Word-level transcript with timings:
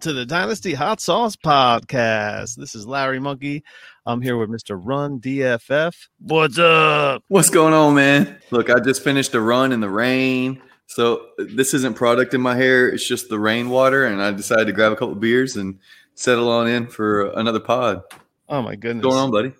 to 0.00 0.14
the 0.14 0.24
Dynasty 0.24 0.72
Hot 0.72 0.98
Sauce 0.98 1.36
Podcast. 1.36 2.56
This 2.56 2.74
is 2.74 2.86
Larry 2.86 3.20
Monkey. 3.20 3.62
I'm 4.06 4.22
here 4.22 4.38
with 4.38 4.48
Mr. 4.48 4.80
Run 4.82 5.20
DFF. 5.20 5.94
What's 6.20 6.58
up? 6.58 7.22
What's 7.28 7.50
going 7.50 7.74
on, 7.74 7.94
man? 7.94 8.38
Look, 8.50 8.70
I 8.70 8.80
just 8.80 9.04
finished 9.04 9.34
a 9.34 9.40
run 9.42 9.72
in 9.72 9.80
the 9.80 9.90
rain. 9.90 10.62
So 10.86 11.26
this 11.36 11.74
isn't 11.74 11.96
product 11.96 12.32
in 12.32 12.40
my 12.40 12.56
hair. 12.56 12.88
It's 12.88 13.06
just 13.06 13.28
the 13.28 13.38
rainwater. 13.38 14.06
And 14.06 14.22
I 14.22 14.30
decided 14.30 14.66
to 14.68 14.72
grab 14.72 14.90
a 14.90 14.96
couple 14.96 15.14
beers 15.16 15.56
and 15.56 15.78
settle 16.14 16.50
on 16.50 16.66
in 16.66 16.86
for 16.86 17.30
another 17.32 17.60
pod. 17.60 18.02
Oh 18.48 18.62
my 18.62 18.70
What's 18.70 18.80
goodness. 18.80 19.02
going 19.02 19.18
on, 19.18 19.30
buddy? 19.30 19.52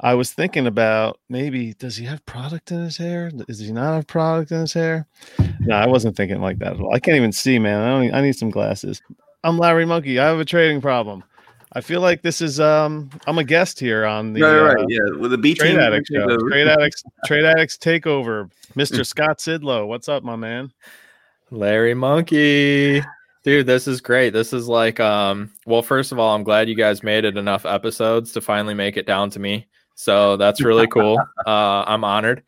I 0.00 0.14
was 0.14 0.32
thinking 0.32 0.66
about 0.66 1.20
maybe 1.28 1.74
does 1.74 1.96
he 1.96 2.04
have 2.06 2.24
product 2.26 2.72
in 2.72 2.82
his 2.82 2.96
hair? 2.96 3.30
Does 3.30 3.60
he 3.60 3.70
not 3.70 3.94
have 3.94 4.06
product 4.08 4.50
in 4.50 4.60
his 4.60 4.72
hair? 4.72 5.06
No, 5.60 5.76
I 5.76 5.86
wasn't 5.86 6.16
thinking 6.16 6.40
like 6.40 6.58
that 6.58 6.74
at 6.74 6.80
all. 6.80 6.94
I 6.94 6.98
can't 6.98 7.16
even 7.16 7.32
see, 7.32 7.60
man. 7.60 7.80
I 7.80 7.88
don't, 7.90 8.14
I 8.14 8.20
need 8.20 8.34
some 8.36 8.50
glasses. 8.50 9.00
I'm 9.44 9.58
Larry 9.58 9.84
Monkey. 9.84 10.18
I 10.18 10.26
have 10.26 10.40
a 10.40 10.44
trading 10.44 10.80
problem. 10.80 11.22
I 11.74 11.82
feel 11.82 12.00
like 12.00 12.22
this 12.22 12.40
is 12.40 12.58
um 12.60 13.10
I'm 13.26 13.36
a 13.36 13.44
guest 13.44 13.78
here 13.78 14.06
on 14.06 14.32
the 14.32 14.40
right, 14.40 14.74
right, 14.74 14.78
uh, 14.78 14.86
yeah. 14.88 15.18
With 15.18 15.32
the 15.32 15.38
B 15.38 15.54
Trade 15.54 15.72
team, 15.72 15.80
Addicts 15.80 16.08
show. 16.08 16.38
Trade 16.48 16.66
Addicts 16.66 17.04
Trade 17.26 17.44
Addicts 17.44 17.76
takeover. 17.76 18.50
Mr. 18.74 19.04
Scott 19.04 19.38
Sidlow. 19.38 19.86
What's 19.86 20.08
up, 20.08 20.22
my 20.24 20.34
man? 20.34 20.72
Larry 21.50 21.92
Monkey. 21.92 23.02
Dude, 23.42 23.66
this 23.66 23.86
is 23.86 24.00
great. 24.00 24.30
This 24.30 24.54
is 24.54 24.66
like 24.66 24.98
um 24.98 25.52
well, 25.66 25.82
first 25.82 26.10
of 26.10 26.18
all, 26.18 26.34
I'm 26.34 26.42
glad 26.42 26.70
you 26.70 26.74
guys 26.74 27.02
made 27.02 27.26
it 27.26 27.36
enough 27.36 27.66
episodes 27.66 28.32
to 28.32 28.40
finally 28.40 28.74
make 28.74 28.96
it 28.96 29.06
down 29.06 29.28
to 29.30 29.38
me. 29.40 29.66
So 29.94 30.38
that's 30.38 30.62
really 30.62 30.86
cool. 30.86 31.18
uh 31.46 31.84
I'm 31.86 32.02
honored. 32.02 32.42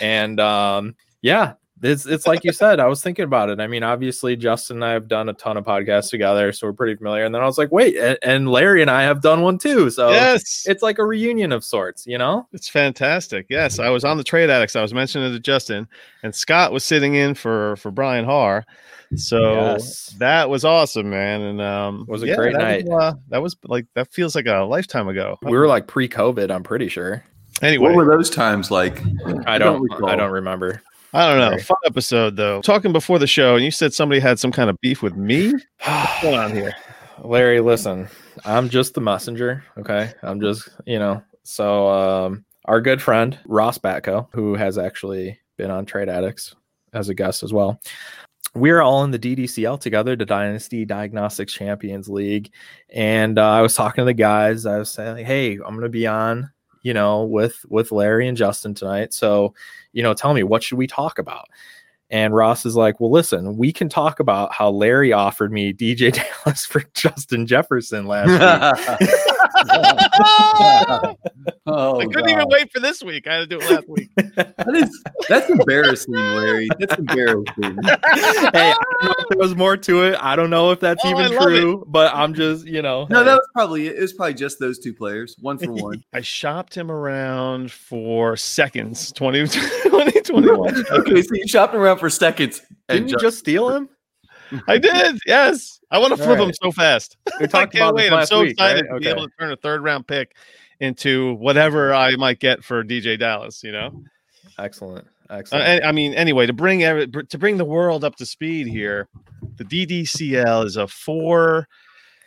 And 0.00 0.40
um 0.40 0.96
yeah, 1.22 1.54
it's 1.82 2.06
it's 2.06 2.26
like 2.26 2.44
you 2.44 2.52
said, 2.52 2.80
I 2.80 2.86
was 2.86 3.02
thinking 3.02 3.24
about 3.24 3.48
it. 3.50 3.60
I 3.60 3.66
mean, 3.66 3.82
obviously 3.82 4.36
Justin 4.36 4.78
and 4.78 4.84
I 4.84 4.92
have 4.92 5.08
done 5.08 5.28
a 5.28 5.32
ton 5.32 5.56
of 5.56 5.64
podcasts 5.64 6.10
together, 6.10 6.52
so 6.52 6.66
we're 6.66 6.72
pretty 6.72 6.96
familiar. 6.96 7.24
And 7.24 7.34
then 7.34 7.42
I 7.42 7.46
was 7.46 7.58
like, 7.58 7.72
wait, 7.72 7.96
and, 7.96 8.18
and 8.22 8.48
Larry 8.50 8.82
and 8.82 8.90
I 8.90 9.02
have 9.02 9.22
done 9.22 9.42
one 9.42 9.58
too. 9.58 9.90
So 9.90 10.10
yes, 10.10 10.64
it's 10.66 10.82
like 10.82 10.98
a 10.98 11.04
reunion 11.04 11.52
of 11.52 11.64
sorts, 11.64 12.06
you 12.06 12.18
know? 12.18 12.46
it's 12.52 12.68
fantastic. 12.68 13.46
Yes, 13.48 13.78
I 13.78 13.88
was 13.88 14.04
on 14.04 14.16
the 14.16 14.24
Trade 14.24 14.50
Addicts. 14.50 14.76
I 14.76 14.82
was 14.82 14.92
mentioning 14.94 15.30
it 15.30 15.32
to 15.34 15.40
Justin, 15.40 15.88
and 16.22 16.34
Scott 16.34 16.72
was 16.72 16.84
sitting 16.84 17.14
in 17.14 17.34
for 17.34 17.76
for 17.76 17.90
Brian 17.90 18.24
Haar. 18.24 18.64
So 19.16 19.54
Yes. 19.54 20.14
that 20.18 20.48
was 20.48 20.64
awesome, 20.64 21.10
man. 21.10 21.40
And 21.40 21.60
um, 21.60 22.04
Was 22.08 22.22
a 22.22 22.32
great 22.34 22.52
that 22.52 22.62
night. 22.62 22.84
Was, 22.84 23.02
uh, 23.02 23.16
that 23.30 23.42
was 23.42 23.56
like 23.64 23.86
that 23.94 24.12
feels 24.12 24.36
like 24.36 24.46
a 24.46 24.58
lifetime 24.60 25.08
ago. 25.08 25.36
We 25.42 25.58
were 25.58 25.66
like 25.66 25.88
pre-COVID, 25.88 26.50
I'm 26.50 26.62
pretty 26.62 26.88
sure. 26.88 27.24
anyway. 27.60 27.88
What 27.88 27.96
were 27.96 28.04
those 28.16 28.30
times 28.30 28.70
like? 28.70 29.02
I 29.46 29.58
don't 29.58 29.82
recall. 29.82 30.08
I 30.08 30.14
don't 30.14 30.30
remember. 30.30 30.80
I 31.12 31.28
don't 31.28 31.38
know. 31.38 31.58
Fun 31.62 31.78
episode 31.84 32.36
though. 32.36 32.60
Talking 32.62 32.92
before 32.92 33.18
the 33.18 33.26
show, 33.26 33.56
and 33.56 33.64
you 33.64 33.70
said 33.70 33.92
somebody 33.92 34.20
had 34.20 34.38
some 34.38 34.52
kind 34.52 34.70
of 34.70 34.80
beef 34.80 35.02
with 35.02 35.16
me. 35.16 35.52
What's 35.84 36.22
going 36.22 36.38
on 36.38 36.52
here? 36.52 36.74
Larry, 37.24 37.60
listen, 37.60 38.08
I'm 38.44 38.68
just 38.68 38.94
the 38.94 39.00
messenger. 39.00 39.64
Okay. 39.78 40.12
I'm 40.22 40.40
just, 40.40 40.68
you 40.86 40.98
know, 40.98 41.22
so 41.42 41.88
um, 41.88 42.44
our 42.64 42.80
good 42.80 43.02
friend 43.02 43.38
Ross 43.46 43.78
Batko, 43.78 44.28
who 44.32 44.54
has 44.54 44.78
actually 44.78 45.38
been 45.56 45.70
on 45.70 45.84
Trade 45.84 46.08
Addicts 46.08 46.54
as 46.92 47.08
a 47.08 47.14
guest 47.14 47.42
as 47.42 47.52
well. 47.52 47.80
We're 48.54 48.80
all 48.80 49.04
in 49.04 49.10
the 49.10 49.18
DDCL 49.18 49.80
together, 49.80 50.16
the 50.16 50.26
Dynasty 50.26 50.84
Diagnostics 50.84 51.52
Champions 51.52 52.08
League. 52.08 52.52
And 52.88 53.38
uh, 53.38 53.48
I 53.48 53.60
was 53.60 53.74
talking 53.74 54.02
to 54.02 54.06
the 54.06 54.14
guys. 54.14 54.66
I 54.66 54.78
was 54.78 54.90
saying, 54.90 55.24
hey, 55.24 55.52
I'm 55.52 55.74
going 55.74 55.82
to 55.82 55.88
be 55.88 56.06
on, 56.06 56.50
you 56.82 56.94
know, 56.94 57.24
with 57.24 57.64
with 57.68 57.92
Larry 57.92 58.28
and 58.28 58.36
Justin 58.36 58.74
tonight. 58.74 59.12
So, 59.12 59.54
you 59.92 60.02
know, 60.02 60.14
tell 60.14 60.34
me 60.34 60.42
what 60.42 60.62
should 60.62 60.78
we 60.78 60.86
talk 60.86 61.18
about? 61.18 61.46
And 62.10 62.34
Ross 62.34 62.66
is 62.66 62.74
like, 62.74 62.98
well, 62.98 63.10
listen, 63.10 63.56
we 63.56 63.72
can 63.72 63.88
talk 63.88 64.18
about 64.18 64.52
how 64.52 64.70
Larry 64.70 65.12
offered 65.12 65.52
me 65.52 65.72
DeeJay 65.72 66.12
Dallas 66.44 66.66
for 66.66 66.82
Justin 66.94 67.46
Jefferson 67.46 68.06
last 68.06 69.00
week. 69.00 69.10
oh, 71.66 72.00
I 72.00 72.06
couldn't 72.06 72.30
even 72.30 72.46
wait 72.48 72.72
for 72.72 72.80
this 72.80 73.02
week. 73.02 73.26
I 73.26 73.34
had 73.34 73.40
to 73.40 73.46
do 73.46 73.60
it 73.60 73.70
last 73.70 73.88
week. 73.88 74.10
That 74.60 74.76
is, 74.76 75.02
that's 75.28 75.48
embarrassing, 75.50 76.14
Larry. 76.14 76.68
That's 76.78 76.94
embarrassing. 76.94 77.44
hey, 77.56 77.70
I 77.94 78.74
don't 78.74 79.04
know 79.04 79.14
if 79.18 79.28
there 79.28 79.38
was 79.38 79.56
more 79.56 79.76
to 79.76 80.02
it. 80.04 80.18
I 80.20 80.36
don't 80.36 80.50
know 80.50 80.70
if 80.70 80.80
that's 80.80 81.02
Oh, 81.04 81.08
even 81.10 81.32
love 81.32 81.32
it. 81.32 81.60
true, 81.60 81.84
but 81.88 82.14
I'm 82.14 82.34
just, 82.34 82.66
you 82.66 82.82
know. 82.82 83.06
No, 83.10 83.20
hey. 83.20 83.24
that 83.24 83.34
was 83.34 83.48
probably 83.54 83.86
it. 83.88 83.96
It 83.96 84.00
was 84.00 84.12
probably 84.12 84.34
just 84.34 84.58
those 84.60 84.78
two 84.78 84.92
players, 84.92 85.36
one 85.40 85.58
for 85.58 85.72
one. 85.72 86.04
I 86.12 86.20
shopped 86.20 86.76
him 86.76 86.90
around 86.90 87.72
for 87.72 88.36
seconds. 88.36 89.12
20, 89.12 89.46
2021. 89.46 90.86
okay, 90.90 91.22
so 91.22 91.34
you 91.34 91.48
shopped 91.48 91.74
him 91.74 91.80
around 91.80 91.98
for 91.98 92.10
seconds. 92.10 92.60
Didn't 92.88 93.08
you 93.08 93.18
just 93.18 93.38
steal 93.38 93.70
him? 93.70 93.88
I 94.68 94.78
did. 94.78 95.18
Yes. 95.26 95.79
I 95.90 95.98
want 95.98 96.16
to 96.16 96.22
flip 96.22 96.38
him 96.38 96.52
so 96.52 96.70
fast. 96.72 97.16
We 97.40 97.44
I 97.44 97.48
talked 97.48 97.72
can't 97.72 97.82
about 97.84 97.94
wait. 97.94 98.10
this 98.10 98.12
I'm 98.12 98.26
so 98.26 98.40
week, 98.42 98.52
excited 98.52 98.86
right? 98.90 98.94
to 98.94 99.00
be 99.00 99.08
able 99.08 99.26
to 99.28 99.32
turn 99.38 99.50
a 99.52 99.56
third 99.56 99.82
round 99.82 100.06
pick 100.06 100.34
into 100.78 101.34
whatever 101.34 101.92
I 101.94 102.16
might 102.16 102.38
get 102.38 102.62
for 102.62 102.84
DeeJay 102.84 103.18
Dallas, 103.18 103.62
you 103.62 103.72
know? 103.72 104.02
Excellent. 104.58 105.06
Uh, 105.28 105.34
Excellent. 105.34 105.84
I 105.84 105.88
I 105.88 105.92
mean, 105.92 106.14
anyway, 106.14 106.46
to 106.46 106.52
bring 106.52 106.82
every, 106.82 107.06
to 107.08 107.38
bring 107.38 107.56
the 107.56 107.64
world 107.64 108.04
up 108.04 108.16
to 108.16 108.26
speed 108.26 108.66
here, 108.66 109.08
the 109.56 109.64
DDCL 109.64 110.64
is 110.66 110.76
a 110.76 110.86
four, 110.86 111.66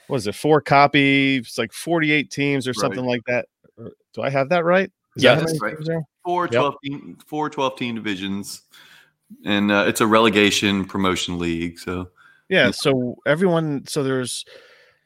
what 0.08 0.18
is 0.18 0.28
it, 0.28 0.36
four 0.36 0.62
copy, 0.62 1.38
it's 1.38 1.58
like 1.58 1.74
48 1.74 2.30
teams 2.32 2.68
or 2.68 2.72
Right. 2.72 2.76
something 2.78 3.06
like 3.06 3.22
that. 3.28 3.48
Uh, 3.80 3.90
Do 4.14 4.22
I 4.24 4.30
have 4.30 4.50
that 4.50 4.64
right? 4.66 4.92
Is 5.16 5.24
Yeah, 5.24 5.36
that 5.36 5.46
that's 5.48 5.62
right. 5.62 5.76
teams 5.76 5.88
there? 5.88 6.04
Four 6.24 6.48
12, 6.48 6.76
team, 6.84 7.18
four 7.26 7.50
12 7.50 7.78
team 7.78 7.96
divisions. 7.96 8.62
And 9.46 9.72
uh, 9.72 9.86
it's 9.88 10.00
a 10.02 10.08
relegation 10.08 10.86
promotion 10.86 11.38
league. 11.40 11.80
So 11.80 12.10
Yeah. 12.50 12.72
So 12.72 13.18
everyone, 13.26 13.86
so 13.88 14.04
there's 14.04 14.46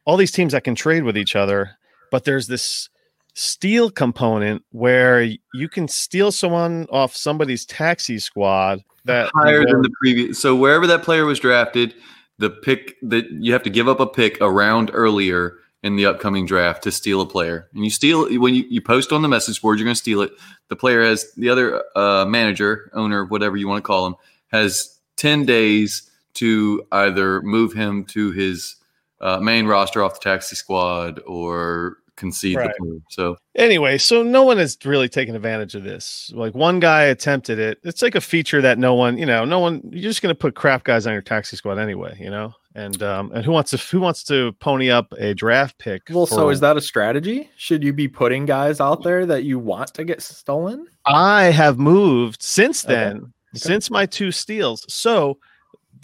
all 0.05 0.17
these 0.17 0.31
teams 0.31 0.53
that 0.53 0.63
can 0.63 0.75
trade 0.75 1.03
with 1.03 1.17
each 1.17 1.35
other, 1.35 1.71
but 2.11 2.23
there's 2.23 2.47
this 2.47 2.89
steal 3.33 3.91
component 3.91 4.63
where 4.71 5.21
you 5.53 5.69
can 5.69 5.87
steal 5.87 6.31
someone 6.31 6.87
off 6.89 7.15
somebody's 7.15 7.65
taxi 7.65 8.17
squad 8.17 8.83
that 9.05 9.29
higher 9.35 9.65
than 9.65 9.81
the 9.81 9.91
previous. 10.01 10.39
So 10.39 10.55
wherever 10.55 10.87
that 10.87 11.03
player 11.03 11.25
was 11.25 11.39
drafted, 11.39 11.93
the 12.39 12.49
pick 12.49 12.95
that 13.03 13.29
you 13.31 13.53
have 13.53 13.63
to 13.63 13.69
give 13.69 13.87
up 13.87 13.99
a 13.99 14.07
pick 14.07 14.39
a 14.41 14.49
round 14.49 14.91
earlier 14.93 15.57
in 15.83 15.95
the 15.95 16.05
upcoming 16.05 16.45
draft 16.45 16.83
to 16.83 16.91
steal 16.91 17.21
a 17.21 17.25
player. 17.25 17.67
And 17.73 17.83
you 17.83 17.89
steal 17.89 18.27
when 18.39 18.55
you, 18.55 18.65
you 18.69 18.81
post 18.81 19.11
on 19.11 19.21
the 19.21 19.27
message 19.27 19.61
board, 19.61 19.77
you're 19.77 19.85
going 19.85 19.95
to 19.95 19.99
steal 19.99 20.21
it. 20.21 20.31
The 20.69 20.75
player 20.75 21.03
has 21.03 21.31
the 21.33 21.49
other 21.49 21.83
uh, 21.95 22.25
manager, 22.25 22.89
owner, 22.93 23.25
whatever 23.25 23.57
you 23.57 23.67
want 23.67 23.83
to 23.83 23.87
call 23.87 24.07
him, 24.07 24.15
has 24.51 24.99
10 25.17 25.45
days 25.45 26.06
to 26.37 26.83
either 26.91 27.41
move 27.41 27.73
him 27.73 28.05
to 28.05 28.31
his 28.31 28.75
uh, 29.21 29.39
main 29.39 29.65
roster 29.65 30.03
off 30.03 30.13
the 30.19 30.29
taxi 30.29 30.55
squad 30.55 31.19
or 31.25 31.97
concede 32.15 32.55
Right. 32.57 32.71
the 32.79 32.83
player. 32.85 32.99
So 33.09 33.37
Anyway, 33.55 33.97
so 33.97 34.21
no 34.23 34.43
one 34.43 34.57
has 34.57 34.77
really 34.85 35.09
taken 35.09 35.35
advantage 35.35 35.73
of 35.75 35.83
this. 35.83 36.31
Like 36.35 36.53
one 36.55 36.79
guy 36.79 37.03
attempted 37.03 37.57
it. 37.59 37.79
It's 37.83 38.01
like 38.01 38.15
a 38.15 38.21
feature 38.21 38.61
that 38.61 38.77
no 38.77 38.93
one, 38.93 39.17
you 39.17 39.25
know, 39.25 39.45
no 39.45 39.59
one. 39.59 39.81
You're 39.91 40.01
just 40.03 40.21
going 40.21 40.33
to 40.33 40.37
put 40.37 40.55
crap 40.55 40.83
guys 40.83 41.07
on 41.07 41.13
your 41.13 41.21
taxi 41.23 41.57
squad 41.57 41.77
anyway, 41.79 42.15
you 42.19 42.29
know. 42.29 42.53
And 42.75 43.01
um, 43.01 43.31
and 43.33 43.43
who 43.43 43.51
wants 43.51 43.71
to 43.71 43.77
who 43.77 43.99
wants 43.99 44.23
to 44.25 44.51
pony 44.59 44.91
up 44.91 45.11
a 45.17 45.33
draft 45.33 45.79
pick? 45.79 46.03
well, 46.11 46.27
so 46.27 46.49
is 46.49 46.59
that 46.59 46.77
a 46.77 46.81
strategy? 46.81 47.49
Should 47.57 47.83
you 47.83 47.91
be 47.93 48.07
putting 48.07 48.45
guys 48.45 48.79
out 48.79 49.01
there 49.01 49.25
that 49.25 49.43
you 49.43 49.57
want 49.57 49.95
to 49.95 50.03
get 50.03 50.21
stolen? 50.21 50.85
I 51.07 51.45
have 51.45 51.79
moved 51.79 52.43
since 52.43 52.85
Okay. 52.85 52.93
then, 52.93 53.33
since 53.55 53.89
my 53.89 54.05
two 54.05 54.31
steals. 54.31 54.85
So 54.93 55.39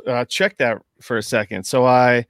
uh, 0.07 0.25
check 0.25 0.57
that 0.57 0.81
for 1.01 1.17
a 1.17 1.23
second. 1.23 1.65
So 1.65 1.85
I 1.85 2.25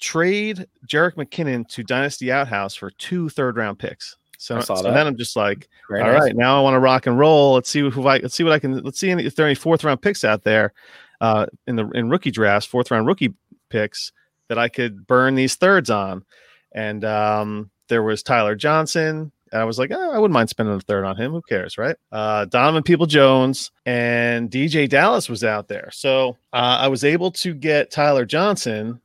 trade 0.00 0.66
Jerick 0.86 1.14
McKinnon 1.14 1.68
to 1.68 1.82
Dynasty 1.82 2.32
Outhouse 2.32 2.74
for 2.74 2.90
two 2.92 3.28
third 3.28 3.56
round 3.56 3.78
picks. 3.78 4.16
So, 4.38 4.58
so 4.60 4.74
then 4.82 5.06
I'm 5.06 5.18
just 5.18 5.36
like, 5.36 5.68
Very 5.90 6.00
all 6.00 6.12
nice. 6.12 6.22
right, 6.22 6.36
now 6.36 6.58
I 6.58 6.62
want 6.62 6.74
to 6.74 6.78
rock 6.78 7.06
and 7.06 7.18
roll. 7.18 7.52
Let's 7.52 7.68
see 7.68 7.90
who 7.90 8.06
I 8.06 8.18
let's 8.18 8.34
see 8.34 8.42
what 8.42 8.54
I 8.54 8.58
can 8.58 8.82
let's 8.82 8.98
see 8.98 9.10
any, 9.10 9.26
if 9.26 9.36
there 9.36 9.44
are 9.44 9.48
any 9.48 9.54
fourth 9.54 9.84
round 9.84 10.00
picks 10.00 10.24
out 10.24 10.44
there 10.44 10.72
uh, 11.20 11.44
in 11.66 11.76
the 11.76 11.86
in 11.90 12.08
rookie 12.08 12.30
drafts, 12.30 12.66
fourth 12.66 12.90
round 12.90 13.06
rookie 13.06 13.34
picks 13.68 14.12
that 14.48 14.58
I 14.58 14.68
could 14.68 15.06
burn 15.06 15.34
these 15.34 15.56
thirds 15.56 15.90
on. 15.90 16.24
And 16.72 17.04
um, 17.04 17.70
there 17.88 18.02
was 18.02 18.22
Tyler 18.22 18.54
Johnson. 18.54 19.30
I 19.52 19.64
was 19.64 19.78
like, 19.78 19.90
oh, 19.92 20.12
I 20.12 20.18
wouldn't 20.18 20.34
mind 20.34 20.48
spending 20.48 20.74
a 20.74 20.80
third 20.80 21.04
on 21.04 21.16
him. 21.16 21.32
Who 21.32 21.42
cares, 21.42 21.76
right? 21.76 21.96
Uh, 22.12 22.44
Donovan 22.44 22.82
Peoples-Jones 22.82 23.72
and 23.86 24.50
DeeJay 24.50 24.88
Dallas 24.88 25.28
was 25.28 25.42
out 25.42 25.68
there. 25.68 25.90
So 25.92 26.36
uh, 26.52 26.78
I 26.80 26.88
was 26.88 27.04
able 27.04 27.30
to 27.32 27.54
get 27.54 27.90
Tyler 27.90 28.24
Johnson. 28.24 29.00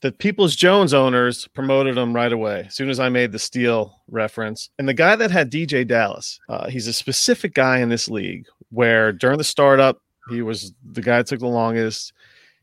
The 0.00 0.12
Peoples-Jones 0.12 0.94
owners 0.94 1.48
promoted 1.54 1.96
him 1.96 2.14
right 2.14 2.32
away 2.32 2.64
as 2.68 2.74
soon 2.74 2.88
as 2.88 3.00
I 3.00 3.08
made 3.08 3.32
the 3.32 3.38
steal 3.38 4.00
reference. 4.08 4.70
And 4.78 4.88
the 4.88 4.94
guy 4.94 5.16
that 5.16 5.30
had 5.30 5.50
DeeJay 5.50 5.86
Dallas, 5.86 6.38
uh, 6.48 6.68
he's 6.68 6.86
a 6.86 6.92
specific 6.92 7.54
guy 7.54 7.78
in 7.78 7.88
this 7.88 8.08
league 8.08 8.46
where 8.70 9.12
during 9.12 9.38
the 9.38 9.44
startup, 9.44 10.00
he 10.30 10.42
was 10.42 10.72
the 10.92 11.02
guy 11.02 11.16
that 11.16 11.26
took 11.26 11.40
the 11.40 11.46
longest. 11.48 12.12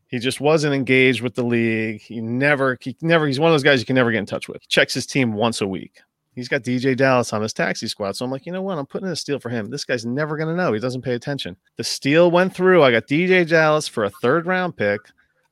He 0.07 0.19
just 0.19 0.39
wasn't 0.39 0.75
engaged 0.75 1.21
with 1.21 1.33
the 1.33 1.43
league. 1.43 1.99
He 1.99 2.21
never, 2.21 2.77
he 2.79 2.95
never, 3.01 3.25
he's 3.25 3.39
one 3.39 3.49
of 3.49 3.53
those 3.53 3.63
guys 3.63 3.79
you 3.79 3.85
can 3.85 3.95
never 3.95 4.11
get 4.11 4.19
in 4.19 4.25
touch 4.25 4.47
with. 4.47 4.61
He 4.61 4.67
checks 4.67 4.93
his 4.93 5.05
team 5.05 5.33
once 5.33 5.61
a 5.61 5.67
week. 5.67 5.99
He's 6.35 6.49
got 6.49 6.63
DeeJay 6.63 6.97
Dallas 6.97 7.31
on 7.31 7.41
his 7.41 7.53
taxi 7.53 7.87
squad. 7.87 8.15
So 8.15 8.25
I'm 8.25 8.31
like, 8.31 8.45
you 8.45 8.51
know 8.51 8.61
what? 8.61 8.77
I'm 8.77 8.85
putting 8.85 9.07
in 9.07 9.13
a 9.13 9.15
steal 9.15 9.39
for 9.39 9.49
him. 9.49 9.69
This 9.69 9.85
guy's 9.85 10.05
never 10.05 10.35
going 10.35 10.49
to 10.49 10.55
know. 10.55 10.73
He 10.73 10.79
doesn't 10.79 11.01
pay 11.01 11.13
attention. 11.13 11.55
The 11.77 11.83
steal 11.83 12.29
went 12.29 12.53
through. 12.53 12.83
I 12.83 12.91
got 12.91 13.07
DeeJay 13.07 13.47
Dallas 13.47 13.87
for 13.87 14.03
a 14.03 14.09
third 14.09 14.45
round 14.45 14.75
pick. 14.75 14.99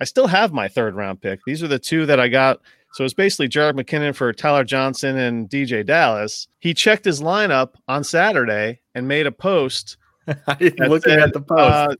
I 0.02 0.04
still 0.04 0.28
have 0.28 0.52
my 0.52 0.68
third 0.68 0.96
round 0.96 1.22
pick. 1.22 1.40
These 1.46 1.64
are 1.64 1.68
the 1.68 1.80
two 1.80 2.06
that 2.08 2.20
I 2.20 2.28
got. 2.28 2.60
So 2.94 3.04
it's 3.04 3.14
basically 3.14 3.48
Jared 3.48 3.76
McKinnon 3.76 4.14
for 4.14 4.32
Tyler 4.34 4.64
Johnson 4.64 5.18
and 5.18 5.50
DeeJay 5.50 5.86
Dallas. 5.86 6.48
He 6.60 6.74
checked 6.74 7.06
his 7.06 7.22
lineup 7.22 7.76
on 7.88 8.04
Saturday 8.04 8.82
and 8.94 9.08
made 9.08 9.26
a 9.26 9.32
post. 9.32 9.98
looking 10.28 11.00
said, 11.00 11.20
at 11.20 11.34
the 11.34 11.42
post. 11.42 11.60
Uh, 11.60 11.96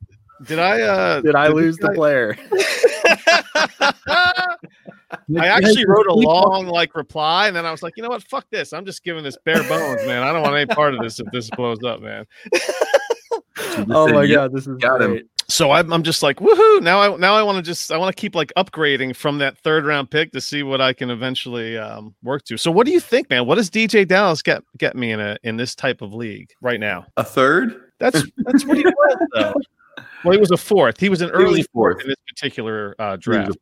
did 0.46 0.58
I 0.58 0.82
uh 0.82 1.20
did 1.20 1.34
I 1.34 1.48
did 1.48 1.56
lose 1.56 1.76
the 1.78 1.90
player? 1.92 2.36
I 5.38 5.46
actually 5.46 5.86
wrote 5.86 6.06
a 6.06 6.14
long 6.14 6.66
like 6.66 6.94
reply, 6.94 7.46
and 7.46 7.56
then 7.56 7.66
I 7.66 7.70
was 7.70 7.82
like, 7.82 7.96
you 7.96 8.02
know 8.02 8.08
what? 8.08 8.22
Fuck 8.22 8.46
this. 8.50 8.72
I'm 8.72 8.84
just 8.84 9.04
giving 9.04 9.24
this 9.24 9.36
bare 9.44 9.62
bones, 9.68 10.06
man. 10.06 10.22
I 10.22 10.32
don't 10.32 10.42
want 10.42 10.54
any 10.54 10.66
part 10.66 10.94
of 10.94 11.02
this 11.02 11.20
if 11.20 11.26
this 11.32 11.50
blows 11.50 11.82
up, 11.84 12.00
man. 12.00 12.26
oh 13.90 14.12
my 14.12 14.26
god, 14.26 14.52
this 14.52 14.66
is 14.66 14.76
got 14.78 15.02
him. 15.02 15.22
So 15.48 15.70
I'm, 15.72 15.92
I'm 15.92 16.02
just 16.02 16.22
like, 16.22 16.38
woohoo! 16.38 16.82
Now 16.82 17.00
I 17.00 17.16
now 17.16 17.34
I 17.34 17.42
want 17.42 17.56
to 17.56 17.62
just 17.62 17.92
I 17.92 17.96
want 17.96 18.14
to 18.14 18.20
keep 18.20 18.34
like 18.34 18.52
upgrading 18.56 19.14
from 19.16 19.38
that 19.38 19.58
third 19.58 19.84
round 19.84 20.10
pick 20.10 20.32
to 20.32 20.40
see 20.40 20.62
what 20.62 20.80
I 20.80 20.92
can 20.92 21.10
eventually 21.10 21.76
um, 21.76 22.14
work 22.22 22.44
to. 22.44 22.56
So 22.56 22.70
what 22.70 22.86
do 22.86 22.92
you 22.92 23.00
think, 23.00 23.30
man? 23.30 23.46
What 23.46 23.56
does 23.56 23.70
DeeJay 23.70 24.08
Dallas 24.08 24.42
get 24.42 24.62
get 24.78 24.96
me 24.96 25.12
in 25.12 25.20
a 25.20 25.36
in 25.42 25.56
this 25.56 25.74
type 25.74 26.02
of 26.02 26.14
league 26.14 26.50
right 26.60 26.80
now? 26.80 27.06
A 27.16 27.24
third? 27.24 27.92
That's 27.98 28.22
that's 28.38 28.64
what 28.64 28.78
he 28.78 28.84
was 28.84 29.28
though. 29.34 29.54
Well, 30.24 30.32
he 30.32 30.38
was 30.38 30.50
a 30.50 30.56
fourth. 30.56 30.98
He 30.98 31.08
was 31.08 31.20
an 31.20 31.30
early 31.30 31.60
a 31.60 31.64
fourth 31.72 32.00
in 32.02 32.08
this 32.08 32.16
particular 32.28 32.94
uh, 32.98 33.12
was 33.12 33.20
draft. 33.20 33.56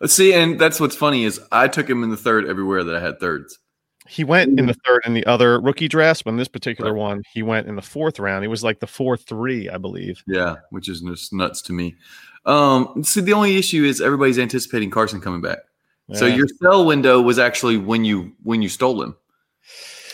Uh, 0.00 0.06
See, 0.06 0.34
and 0.34 0.58
that's 0.58 0.80
what's 0.80 0.96
funny 0.96 1.24
is 1.24 1.40
I 1.50 1.68
took 1.68 1.88
him 1.88 2.02
in 2.02 2.10
the 2.10 2.16
third 2.16 2.46
everywhere 2.46 2.84
that 2.84 2.94
I 2.96 3.00
had 3.00 3.20
thirds. 3.20 3.58
He 4.08 4.24
went 4.24 4.58
in 4.58 4.66
the 4.66 4.74
third 4.86 5.02
in 5.06 5.14
the 5.14 5.24
other 5.26 5.60
rookie 5.60 5.86
drafts, 5.86 6.22
but 6.22 6.30
in 6.30 6.36
this 6.36 6.48
particular 6.48 6.92
one, 6.92 7.22
he 7.32 7.42
went 7.42 7.68
in 7.68 7.76
the 7.76 7.82
fourth 7.82 8.18
round. 8.18 8.42
He 8.42 8.48
was 8.48 8.64
like 8.64 8.80
the 8.80 8.86
four 8.86 9.16
three, 9.16 9.68
I 9.70 9.78
believe. 9.78 10.22
Yeah, 10.26 10.56
which 10.70 10.88
is 10.88 11.02
just 11.02 11.32
nuts 11.32 11.62
to 11.62 11.72
me. 11.72 11.94
Um, 12.44 13.04
see, 13.04 13.20
the 13.20 13.32
only 13.32 13.56
issue 13.56 13.84
is 13.84 14.00
everybody's 14.00 14.38
anticipating 14.38 14.90
Carson 14.90 15.20
coming 15.20 15.40
back. 15.40 15.58
So 16.14 16.26
your 16.26 16.46
sell 16.60 16.84
window 16.84 17.22
was 17.22 17.38
actually 17.38 17.78
when 17.78 18.04
you 18.04 18.32
when 18.42 18.60
you 18.60 18.68
stole 18.68 19.00
him. 19.02 19.16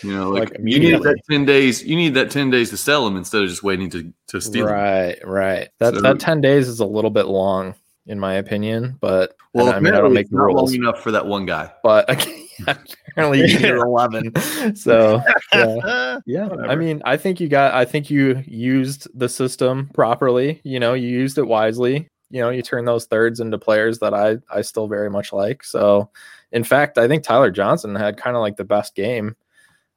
You 0.02 0.14
know, 0.14 0.30
like, 0.30 0.50
Like, 0.50 0.60
you 0.62 0.78
need 0.78 1.02
that 1.02 1.20
ten 1.30 1.44
days. 1.44 1.84
You 1.84 1.96
need 1.96 2.14
that 2.14 2.30
ten 2.30 2.50
days 2.50 2.70
to 2.70 2.76
sell 2.76 3.04
them 3.04 3.16
instead 3.16 3.42
of 3.42 3.48
just 3.48 3.62
waiting 3.62 3.90
to 3.90 4.12
to 4.28 4.40
steal. 4.40 4.66
Right, 4.66 5.18
right. 5.24 5.68
That 5.78 5.94
So- 5.94 6.00
that 6.02 6.20
ten 6.20 6.40
days 6.40 6.68
is 6.68 6.80
a 6.80 6.86
little 6.86 7.10
bit 7.10 7.26
long, 7.26 7.74
in 8.06 8.18
my 8.18 8.34
opinion. 8.34 8.96
But 9.00 9.34
Well, 9.54 9.70
I 9.70 9.80
mean, 9.80 9.94
I 9.94 10.00
don't 10.00 10.12
make 10.12 10.30
not 10.30 10.42
rules, 10.44 10.72
long 10.72 10.82
enough 10.82 11.00
for 11.02 11.10
that 11.12 11.26
one 11.26 11.46
guy. 11.46 11.72
but 11.82 12.08
apparently 12.66 13.40
you 13.50 13.58
need 13.58 13.64
eleven. 13.64 14.32
So 14.76 15.22
yeah. 15.52 16.18
Yeah, 16.26 16.48
I 16.68 16.74
mean, 16.76 17.00
I 17.04 17.16
think 17.16 17.40
you 17.40 17.48
got. 17.48 17.74
I 17.74 17.84
think 17.84 18.10
you 18.10 18.42
used 18.46 19.08
the 19.18 19.28
system 19.28 19.90
properly. 19.94 20.60
You 20.64 20.78
know, 20.80 20.94
you 20.94 21.08
used 21.08 21.38
it 21.38 21.46
wisely. 21.46 22.08
You 22.30 22.42
know, 22.42 22.50
you 22.50 22.60
turn 22.62 22.84
those 22.84 23.06
thirds 23.06 23.40
into 23.40 23.56
players 23.58 23.98
that 24.00 24.12
I 24.14 24.38
I 24.50 24.60
still 24.60 24.86
very 24.86 25.08
much 25.10 25.32
like. 25.32 25.64
So, 25.64 26.10
in 26.52 26.62
fact, 26.64 26.98
I 26.98 27.08
think 27.08 27.22
Tyler 27.22 27.50
Johnson 27.50 27.94
had 27.94 28.16
kind 28.18 28.36
of 28.36 28.42
like 28.42 28.56
the 28.56 28.64
best 28.64 28.94
game 28.94 29.34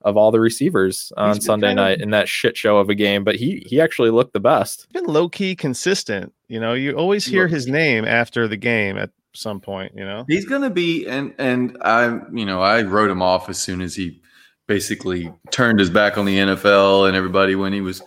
of 0.03 0.17
all 0.17 0.31
the 0.31 0.39
receivers 0.39 1.11
on 1.17 1.39
Sunday 1.41 1.67
kind 1.67 1.79
of- 1.79 1.83
night 1.85 2.01
in 2.01 2.11
that 2.11 2.27
shit 2.27 2.57
show 2.57 2.77
of 2.77 2.89
a 2.89 2.95
game. 2.95 3.23
But 3.23 3.35
he 3.35 3.63
he 3.65 3.79
actually 3.81 4.09
looked 4.09 4.33
the 4.33 4.39
best. 4.39 4.87
been 4.93 5.05
low 5.05 5.29
key 5.29 5.55
consistent. 5.55 6.33
You 6.47 6.59
know, 6.59 6.73
you 6.73 6.93
always 6.93 7.25
hear 7.25 7.47
his 7.47 7.67
name 7.67 8.05
after 8.05 8.47
the 8.47 8.57
game 8.57 8.97
at 8.97 9.09
some 9.33 9.61
point. 9.61 9.93
You 9.95 10.03
know, 10.03 10.25
He's 10.27 10.45
gonna 10.45 10.69
be, 10.69 11.07
and 11.07 11.33
and 11.37 11.77
I, 11.81 12.19
you 12.33 12.45
know, 12.45 12.61
I 12.61 12.81
wrote 12.81 13.09
him 13.09 13.21
off 13.21 13.49
as 13.49 13.57
soon 13.57 13.81
as 13.81 13.95
he 13.95 14.19
basically 14.67 15.31
turned 15.51 15.79
his 15.79 15.89
back 15.89 16.17
on 16.17 16.25
the 16.25 16.37
NFL 16.37 17.07
and 17.07 17.15
everybody 17.15 17.55
when 17.55 17.73
he 17.73 17.81
was, 17.81 18.01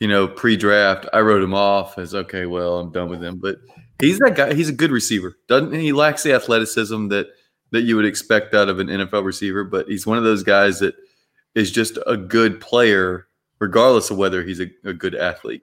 you 0.00 0.08
know, 0.08 0.26
pre-draft. 0.28 1.06
I 1.12 1.20
wrote 1.20 1.42
him 1.42 1.54
off 1.54 1.98
as 1.98 2.14
okay, 2.14 2.46
well, 2.46 2.78
I'm 2.78 2.92
done 2.92 3.08
with 3.08 3.22
him. 3.22 3.38
But 3.38 3.56
he's 4.00 4.18
that 4.18 4.34
guy. 4.36 4.54
He's 4.54 4.68
a 4.68 4.74
good 4.74 4.90
receiver. 4.90 5.36
Doesn't 5.48 5.72
he 5.72 5.92
lacks 5.92 6.22
the 6.22 6.32
athleticism 6.34 7.08
that 7.08 7.28
that 7.70 7.82
you 7.82 7.96
would 7.96 8.06
expect 8.06 8.54
out 8.54 8.68
of 8.68 8.78
an 8.78 8.88
NFL 8.88 9.24
receiver? 9.24 9.64
But 9.64 9.88
he's 9.88 10.06
one 10.06 10.18
of 10.18 10.24
those 10.24 10.42
guys 10.42 10.80
that 10.80 10.94
is 11.58 11.70
just 11.70 11.98
a 12.06 12.16
good 12.16 12.60
player, 12.60 13.26
regardless 13.58 14.10
of 14.10 14.16
whether 14.16 14.42
he's 14.42 14.60
a, 14.60 14.66
a 14.84 14.92
good 14.92 15.14
athlete. 15.14 15.62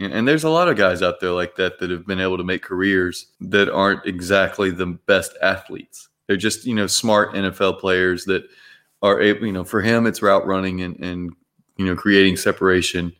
And 0.00 0.12
and 0.12 0.28
there's 0.28 0.44
a 0.44 0.50
lot 0.50 0.68
of 0.68 0.76
guys 0.76 1.02
out 1.02 1.20
there 1.20 1.30
like 1.30 1.56
that 1.56 1.78
that 1.78 1.90
have 1.90 2.06
been 2.06 2.20
able 2.20 2.36
to 2.38 2.44
make 2.44 2.62
careers 2.62 3.26
that 3.40 3.68
aren't 3.68 4.04
exactly 4.06 4.70
the 4.70 4.86
best 5.06 5.32
athletes. 5.42 6.08
They're 6.26 6.36
just, 6.36 6.64
you 6.66 6.74
know, 6.74 6.86
smart 6.86 7.34
NFL 7.34 7.78
players 7.80 8.24
that 8.26 8.44
are 9.02 9.20
able, 9.20 9.46
you 9.46 9.52
know, 9.52 9.64
for 9.64 9.80
him 9.80 10.06
it's 10.06 10.22
route 10.22 10.46
running 10.46 10.82
and 10.82 10.98
and 11.02 11.32
you 11.78 11.84
know, 11.86 11.94
creating 11.96 12.36
separation, 12.36 13.12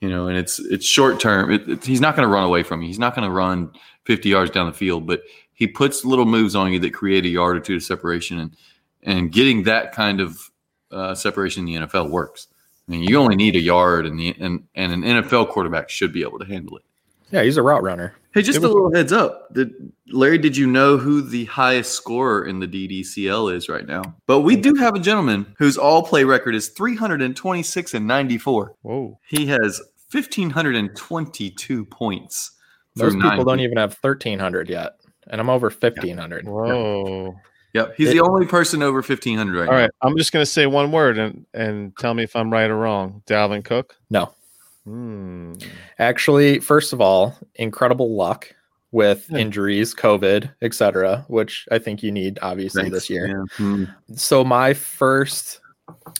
you 0.00 0.08
know, 0.08 0.28
and 0.28 0.36
it's 0.38 0.58
it's 0.58 0.86
short 0.86 1.20
term. 1.20 1.50
It, 1.50 1.68
it- 1.68 1.84
he's 1.84 2.00
not 2.00 2.16
going 2.16 2.26
to 2.28 2.32
run 2.32 2.44
away 2.44 2.62
from 2.62 2.82
you. 2.82 2.88
He's 2.88 2.98
not 2.98 3.14
going 3.14 3.26
to 3.28 3.32
run 3.34 3.70
50 4.04 4.28
yards 4.28 4.50
down 4.50 4.66
the 4.66 4.72
field, 4.72 5.06
but 5.06 5.22
he 5.52 5.66
puts 5.66 6.04
little 6.04 6.24
moves 6.24 6.54
on 6.54 6.72
you 6.72 6.78
that 6.80 6.94
create 6.94 7.24
a 7.24 7.28
yard 7.28 7.56
or 7.56 7.60
two 7.60 7.76
of 7.76 7.82
separation 7.82 8.38
and 8.38 8.56
and 9.02 9.32
getting 9.32 9.62
that 9.64 9.92
kind 9.92 10.20
of 10.20 10.50
uh, 10.90 11.14
separation 11.14 11.66
in 11.68 11.80
the 11.80 11.86
NFL 11.86 12.10
works. 12.10 12.48
I 12.88 12.90
mean, 12.92 13.02
you 13.02 13.18
only 13.18 13.36
need 13.36 13.54
a 13.56 13.60
yard, 13.60 14.06
and 14.06 14.18
the 14.18 14.34
and 14.40 14.64
and 14.74 14.92
an 14.92 15.02
NFL 15.02 15.50
quarterback 15.50 15.90
should 15.90 16.12
be 16.12 16.22
able 16.22 16.38
to 16.38 16.46
handle 16.46 16.76
it. 16.78 16.84
Yeah, 17.30 17.42
he's 17.42 17.58
a 17.58 17.62
route 17.62 17.82
runner. 17.82 18.14
Hey, 18.32 18.40
just 18.40 18.56
It 18.56 18.64
a 18.64 18.68
was- 18.68 18.72
little 18.74 18.94
heads 18.94 19.12
up. 19.12 19.52
Did 19.52 19.92
Larry, 20.10 20.38
did 20.38 20.56
you 20.56 20.66
know 20.66 20.96
who 20.96 21.20
the 21.20 21.44
highest 21.46 21.92
scorer 21.92 22.46
in 22.46 22.60
the 22.60 22.66
DDCL 22.66 23.54
is 23.54 23.68
right 23.68 23.86
now? 23.86 24.02
But 24.26 24.40
we 24.40 24.56
do 24.56 24.74
have 24.76 24.94
a 24.94 24.98
gentleman 24.98 25.54
whose 25.58 25.76
all 25.76 26.02
play 26.02 26.24
record 26.24 26.54
is 26.54 26.68
326 26.68 27.92
and 27.92 28.06
94. 28.06 28.74
whoa, 28.80 29.18
He 29.26 29.44
has 29.46 29.82
1,522 30.10 31.84
points. 31.86 32.52
Those 32.96 33.14
people 33.14 33.28
nine 33.30 33.44
don't 33.44 33.60
even 33.60 33.76
have 33.78 33.94
thirteen 33.94 34.38
hundred 34.40 34.68
yet, 34.68 34.94
and 35.28 35.40
I'm 35.40 35.48
over 35.50 35.70
fifteen 35.70 36.18
hundred. 36.18 36.46
whoa. 36.48 37.36
Yep. 37.78 37.94
He's 37.96 38.08
It- 38.10 38.12
the 38.14 38.20
only 38.20 38.46
person 38.46 38.82
over 38.82 39.00
1,500 39.02 39.58
right 39.58 39.66
All 39.68 39.74
now. 39.74 39.80
right, 39.80 39.90
I'm 40.02 40.16
just 40.16 40.32
gonna 40.32 40.46
say 40.46 40.66
one 40.66 40.92
word 40.92 41.18
and 41.18 41.46
and 41.54 41.96
tell 41.98 42.14
me 42.14 42.22
if 42.24 42.34
I'm 42.36 42.50
right 42.52 42.70
or 42.70 42.76
wrong. 42.76 43.22
Dalvin 43.26 43.64
Cook. 43.64 43.96
No, 44.10 44.32
Hmm. 44.84 45.52
Actually, 45.98 46.60
first 46.60 46.92
of 46.92 47.00
all, 47.00 47.36
incredible 47.56 48.14
luck 48.16 48.54
with 48.90 49.26
Yeah. 49.30 49.38
injuries, 49.40 49.94
COVID, 49.94 50.50
etc., 50.62 51.24
which 51.28 51.66
I 51.70 51.78
think 51.78 52.02
you 52.02 52.10
need 52.10 52.38
obviously 52.40 52.82
Thanks. 52.84 52.94
this 52.96 53.10
year. 53.10 53.26
Yeah. 53.28 53.44
Hmm. 53.56 53.84
So 54.14 54.44
my 54.44 54.72
first 54.74 55.60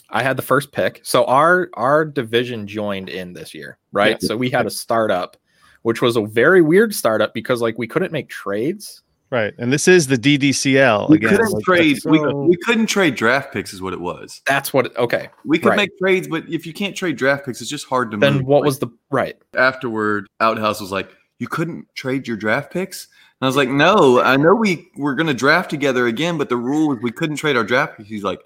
I 0.09 0.23
had 0.23 0.35
the 0.35 0.41
first 0.43 0.71
pick. 0.71 0.99
So 1.03 1.25
our 1.25 1.69
our 1.75 2.03
division 2.05 2.65
joined 2.67 3.07
in 3.09 3.33
this 3.33 3.53
year, 3.53 3.77
right? 3.91 4.17
Yeah. 4.21 4.27
So 4.27 4.35
we 4.37 4.49
had 4.49 4.65
a 4.65 4.69
startup, 4.71 5.37
which 5.83 6.01
was 6.01 6.15
a 6.15 6.21
very 6.25 6.61
weird 6.61 6.93
startup 6.95 7.33
because 7.35 7.61
like 7.61 7.77
we 7.77 7.87
couldn't 7.87 8.11
make 8.11 8.29
trades. 8.29 9.03
Right, 9.31 9.53
and 9.59 9.71
this 9.71 9.87
is 9.87 10.07
the 10.07 10.17
DDCL 10.17 11.07
We 11.09 11.17
again. 11.17 11.29
couldn't 11.29 11.51
like, 11.51 11.63
trade. 11.63 11.95
that's 11.97 12.05
we, 12.05 12.19
we 12.19 12.57
couldn't 12.65 12.87
trade 12.87 13.13
draft 13.15 13.53
picks, 13.53 13.73
is 13.73 13.81
what 13.81 13.93
it 13.93 14.01
was. 14.01 14.41
That's 14.47 14.73
what 14.73 14.95
okay. 14.97 15.29
We 15.45 15.59
could 15.59 15.69
Right. 15.69 15.77
make 15.77 15.97
trades, 15.99 16.27
but 16.27 16.45
if 16.49 16.65
you 16.65 16.73
can't 16.73 16.95
trade 16.95 17.15
draft 17.15 17.45
picks, 17.45 17.61
it's 17.61 17.69
just 17.69 17.85
hard 17.85 18.09
to 18.11 18.17
Then 18.17 18.37
move. 18.37 18.45
what 18.45 18.61
Like, 18.61 18.65
was 18.65 18.79
the 18.79 18.87
right? 19.11 19.35
afterward? 19.55 20.25
Outhouse 20.39 20.81
was 20.81 20.91
like, 20.91 21.11
"You 21.37 21.47
couldn't 21.47 21.85
trade 21.93 22.27
your 22.27 22.37
draft 22.37 22.73
picks." 22.73 23.07
And 23.39 23.45
I 23.45 23.47
was 23.47 23.55
like, 23.55 23.69
"No, 23.69 24.19
I 24.19 24.35
know 24.35 24.55
we 24.55 24.89
were 24.97 25.13
going 25.13 25.27
to 25.27 25.33
draft 25.35 25.69
together 25.69 26.07
again, 26.07 26.37
but 26.39 26.49
the 26.49 26.57
rule 26.57 26.87
was 26.89 26.97
we 27.03 27.11
couldn't 27.11 27.35
trade 27.35 27.55
our 27.55 27.63
draft 27.63 27.97
picks." 27.97 28.09
He's 28.09 28.23
like, 28.23 28.39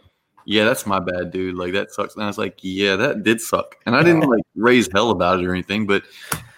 "Yeah, 0.46 0.66
that's 0.66 0.86
my 0.86 1.00
bad, 1.00 1.32
dude. 1.32 1.56
Like 1.56 1.72
that 1.74 1.92
sucks." 1.94 2.14
And 2.16 2.24
I 2.26 2.28
was 2.28 2.38
like, 2.38 2.58
"Yeah, 2.62 2.98
that 2.98 3.24
did 3.24 3.40
suck." 3.40 3.78
And 3.86 3.96
I 3.96 4.04
didn't 4.04 4.28
like 4.30 4.44
raise 4.56 4.90
hell 4.94 5.12
about 5.12 5.40
it 5.40 5.46
or 5.46 5.54
anything, 5.54 5.88
but 5.88 6.04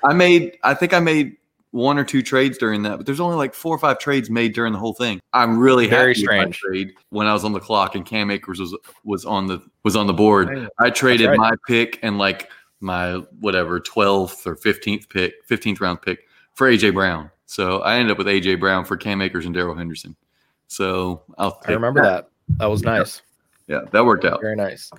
I 0.03 0.13
made. 0.13 0.57
I 0.63 0.73
think 0.73 0.95
I 0.95 0.99
made. 0.99 1.37
One 1.75 1.97
or 1.97 2.05
two 2.05 2.21
trades 2.21 2.57
during 2.57 2.83
that, 2.83 2.95
but 2.95 3.05
there's 3.05 3.19
only 3.19 3.35
like 3.35 3.53
four 3.53 3.75
or 3.75 3.77
five 3.77 3.99
trades 3.99 4.29
made 4.29 4.53
during 4.53 4.71
the 4.71 4.79
whole 4.79 4.93
thing. 4.93 5.19
I'm 5.33 5.59
really 5.59 5.87
Very 5.87 6.13
happy 6.13 6.21
with 6.21 6.55
strange. 6.55 6.57
trade 6.59 6.93
when 7.09 7.27
I 7.27 7.33
was 7.33 7.43
on 7.43 7.51
the 7.51 7.59
clock 7.59 7.95
and 7.95 8.05
Cam 8.05 8.31
Akers 8.31 8.61
was 8.61 8.73
was 9.03 9.25
on 9.25 9.47
the 9.47 9.61
was 9.83 9.97
on 9.97 10.07
the 10.07 10.13
board. 10.13 10.69
I 10.79 10.89
traded 10.89 11.27
right. 11.27 11.37
my 11.37 11.51
pick 11.67 11.99
and 12.01 12.17
like 12.17 12.49
my 12.79 13.15
whatever 13.41 13.81
12th 13.81 14.47
or 14.47 14.55
15th 14.55 15.09
pick, 15.09 15.45
15th 15.49 15.81
round 15.81 16.01
pick 16.01 16.19
for 16.53 16.71
AJ 16.71 16.93
Brown. 16.93 17.29
So 17.45 17.79
I 17.81 17.97
ended 17.97 18.11
up 18.11 18.19
with 18.19 18.27
AJ 18.27 18.61
Brown 18.61 18.85
for 18.85 18.95
Cam 18.95 19.21
Akers 19.21 19.45
and 19.45 19.53
Darrell 19.53 19.75
Henderson. 19.75 20.15
So 20.67 21.23
I'll 21.37 21.59
I 21.67 21.73
remember 21.73 22.01
that. 22.03 22.29
That 22.57 22.67
was 22.67 22.83
nice. 22.83 23.21
Yeah, 23.67 23.81
that 23.91 24.05
worked 24.05 24.23
out. 24.23 24.39
Very 24.39 24.55
nice. 24.55 24.91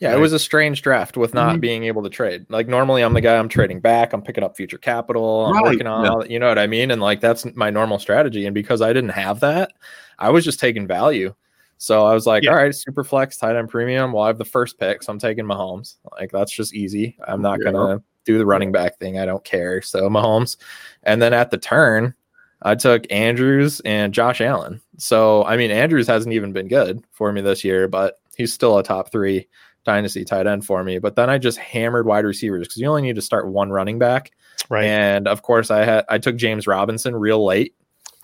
Yeah, 0.00 0.10
Right. 0.10 0.18
it 0.18 0.20
was 0.20 0.32
a 0.32 0.38
strange 0.38 0.82
draft 0.82 1.16
with 1.16 1.34
not 1.34 1.56
Mhm. 1.56 1.60
being 1.60 1.84
able 1.84 2.02
to 2.04 2.08
trade. 2.08 2.46
Like 2.48 2.68
normally 2.68 3.02
I'm 3.02 3.14
the 3.14 3.20
guy 3.20 3.36
I'm 3.36 3.48
trading 3.48 3.80
back, 3.80 4.12
I'm 4.12 4.22
picking 4.22 4.44
up 4.44 4.56
future 4.56 4.78
capital, 4.78 5.46
I'm 5.46 5.54
Right, 5.54 5.64
working 5.64 5.86
on 5.88 6.04
yeah. 6.04 6.10
all 6.10 6.26
you 6.26 6.38
know 6.38 6.48
what 6.48 6.58
I 6.58 6.68
mean? 6.68 6.90
And 6.92 7.02
like 7.02 7.20
that's 7.20 7.44
my 7.56 7.70
normal 7.70 7.98
strategy. 7.98 8.46
And 8.46 8.54
because 8.54 8.80
I 8.80 8.92
didn't 8.92 9.10
have 9.10 9.40
that, 9.40 9.72
I 10.20 10.30
was 10.30 10.44
just 10.44 10.60
taking 10.60 10.86
value. 10.86 11.34
So 11.78 12.04
I 12.06 12.14
was 12.14 12.26
like, 12.26 12.44
Yeah. 12.44 12.50
all 12.50 12.56
right, 12.56 12.74
super 12.74 13.02
flex, 13.02 13.36
tight 13.38 13.56
end 13.56 13.68
premium. 13.70 14.12
Well, 14.12 14.22
I 14.24 14.28
have 14.28 14.38
the 14.38 14.44
first 14.44 14.78
pick, 14.78 15.02
so 15.02 15.12
I'm 15.12 15.18
taking 15.18 15.44
Mahomes. 15.44 15.96
Like 16.12 16.30
that's 16.30 16.52
just 16.52 16.74
easy. 16.74 17.16
I'm 17.26 17.42
not 17.42 17.58
Yeah. 17.64 17.72
gonna 17.72 18.02
do 18.24 18.38
the 18.38 18.46
running 18.46 18.70
back 18.70 18.98
thing. 18.98 19.18
I 19.18 19.26
don't 19.26 19.42
care. 19.44 19.82
So 19.82 20.08
Mahomes. 20.08 20.58
And 21.02 21.20
then 21.20 21.32
at 21.32 21.50
the 21.50 21.58
turn, 21.58 22.14
I 22.62 22.74
took 22.76 23.04
Andrews 23.10 23.80
and 23.84 24.12
Josh 24.14 24.40
Allen. 24.40 24.80
So 24.96 25.44
I 25.44 25.56
mean, 25.56 25.72
Andrews 25.72 26.06
hasn't 26.06 26.34
even 26.34 26.52
been 26.52 26.68
good 26.68 27.02
for 27.10 27.32
me 27.32 27.40
this 27.40 27.64
year, 27.64 27.88
but 27.88 28.18
he's 28.36 28.52
still 28.52 28.78
a 28.78 28.82
top 28.84 29.10
three 29.10 29.48
dynasty 29.88 30.24
tight 30.24 30.46
end 30.46 30.66
for 30.66 30.84
me. 30.84 30.98
But 30.98 31.16
then 31.16 31.30
I 31.30 31.38
just 31.38 31.56
hammered 31.58 32.06
wide 32.06 32.24
receivers 32.26 32.68
because 32.68 32.76
you 32.76 32.86
only 32.88 33.02
need 33.02 33.16
to 33.16 33.22
start 33.22 33.48
one 33.48 33.70
running 33.70 33.98
back. 33.98 34.32
Right. 34.68 34.84
And 34.84 35.26
of 35.26 35.40
course, 35.42 35.70
I 35.70 35.84
had 35.84 36.04
I 36.10 36.18
took 36.18 36.36
James 36.36 36.66
Robinson 36.66 37.16
real 37.16 37.42
late. 37.44 37.74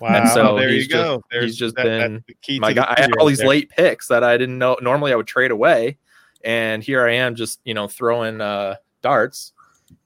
wow. 0.01 0.09
and 0.21 0.29
so 0.29 0.59
there 0.59 0.69
you 0.69 0.75
he's 0.77 0.89
go. 0.89 1.17
just- 1.17 1.25
There's 1.31 1.45
he's 1.45 1.57
just 1.57 1.77
that- 1.77 1.85
been 1.85 2.25
the 2.29 2.35
key 2.43 2.59
My 2.59 2.69
to 2.69 2.75
the 2.75 2.87
I 2.87 2.91
had 2.91 2.97
theory 3.07 3.13
all 3.19 3.27
right 3.27 3.31
these 3.31 3.39
there. 3.39 3.49
late 3.49 3.71
picks 3.71 4.09
that 4.09 4.23
I 4.23 4.37
didn't 4.37 4.59
know. 4.59 4.77
Normally, 4.83 5.13
I 5.13 5.17
would 5.17 5.27
trade 5.27 5.51
away, 5.53 5.97
and 6.45 6.83
here 6.83 7.07
I 7.09 7.15
am 7.15 7.35
just 7.35 7.61
you 7.65 7.73
know 7.73 7.89
throwing 7.89 8.43
uh, 8.43 8.75
darts, 9.01 9.54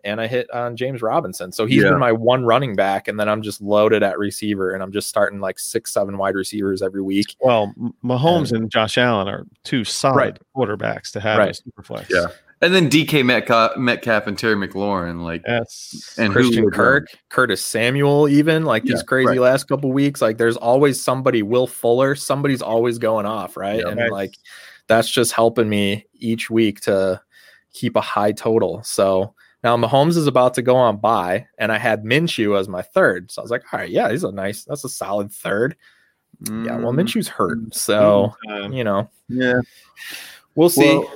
and 0.04 0.20
I 0.20 0.26
hit 0.26 0.50
on 0.52 0.76
James 0.76 1.02
Robinson. 1.02 1.52
So 1.52 1.66
he's 1.66 1.82
Yeah. 1.82 1.90
been 1.90 1.98
my 1.98 2.12
one 2.12 2.44
running 2.44 2.76
back, 2.76 3.08
and 3.08 3.18
then 3.18 3.28
I'm 3.28 3.42
just 3.42 3.60
loaded 3.60 4.02
at 4.02 4.18
receiver, 4.18 4.72
and 4.72 4.82
I'm 4.82 4.92
just 4.92 5.08
starting 5.08 5.40
like 5.40 5.58
six, 5.58 5.92
seven 5.92 6.18
wide 6.18 6.34
receivers 6.34 6.82
every 6.82 7.02
week. 7.02 7.36
Well, 7.40 7.72
M- 7.80 7.94
Mahomes 8.04 8.52
and 8.52 8.70
Josh 8.70 8.98
Allen 8.98 9.28
are 9.28 9.46
two 9.64 9.84
solid 9.84 10.16
Right. 10.16 10.38
quarterbacks 10.56 11.10
to 11.12 11.20
have 11.20 11.38
Right. 11.38 11.50
as 11.50 11.60
superflex. 11.62 12.08
Yeah. 12.10 12.26
And 12.60 12.74
then 12.74 12.88
DK 12.88 13.22
Metcalf, 13.22 13.76
Metcalf 13.76 14.26
and 14.26 14.36
Terry 14.36 14.56
McLaurin, 14.56 15.22
like, 15.22 15.42
That's 15.46 16.18
and 16.18 16.32
Christian 16.32 16.64
Julio 16.64 16.70
Kirk, 16.70 17.06
Curtis 17.28 17.64
Samuel, 17.64 18.28
even 18.28 18.64
like 18.64 18.84
Yeah, 18.84 18.94
these 18.94 19.04
crazy 19.04 19.28
right. 19.28 19.40
last 19.40 19.68
couple 19.68 19.92
weeks. 19.92 20.20
Like 20.20 20.38
there's 20.38 20.56
always 20.56 21.00
somebody, 21.00 21.42
Will 21.44 21.68
Fuller, 21.68 22.16
somebody's 22.16 22.60
always 22.60 22.98
going 22.98 23.26
off, 23.26 23.56
right? 23.56 23.78
Yeah. 23.78 23.88
and 23.90 24.00
Right. 24.00 24.10
like 24.10 24.34
that's 24.88 25.08
just 25.08 25.32
helping 25.34 25.68
me 25.68 26.06
each 26.14 26.50
week 26.50 26.80
to 26.80 27.20
keep 27.74 27.94
a 27.94 28.00
high 28.00 28.32
total. 28.32 28.82
So 28.82 29.34
now 29.64 29.76
Mahomes 29.76 30.16
is 30.16 30.26
about 30.26 30.54
to 30.54 30.62
go 30.62 30.76
on 30.76 30.98
by, 30.98 31.46
and 31.58 31.72
I 31.72 31.78
had 31.78 32.04
Minshew 32.04 32.58
as 32.58 32.68
my 32.68 32.82
third. 32.82 33.30
So 33.30 33.40
I 33.40 33.44
was 33.44 33.50
like, 33.50 33.62
all 33.72 33.80
right, 33.80 33.90
yeah, 33.90 34.10
he's 34.10 34.24
a 34.24 34.32
nice, 34.32 34.64
that's 34.64 34.84
a 34.84 34.88
solid 34.88 35.32
third. 35.32 35.76
Yeah, 36.46 36.76
well, 36.76 36.92
Mm, 36.92 37.02
Minshew's 37.02 37.26
hurt, 37.26 37.74
so 37.74 38.32
um, 38.48 38.72
you 38.72 38.84
know 38.84 39.10
yeah. 39.28 39.60
we'll 40.54 40.68
see. 40.70 40.86
Well, 40.98 41.12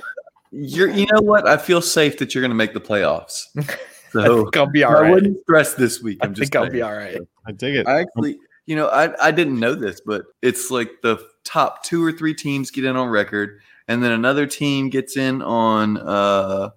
you're, 0.51 0.89
you 0.89 1.07
know 1.13 1.21
what? 1.21 1.47
I 1.47 1.55
feel 1.57 1.81
safe 1.81 2.17
that 2.17 2.35
you're 2.35 2.41
going 2.41 2.51
to 2.51 2.55
make 2.55 2.73
the 2.73 2.81
playoffs. 2.81 3.47
I 3.57 3.77
So 4.11 4.43
think 4.43 4.57
I'll 4.57 4.67
be 4.67 4.83
all 4.83 4.95
I 4.95 5.01
right. 5.01 5.11
wouldn't 5.11 5.39
stress 5.41 5.73
this 5.75 6.01
week. 6.01 6.19
I 6.21 6.25
I'm 6.27 6.33
just 6.33 6.51
think 6.51 6.63
I'll 6.63 6.69
be 6.69 6.81
all 6.81 6.93
right. 6.93 7.17
I 7.47 7.51
dig 7.53 7.75
it. 7.75 7.87
I 7.87 8.01
actually, 8.01 8.37
you 8.67 8.75
know, 8.75 8.87
I, 8.89 9.27
I 9.27 9.31
didn't 9.31 9.59
know 9.59 9.73
this, 9.75 10.01
but 10.05 10.25
it's 10.41 10.69
like 10.69 11.01
the 11.01 11.25
top 11.43 11.83
two 11.83 12.03
or 12.05 12.11
three 12.11 12.33
teams 12.35 12.69
get 12.69 12.85
in 12.85 12.95
on 12.95 13.07
record, 13.09 13.61
and 13.87 14.03
then 14.03 14.11
another 14.11 14.45
team 14.45 14.89
gets 14.89 15.17
in 15.17 15.41
on 15.41 15.97
uh 15.97 16.69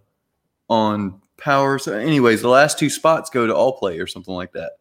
on 0.69 1.21
power. 1.37 1.79
So, 1.79 1.93
anyways, 1.97 2.43
the 2.43 2.49
last 2.49 2.79
two 2.79 2.91
spots 2.91 3.31
go 3.31 3.47
to 3.47 3.55
all 3.55 3.79
play 3.79 3.99
or 3.99 4.07
something 4.07 4.35
like 4.35 4.53
that. 4.53 4.73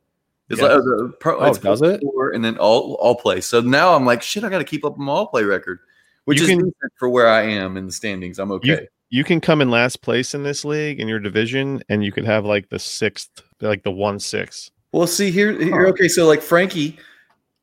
It's 0.49 0.61
Yeah. 0.61 0.67
like 0.75 0.83
uh, 0.83 1.07
pro, 1.19 1.39
Oh, 1.39 1.45
it's 1.45 1.57
does 1.59 1.81
it? 1.81 2.01
four 2.01 2.31
and 2.31 2.43
then 2.45 2.57
all 2.57 2.93
all 2.95 3.15
play. 3.15 3.41
So 3.41 3.61
now 3.61 3.95
I'm 3.95 4.05
like, 4.05 4.21
shit, 4.21 4.43
I 4.43 4.49
got 4.49 4.59
to 4.59 4.63
keep 4.63 4.85
up 4.85 4.97
my 4.97 5.11
all 5.11 5.27
play 5.27 5.43
record, 5.43 5.79
which 6.25 6.37
You 6.39 6.43
is 6.43 6.49
can- 6.49 6.59
decent 6.59 6.93
for 6.97 7.09
where 7.09 7.27
I 7.27 7.41
am 7.43 7.77
in 7.77 7.87
the 7.87 7.91
standings. 7.91 8.37
I'm 8.39 8.51
okay. 8.51 8.87
you 9.09 9.23
can 9.23 9.39
come 9.41 9.61
in 9.61 9.69
last 9.71 10.01
place 10.01 10.33
in 10.33 10.43
this 10.43 10.63
league 10.65 10.99
in 10.99 11.07
your 11.07 11.19
division, 11.19 11.81
and 11.89 12.03
you 12.03 12.11
could 12.11 12.25
have 12.25 12.45
like 12.45 12.69
the 12.69 12.79
sixth, 12.79 13.41
like 13.61 13.83
the 13.83 13.91
one 13.91 14.19
six. 14.19 14.69
Well, 14.91 15.07
see 15.07 15.31
here, 15.31 15.51
here. 15.51 15.87
Okay, 15.87 16.07
so 16.07 16.25
like 16.27 16.41
Frankie, 16.41 16.97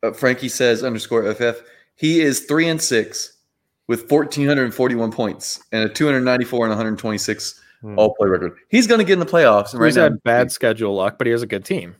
uh, 0.02 0.12
Frankie 0.12 0.48
says 0.48 0.82
underscore 0.82 1.32
ff. 1.34 1.62
He 1.94 2.20
is 2.20 2.40
three 2.40 2.68
and 2.68 2.80
six 2.82 3.38
with 3.86 4.08
fourteen 4.08 4.46
hundred 4.48 4.64
and 4.64 4.74
forty-one 4.74 5.12
points 5.12 5.62
and 5.72 5.84
a 5.84 5.88
two 5.88 6.06
hundred 6.06 6.22
ninety-four 6.22 6.64
and 6.66 6.70
one 6.70 6.76
hundred 6.76 6.98
twenty-six 6.98 7.60
Hmm. 7.82 7.98
all 7.98 8.14
play 8.14 8.28
record. 8.28 8.56
He's 8.70 8.86
going 8.86 9.00
to 9.00 9.04
get 9.04 9.14
in 9.14 9.18
the 9.18 9.26
playoffs. 9.26 9.72
And 9.72 9.80
right 9.80 9.88
He's 9.88 9.96
now, 9.96 10.04
had 10.04 10.22
bad 10.22 10.50
schedule 10.52 10.94
luck, 10.94 11.18
but 11.18 11.26
he 11.26 11.32
has 11.32 11.42
a 11.42 11.46
good 11.46 11.64
team. 11.64 11.96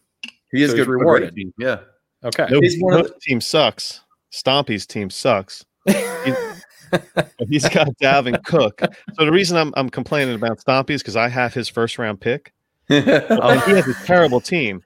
He 0.53 0.63
is 0.63 0.71
so 0.71 0.77
good 0.77 0.83
he's 0.83 0.89
rewarded. 0.89 1.35
team. 1.35 1.53
Yeah, 1.59 1.79
Okay. 2.25 2.47
No, 2.51 2.61
He's 2.61 2.81
one 2.81 3.01
of 3.01 3.07
no 3.07 3.13
team 3.21 3.41
sucks. 3.41 4.01
Stompy's 4.33 4.87
team 4.87 5.11
sucks. 5.11 5.65
But 6.93 7.49
he's 7.49 7.67
got 7.71 7.89
Dalvin 8.03 8.45
Cook. 8.45 8.83
So 9.15 9.25
the 9.25 9.33
reason 9.33 9.57
I'm 9.57 9.73
I'm 9.79 9.89
complaining 9.89 10.35
about 10.35 10.59
Stompy 10.59 10.91
is 10.91 11.03
because 11.03 11.17
I 11.17 11.29
have 11.29 11.55
his 11.55 11.67
first 11.67 11.99
round 11.99 12.21
pick. 12.21 12.53
And 12.91 13.05
he 13.63 13.71
has 13.71 13.89
a 13.89 13.95
terrible 14.05 14.43
team. 14.43 14.83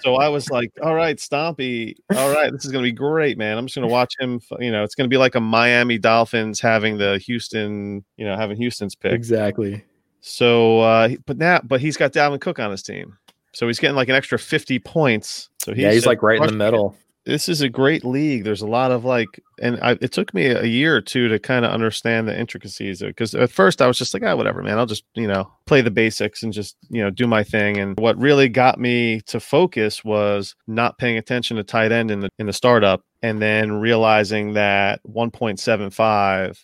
So 0.00 0.14
I 0.14 0.28
was 0.28 0.48
like, 0.48 0.72
all 0.82 0.94
right, 0.94 1.16
Stompy, 1.16 1.96
all 2.16 2.32
right, 2.32 2.50
this 2.50 2.64
is 2.64 2.72
going 2.72 2.82
to 2.82 2.88
be 2.88 2.96
great, 2.96 3.36
man. 3.36 3.58
I'm 3.58 3.66
just 3.66 3.76
going 3.76 3.86
to 3.86 3.92
watch 3.92 4.14
him. 4.18 4.40
You 4.58 4.72
know, 4.72 4.82
it's 4.84 4.94
going 4.94 5.04
to 5.04 5.12
be 5.12 5.18
like 5.18 5.34
a 5.34 5.40
Miami 5.40 5.98
Dolphins 5.98 6.60
having 6.60 6.96
the 6.96 7.18
Houston, 7.18 8.04
you 8.16 8.24
know, 8.24 8.36
having 8.36 8.56
Houston's 8.56 8.94
pick. 8.94 9.12
exactly. 9.12 9.84
So, 10.20 10.80
uh, 10.80 11.10
but 11.26 11.38
now, 11.38 11.60
but 11.64 11.80
he's 11.80 11.96
got 11.96 12.12
Dalvin 12.12 12.40
Cook 12.40 12.58
on 12.58 12.70
his 12.70 12.82
team. 12.82 13.16
So 13.52 13.66
he's 13.66 13.78
getting 13.80 13.96
like 13.96 14.08
an 14.08 14.14
extra 14.14 14.38
50 14.38 14.78
points. 14.80 15.48
So 15.58 15.72
he's, 15.74 15.82
yeah, 15.82 15.92
he's 15.92 16.06
like 16.06 16.22
right 16.22 16.40
in 16.40 16.46
the 16.46 16.52
middle. 16.52 16.96
this 17.26 17.48
is 17.48 17.60
a 17.62 17.68
great 17.68 18.04
league. 18.04 18.44
There's 18.44 18.62
a 18.62 18.66
lot 18.66 18.92
of 18.92 19.04
like, 19.04 19.28
and 19.60 19.78
I, 19.82 19.92
it 20.00 20.12
took 20.12 20.32
me 20.32 20.46
a 20.46 20.64
year 20.64 20.94
or 20.96 21.00
two 21.00 21.26
to 21.28 21.38
kind 21.38 21.64
of 21.64 21.72
understand 21.72 22.28
the 22.28 22.38
intricacies 22.38 23.00
because 23.02 23.34
at 23.34 23.50
first 23.50 23.82
I 23.82 23.86
was 23.88 23.98
just 23.98 24.14
like, 24.14 24.22
ah, 24.22 24.36
whatever, 24.36 24.62
man. 24.62 24.78
I'll 24.78 24.86
just 24.86 25.04
you 25.14 25.26
know 25.26 25.50
play 25.66 25.80
the 25.80 25.90
basics 25.90 26.42
and 26.44 26.52
just 26.52 26.76
you 26.90 27.02
know 27.02 27.10
do 27.10 27.26
my 27.26 27.42
thing. 27.42 27.76
And 27.78 27.98
what 27.98 28.16
really 28.18 28.48
got 28.48 28.78
me 28.78 29.20
to 29.26 29.40
focus 29.40 30.04
was 30.04 30.54
not 30.68 30.96
paying 30.98 31.18
attention 31.18 31.56
to 31.56 31.64
tight 31.64 31.90
end 31.92 32.10
in 32.10 32.20
the 32.20 32.28
in 32.38 32.46
the 32.46 32.52
startup, 32.52 33.02
and 33.22 33.42
then 33.42 33.72
realizing 33.72 34.52
that 34.54 35.00
1.75 35.04 36.56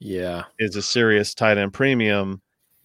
Yeah. 0.00 0.44
is 0.58 0.76
a 0.76 0.82
serious 0.82 1.34
tight 1.34 1.56
end 1.58 1.72
premium 1.72 2.42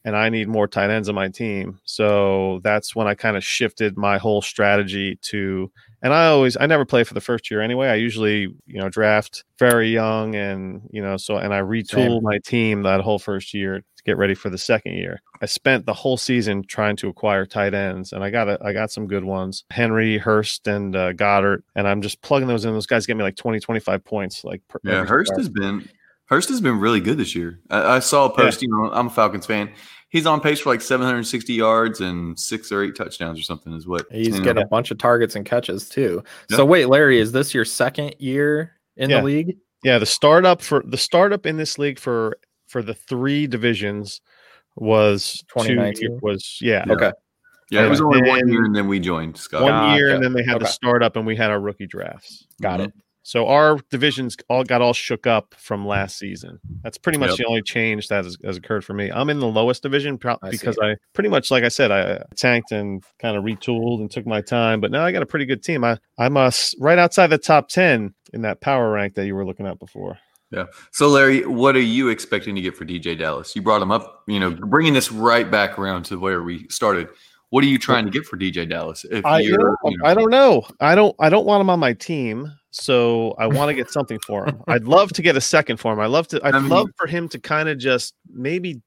and 0.08 0.16
I 0.16 0.30
need 0.30 0.48
more 0.48 0.70
tight 0.70 0.90
ends 0.90 1.10
on 1.10 1.16
my 1.16 1.28
team. 1.28 1.82
So 1.84 2.62
that's 2.64 2.96
when 2.96 3.08
I 3.08 3.14
kind 3.14 3.36
of 3.36 3.44
shifted 3.44 3.98
my 3.98 4.18
whole 4.18 4.42
strategy 4.42 5.20
to 5.24 5.70
and 6.02 6.14
I 6.14 6.28
always 6.28 6.56
I 6.56 6.66
never 6.66 6.86
play 6.86 7.04
for 7.04 7.14
the 7.14 7.20
first 7.20 7.52
year 7.52 7.62
anyway. 7.62 7.90
I 7.90 7.96
usually, 7.96 8.48
you 8.68 8.80
know, 8.80 8.88
draft 8.88 9.44
very 9.60 9.90
young 9.90 10.34
and, 10.34 10.88
you 10.92 11.02
know, 11.02 11.18
so 11.18 11.36
and 11.36 11.54
I 11.54 11.60
retool 11.60 11.90
Same. 11.90 12.24
my 12.24 12.40
team 12.46 12.84
that 12.84 13.02
whole 13.02 13.20
first 13.20 13.54
year 13.54 13.80
to 13.80 14.04
get 14.06 14.16
ready 14.16 14.34
for 14.34 14.50
the 14.50 14.58
second 14.58 14.94
year. 14.94 15.22
I 15.42 15.46
spent 15.46 15.86
the 15.86 15.94
whole 15.94 16.16
season 16.16 16.64
trying 16.64 16.96
to 16.98 17.10
acquire 17.10 17.46
tight 17.46 17.74
ends 17.74 18.14
and 18.14 18.24
I 18.24 18.30
got 18.30 18.48
a, 18.48 18.58
I 18.64 18.72
got 18.72 18.92
some 18.92 19.08
good 19.08 19.26
ones. 19.26 19.66
Henry, 19.72 20.18
Hurst 20.18 20.70
and 20.70 20.96
uh, 20.96 21.12
Goedert 21.12 21.64
and 21.76 21.86
I'm 21.86 22.02
just 22.02 22.22
plugging 22.22 22.48
those 22.48 22.64
in. 22.64 22.72
Those 22.72 22.88
guys 22.88 23.06
get 23.06 23.18
me 23.18 23.24
like 23.24 23.36
20 23.36 23.60
25 23.60 24.06
points 24.06 24.46
like 24.46 24.62
per, 24.70 24.80
yeah. 24.86 25.04
Hurst 25.04 25.28
start. 25.28 25.42
has 25.42 25.50
been 25.50 25.90
Hurst 26.28 26.50
has 26.50 26.60
been 26.60 26.80
really 26.80 27.00
good 27.00 27.18
this 27.18 27.36
year. 27.36 27.60
I, 27.70 27.96
I 27.96 28.00
saw 28.00 28.26
a 28.26 28.30
post. 28.30 28.62
You 28.62 28.68
know, 28.70 28.92
I'm 28.92 29.08
a 29.08 29.10
Falcons 29.10 29.46
fan. 29.46 29.72
He's 30.10 30.26
on 30.26 30.40
pace 30.40 30.62
for 30.62 30.70
like 30.70 30.82
760 30.82 31.54
yards 31.54 32.00
and 32.00 32.40
six 32.40 32.72
or 32.72 32.82
eight 32.84 32.96
touchdowns 32.96 33.40
or 33.40 33.44
something. 33.44 33.74
Is 33.74 33.88
what 33.88 34.06
He's 34.10 34.28
you 34.28 34.34
know. 34.38 34.44
getting 34.44 34.64
a 34.64 34.68
bunch 34.68 34.90
of 34.92 34.98
targets 34.98 35.36
and 35.36 35.46
catches 35.46 35.90
too. 35.90 36.24
Yeah. 36.50 36.58
So 36.58 36.66
wait, 36.66 36.86
Larry, 36.86 37.20
is 37.20 37.32
this 37.34 37.54
your 37.54 37.66
second 37.66 38.16
year 38.20 38.74
in 38.96 39.10
Yeah. 39.10 39.20
the 39.20 39.26
league? 39.26 39.58
Yeah, 39.84 40.00
the 40.00 40.06
startup 40.06 40.62
for 40.62 40.82
the 40.86 40.98
startup 40.98 41.46
in 41.46 41.58
this 41.58 41.78
league 41.78 42.00
for 42.00 42.38
for 42.68 42.82
the 42.82 42.94
three 42.94 43.48
divisions 43.48 44.22
was 44.76 45.44
2019? 45.50 46.12
year- 46.12 46.20
was 46.22 46.58
yeah, 46.62 46.84
Yeah. 46.88 46.94
Okay. 46.94 47.12
Yeah, 47.70 47.86
it 47.86 47.90
was 47.90 48.00
And 48.00 48.08
only 48.16 48.30
one 48.30 48.48
year, 48.48 48.64
and 48.64 48.74
then 48.74 48.88
we 48.88 48.98
joined 48.98 49.36
Scott. 49.36 49.62
one 49.62 49.98
year, 49.98 50.08
Gotcha. 50.08 50.16
and 50.16 50.24
then 50.24 50.32
they 50.34 50.44
had 50.44 50.62
the 50.62 50.68
startup, 50.68 51.18
and 51.18 51.28
we 51.28 51.36
had 51.36 51.52
our 51.52 51.60
rookie 51.60 51.86
drafts. 51.86 52.48
Got 52.62 52.80
mm-hmm. 52.80 52.90
it. 52.90 52.94
So 53.28 53.46
our 53.48 53.78
divisions 53.90 54.38
all 54.48 54.64
got 54.64 54.82
all 54.82 54.94
shook 54.94 55.28
up 55.28 55.54
from 55.58 55.86
last 55.86 56.18
season. 56.18 56.62
That's 56.82 56.98
pretty 56.98 57.18
much 57.18 57.32
Yep. 57.32 57.38
the 57.40 57.46
only 57.46 57.62
change 57.62 58.08
that 58.08 58.24
has, 58.24 58.38
has 58.46 58.56
occurred 58.56 58.86
for 58.86 58.94
me. 58.94 59.12
I'm 59.12 59.30
in 59.30 59.42
the 59.42 59.48
lowest 59.48 59.84
division 59.84 60.18
pro- 60.18 60.38
I 60.42 60.50
because 60.50 60.78
I 60.82 60.96
pretty 61.12 61.28
much, 61.28 61.52
like 61.52 61.66
I 61.66 61.68
said, 61.68 61.92
I 61.92 62.24
tanked 62.38 62.72
and 62.72 63.04
kind 63.20 63.36
of 63.36 63.44
retooled 63.44 64.00
and 64.00 64.10
took 64.10 64.26
my 64.26 64.40
time. 64.40 64.80
But 64.80 64.92
now 64.92 65.04
I 65.04 65.12
got 65.12 65.24
a 65.24 65.26
pretty 65.26 65.44
good 65.46 65.62
team. 65.62 65.84
I 65.84 65.98
I'm 66.18 66.38
uh, 66.38 66.52
right 66.80 66.98
outside 66.98 67.28
the 67.28 67.38
top 67.38 67.68
ten 67.68 68.14
in 68.32 68.44
that 68.44 68.62
power 68.62 68.90
rank 68.90 69.16
that 69.16 69.26
you 69.26 69.36
were 69.36 69.46
looking 69.46 69.68
at 69.68 69.78
before. 69.78 70.18
Yeah. 70.52 70.68
So, 70.94 71.10
Larry, 71.10 71.46
what 71.46 71.76
are 71.76 71.82
you 71.82 72.08
expecting 72.08 72.56
to 72.56 72.62
get 72.62 72.78
for 72.78 72.86
DeeJay 72.86 73.20
Dallas? 73.20 73.54
You 73.58 73.62
brought 73.62 73.82
him 73.82 73.92
up, 73.92 74.24
you 74.28 74.40
know, 74.40 74.52
bringing 74.52 74.94
this 74.94 75.12
right 75.12 75.52
back 75.52 75.78
around 75.78 76.04
to 76.04 76.18
where 76.18 76.44
we 76.44 76.66
started. 76.70 77.10
What 77.50 77.62
are 77.66 77.68
you 77.68 77.78
trying 77.78 78.06
to 78.06 78.12
get 78.12 78.26
for 78.26 78.38
DeeJay 78.38 78.70
Dallas? 78.70 79.06
If 79.12 79.26
I, 79.26 79.40
you 79.40 79.58
know- 79.58 79.76
I 80.06 80.14
don't 80.14 80.30
know. 80.30 80.66
I 80.80 80.96
don't. 80.96 81.14
I 81.20 81.28
don't 81.28 81.46
want 81.46 81.60
him 81.60 81.70
on 81.70 81.80
my 81.82 81.92
team, 81.92 82.50
so 82.72 83.34
I 83.40 83.48
want 83.48 83.70
to 83.70 83.74
get 83.74 83.90
something 83.92 84.20
for 84.26 84.46
him. 84.46 84.62
I'd 84.68 84.84
love 84.86 85.12
to 85.14 85.22
get 85.22 85.36
a 85.38 85.42
second 85.42 85.78
for 85.78 85.94
him. 85.94 86.00
I 86.00 86.06
love 86.08 86.28
to. 86.30 86.42
I'd 86.44 86.56
I 86.56 86.60
mean- 86.60 86.70
love 86.70 86.90
for 86.98 87.08
him 87.08 87.28
to 87.30 87.40
kind 87.40 87.70
of 87.70 87.78
just 87.78 88.14
maybe 88.32 88.82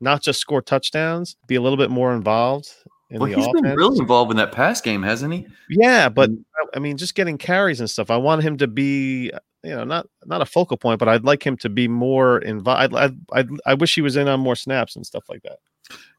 not 0.00 0.22
just 0.22 0.40
score 0.40 0.62
touchdowns, 0.62 1.36
be 1.46 1.54
a 1.56 1.60
little 1.60 1.76
bit 1.78 1.90
more 1.90 2.14
involved 2.14 2.68
in 3.10 3.18
well, 3.20 3.28
the 3.28 3.36
he's 3.36 3.46
offense. 3.46 3.60
been 3.62 3.76
really 3.76 3.98
involved 3.98 4.30
in 4.30 4.36
that 4.38 4.52
pass 4.52 4.80
game, 4.80 5.02
hasn't 5.02 5.32
he? 5.32 5.46
yeah, 5.68 6.08
but 6.08 6.30
I- 6.74 6.78
mean, 6.78 6.96
just 6.96 7.14
getting 7.14 7.36
carries 7.38 7.80
and 7.80 7.90
stuff. 7.90 8.10
I 8.10 8.16
want 8.16 8.42
him 8.42 8.56
to 8.58 8.66
be, 8.68 9.30
you 9.64 9.70
know, 9.70 9.84
not 9.84 10.06
not 10.26 10.40
a 10.40 10.46
focal 10.46 10.76
point, 10.76 10.98
but 10.98 11.08
I'd 11.08 11.24
like 11.24 11.44
him 11.44 11.56
to 11.58 11.68
be 11.68 11.88
more 11.88 12.38
involved. 12.38 12.94
I 12.94 13.10
I 13.32 13.44
I 13.66 13.74
wish 13.74 13.94
he 13.94 14.00
was 14.02 14.16
in 14.16 14.28
on 14.28 14.40
more 14.40 14.56
snaps 14.56 14.96
and 14.96 15.04
stuff 15.06 15.24
like 15.28 15.42
that. 15.42 15.58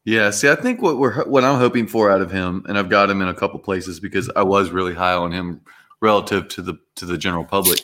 Yeah. 0.04 0.30
See, 0.30 0.48
I 0.50 0.54
think 0.54 0.82
what 0.82 0.98
we're 0.98 1.24
what 1.24 1.44
I'm 1.44 1.58
hoping 1.58 1.86
for 1.86 2.10
out 2.10 2.20
of 2.20 2.30
him, 2.30 2.64
and 2.68 2.76
I've 2.78 2.90
got 2.90 3.08
him 3.10 3.22
in 3.22 3.28
a 3.28 3.34
couple 3.34 3.58
places 3.58 3.98
because 4.00 4.30
I 4.36 4.42
was 4.42 4.70
really 4.70 4.94
high 4.94 5.14
on 5.14 5.32
him 5.32 5.60
relative 6.02 6.48
to 6.48 6.60
the 6.60 6.74
to 6.96 7.06
the 7.06 7.16
general 7.16 7.44
public. 7.44 7.80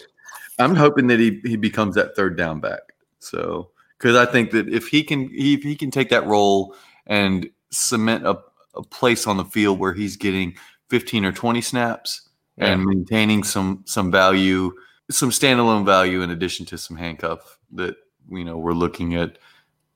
I'm 0.58 0.75
hoping 0.75 1.06
that 1.06 1.18
he 1.20 1.40
he 1.44 1.56
becomes 1.56 1.94
that 1.94 2.14
third 2.14 2.37
down 2.37 2.60
back. 2.60 2.80
So 3.20 3.70
because 3.96 4.16
I 4.16 4.30
think 4.30 4.50
that 4.50 4.68
if 4.68 4.88
he 4.88 5.02
can 5.02 5.30
if 5.32 5.62
he 5.62 5.75
can 5.75 5.90
take 5.90 6.10
that 6.10 6.26
role 6.26 6.75
and 7.06 7.48
cement 7.70 8.26
a, 8.26 8.38
a 8.75 8.82
place 8.82 9.26
on 9.26 9.38
the 9.38 9.44
field 9.44 9.78
where 9.78 9.94
he's 9.94 10.16
getting 10.16 10.54
15 10.90 11.25
or 11.25 11.32
20 11.32 11.60
snaps 11.60 12.28
and 12.58 12.84
maintaining 12.84 13.44
some 13.44 13.84
some 13.87 14.10
value, 14.10 14.72
some 15.10 15.30
standalone 15.30 15.87
value 15.87 16.22
in 16.22 16.30
addition 16.30 16.66
to 16.66 16.76
some 16.76 16.96
handcuff 16.96 17.58
that 17.72 17.94
you 18.30 18.44
know 18.44 18.58
we're 18.58 18.72
looking 18.72 19.14
at 19.14 19.38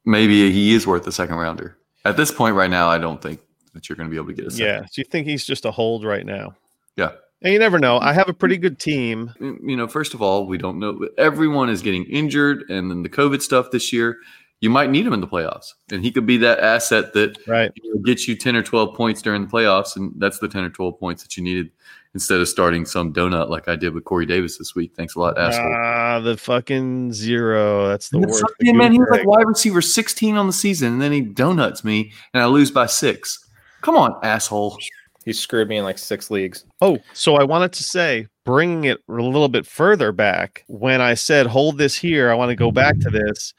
maybe 0.04 0.50
he 0.52 0.74
is 0.74 0.86
worth 0.86 1.06
a 1.06 1.12
second 1.12 1.36
rounder. 1.36 1.76
At 2.04 2.16
this 2.16 2.30
point, 2.30 2.56
right 2.56 2.70
now, 2.70 2.88
I 2.88 2.98
don't 2.98 3.20
think 3.20 3.40
that 3.74 3.88
you're 3.88 3.96
going 3.96 4.08
to 4.08 4.10
be 4.10 4.16
able 4.16 4.28
to 4.28 4.34
get 4.34 4.46
a 4.46 4.50
second. 4.50 4.66
Yeah. 4.66 4.80
Do 4.80 5.00
you 5.00 5.04
think 5.04 5.26
he's 5.26 5.44
just 5.44 5.64
a 5.64 5.70
hold 5.70 6.04
right 6.04 6.26
now? 6.26 6.54
Yeah. 6.96 7.12
And 7.44 7.52
you 7.52 7.58
never 7.58 7.78
know. 7.78 7.98
I 7.98 8.12
have 8.12 8.28
a 8.28 8.32
pretty 8.34 8.56
good 8.56 8.78
team. 8.78 9.32
you 9.40 9.76
know, 9.76 9.88
first 9.88 10.14
of 10.14 10.22
all, 10.22 10.46
we 10.46 10.58
don't 10.58 10.78
know. 10.78 11.08
Everyone 11.18 11.68
is 11.68 11.82
getting 11.82 12.04
injured, 12.04 12.64
and 12.70 12.90
then 12.90 13.02
the 13.02 13.08
COVID 13.08 13.42
stuff 13.42 13.70
this 13.72 13.92
year. 13.92 14.18
You 14.60 14.70
might 14.70 14.90
need 14.90 15.04
him 15.04 15.12
in 15.12 15.20
the 15.20 15.26
playoffs, 15.26 15.72
and 15.90 16.04
he 16.04 16.12
could 16.12 16.24
be 16.24 16.36
that 16.36 16.60
asset 16.60 17.14
that 17.14 17.36
Right. 17.48 17.72
you 17.74 17.94
know, 17.94 18.00
gets 18.02 18.28
you 18.28 18.36
ten 18.36 18.54
or 18.54 18.62
twelve 18.62 18.94
points 18.94 19.20
during 19.20 19.42
the 19.42 19.48
playoffs, 19.50 19.96
and 19.96 20.12
that's 20.18 20.38
the 20.38 20.46
ten 20.46 20.62
or 20.62 20.70
twelve 20.70 21.00
points 21.00 21.24
that 21.24 21.36
you 21.36 21.42
needed 21.42 21.70
instead 22.14 22.40
of 22.40 22.46
starting 22.46 22.84
some 22.86 23.12
donut 23.12 23.48
like 23.48 23.66
I 23.66 23.74
did 23.74 23.92
with 23.92 24.04
Corey 24.04 24.24
Davis 24.24 24.58
this 24.58 24.76
week. 24.76 24.92
Thanks 24.96 25.16
a 25.16 25.18
lot, 25.18 25.36
asshole. 25.36 25.74
Ah, 25.74 26.20
the 26.20 26.36
fucking 26.36 27.12
zero. 27.12 27.88
That's 27.88 28.10
the 28.10 28.18
And 28.18 28.26
worst. 28.30 28.44
man, 28.60 28.92
he 28.92 29.00
was 29.00 29.08
like 29.10 29.26
wide 29.26 29.46
receiver 29.48 29.82
16 29.82 30.36
on 30.36 30.46
the 30.46 30.52
season, 30.52 30.92
and 30.92 31.02
then 31.02 31.10
he 31.10 31.22
donuts 31.22 31.82
me, 31.82 32.12
and 32.32 32.40
I 32.40 32.46
lose 32.46 32.70
by 32.70 32.86
six. 32.86 33.44
Come 33.80 33.96
on, 33.96 34.14
asshole. 34.22 34.78
He 35.24 35.32
screwed 35.32 35.68
me 35.68 35.78
in 35.78 35.84
like 35.84 35.98
six 35.98 36.30
leagues. 36.30 36.64
Oh, 36.80 36.98
so 37.12 37.36
I 37.36 37.44
wanted 37.44 37.72
to 37.74 37.84
say, 37.84 38.26
bringing 38.44 38.84
it 38.84 38.98
a 39.08 39.12
little 39.12 39.48
bit 39.48 39.66
further 39.66 40.12
back, 40.12 40.64
when 40.66 41.00
I 41.00 41.14
said 41.14 41.46
hold 41.46 41.78
this 41.78 41.96
here, 41.96 42.30
I 42.30 42.34
want 42.34 42.50
to 42.50 42.56
go 42.56 42.70
back 42.70 42.98
to 43.00 43.10
this. 43.10 43.54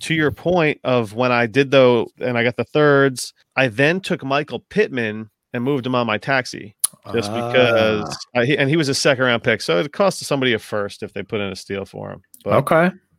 To 0.00 0.14
your 0.14 0.30
point 0.30 0.80
of 0.84 1.14
when 1.14 1.32
I 1.32 1.46
did 1.46 1.70
though, 1.70 2.08
and 2.20 2.38
I 2.38 2.44
got 2.44 2.56
the 2.56 2.64
thirds, 2.64 3.34
I 3.56 3.68
then 3.68 4.00
took 4.00 4.24
Michael 4.24 4.60
Pittman 4.70 5.30
and 5.52 5.64
moved 5.64 5.84
him 5.84 5.94
on 5.94 6.06
my 6.06 6.16
taxi 6.16 6.76
just 7.12 7.32
because, 7.34 8.04
Ah, 8.36 8.40
I, 8.40 8.44
and 8.44 8.70
he 8.70 8.76
was 8.76 8.88
a 8.88 8.94
second 8.94 9.24
round 9.24 9.42
pick, 9.42 9.60
so 9.60 9.78
it 9.78 9.92
cost 9.92 10.20
somebody 10.20 10.52
a 10.52 10.58
first 10.58 11.02
if 11.02 11.12
they 11.12 11.22
put 11.22 11.40
in 11.40 11.50
a 11.50 11.56
steal 11.56 11.84
for 11.84 12.12
him. 12.12 12.22
But, 12.44 12.54
okay, 12.54 12.74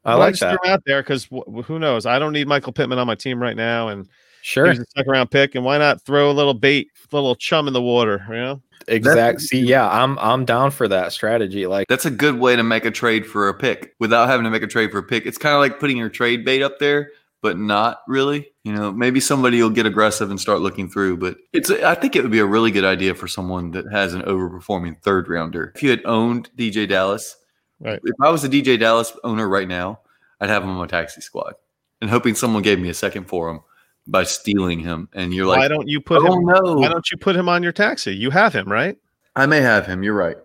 I 0.05 0.13
but 0.13 0.17
like 0.19 0.31
just 0.33 0.41
that. 0.41 0.59
threw 0.59 0.69
him 0.69 0.73
out 0.73 0.83
there 0.85 1.01
because 1.03 1.25
wh- 1.25 1.63
who 1.65 1.77
knows? 1.77 2.05
I 2.05 2.19
don't 2.19 2.33
need 2.33 2.47
Michael 2.47 2.73
Pittman 2.73 2.99
on 2.99 3.07
my 3.07 3.15
team 3.15 3.41
right 3.41 3.55
now, 3.55 3.89
and 3.89 4.07
Sure, 4.41 4.69
he's 4.69 4.79
a 4.79 4.85
second 4.95 5.11
round 5.11 5.31
pick, 5.31 5.55
and 5.55 5.63
why 5.63 5.77
not 5.77 6.01
throw 6.01 6.31
a 6.31 6.33
little 6.33 6.53
bait, 6.53 6.89
a 7.11 7.15
little 7.15 7.35
chum 7.35 7.67
in 7.67 7.73
the 7.73 7.81
water? 7.81 8.25
You 8.29 8.35
know. 8.35 8.61
exact. 8.87 9.41
See, 9.41 9.59
yeah, 9.59 9.89
I'm 9.89 10.17
I'm 10.19 10.45
down 10.45 10.71
for 10.71 10.87
that 10.87 11.11
strategy. 11.11 11.67
Like, 11.67 11.87
That's 11.87 12.05
a 12.05 12.11
good 12.11 12.39
way 12.39 12.55
to 12.55 12.63
make 12.63 12.85
a 12.85 12.91
trade 12.91 13.25
for 13.25 13.49
a 13.49 13.53
pick 13.53 13.95
without 13.99 14.27
having 14.27 14.43
to 14.45 14.49
make 14.49 14.63
a 14.63 14.67
trade 14.67 14.91
for 14.91 14.99
a 14.99 15.03
pick. 15.03 15.25
It's 15.25 15.37
kind 15.37 15.55
of 15.55 15.59
like 15.59 15.79
putting 15.79 15.97
your 15.97 16.09
trade 16.09 16.43
bait 16.45 16.61
up 16.61 16.79
there, 16.79 17.11
but 17.41 17.57
not 17.57 18.01
really. 18.07 18.51
You 18.63 18.73
know, 18.73 18.91
maybe 18.91 19.19
somebody 19.19 19.61
will 19.61 19.69
get 19.69 19.85
aggressive 19.85 20.29
and 20.29 20.39
start 20.39 20.61
looking 20.61 20.89
through, 20.89 21.17
but 21.17 21.37
it's. 21.53 21.69
I 21.69 21.95
think 21.95 22.15
it 22.15 22.21
would 22.21 22.31
be 22.31 22.39
a 22.39 22.45
really 22.45 22.71
good 22.71 22.85
idea 22.85 23.15
for 23.15 23.27
someone 23.27 23.71
that 23.71 23.85
has 23.91 24.13
an 24.13 24.21
overperforming 24.23 25.01
third 25.01 25.27
rounder. 25.29 25.71
If 25.75 25.83
you 25.83 25.89
had 25.89 26.01
owned 26.05 26.49
DeeJay 26.57 26.89
Dallas, 26.89 27.37
Right. 27.81 27.99
If 28.03 28.15
I 28.21 28.29
was 28.29 28.43
a 28.43 28.49
DeeJay 28.49 28.79
Dallas 28.79 29.11
owner 29.23 29.49
right 29.49 29.67
now, 29.67 30.01
I'd 30.39 30.49
have 30.49 30.63
him 30.63 30.69
on 30.69 30.77
my 30.77 30.85
taxi 30.85 31.19
squad 31.21 31.55
and 31.99 32.09
hoping 32.09 32.35
someone 32.35 32.61
gave 32.61 32.79
me 32.79 32.89
a 32.89 32.93
second 32.93 33.25
for 33.25 33.49
him 33.49 33.61
by 34.07 34.23
stealing 34.23 34.79
him. 34.79 35.09
And 35.13 35.33
you're 35.33 35.45
like, 35.45 35.59
why 35.59 35.67
don't 35.67 35.87
you 35.87 36.01
put 36.01 36.21
oh 36.21 36.33
him? 36.33 36.45
no, 36.45 36.75
Why 36.75 36.87
don't 36.89 37.09
you 37.11 37.17
put 37.17 37.35
him 37.35 37.47
on 37.49 37.63
your 37.63 37.71
taxi? 37.71 38.15
You 38.15 38.29
have 38.31 38.53
him, 38.53 38.67
right? 38.71 38.97
I 39.35 39.45
may 39.45 39.61
have 39.61 39.85
him. 39.85 40.03
You're 40.03 40.15
right 40.15 40.35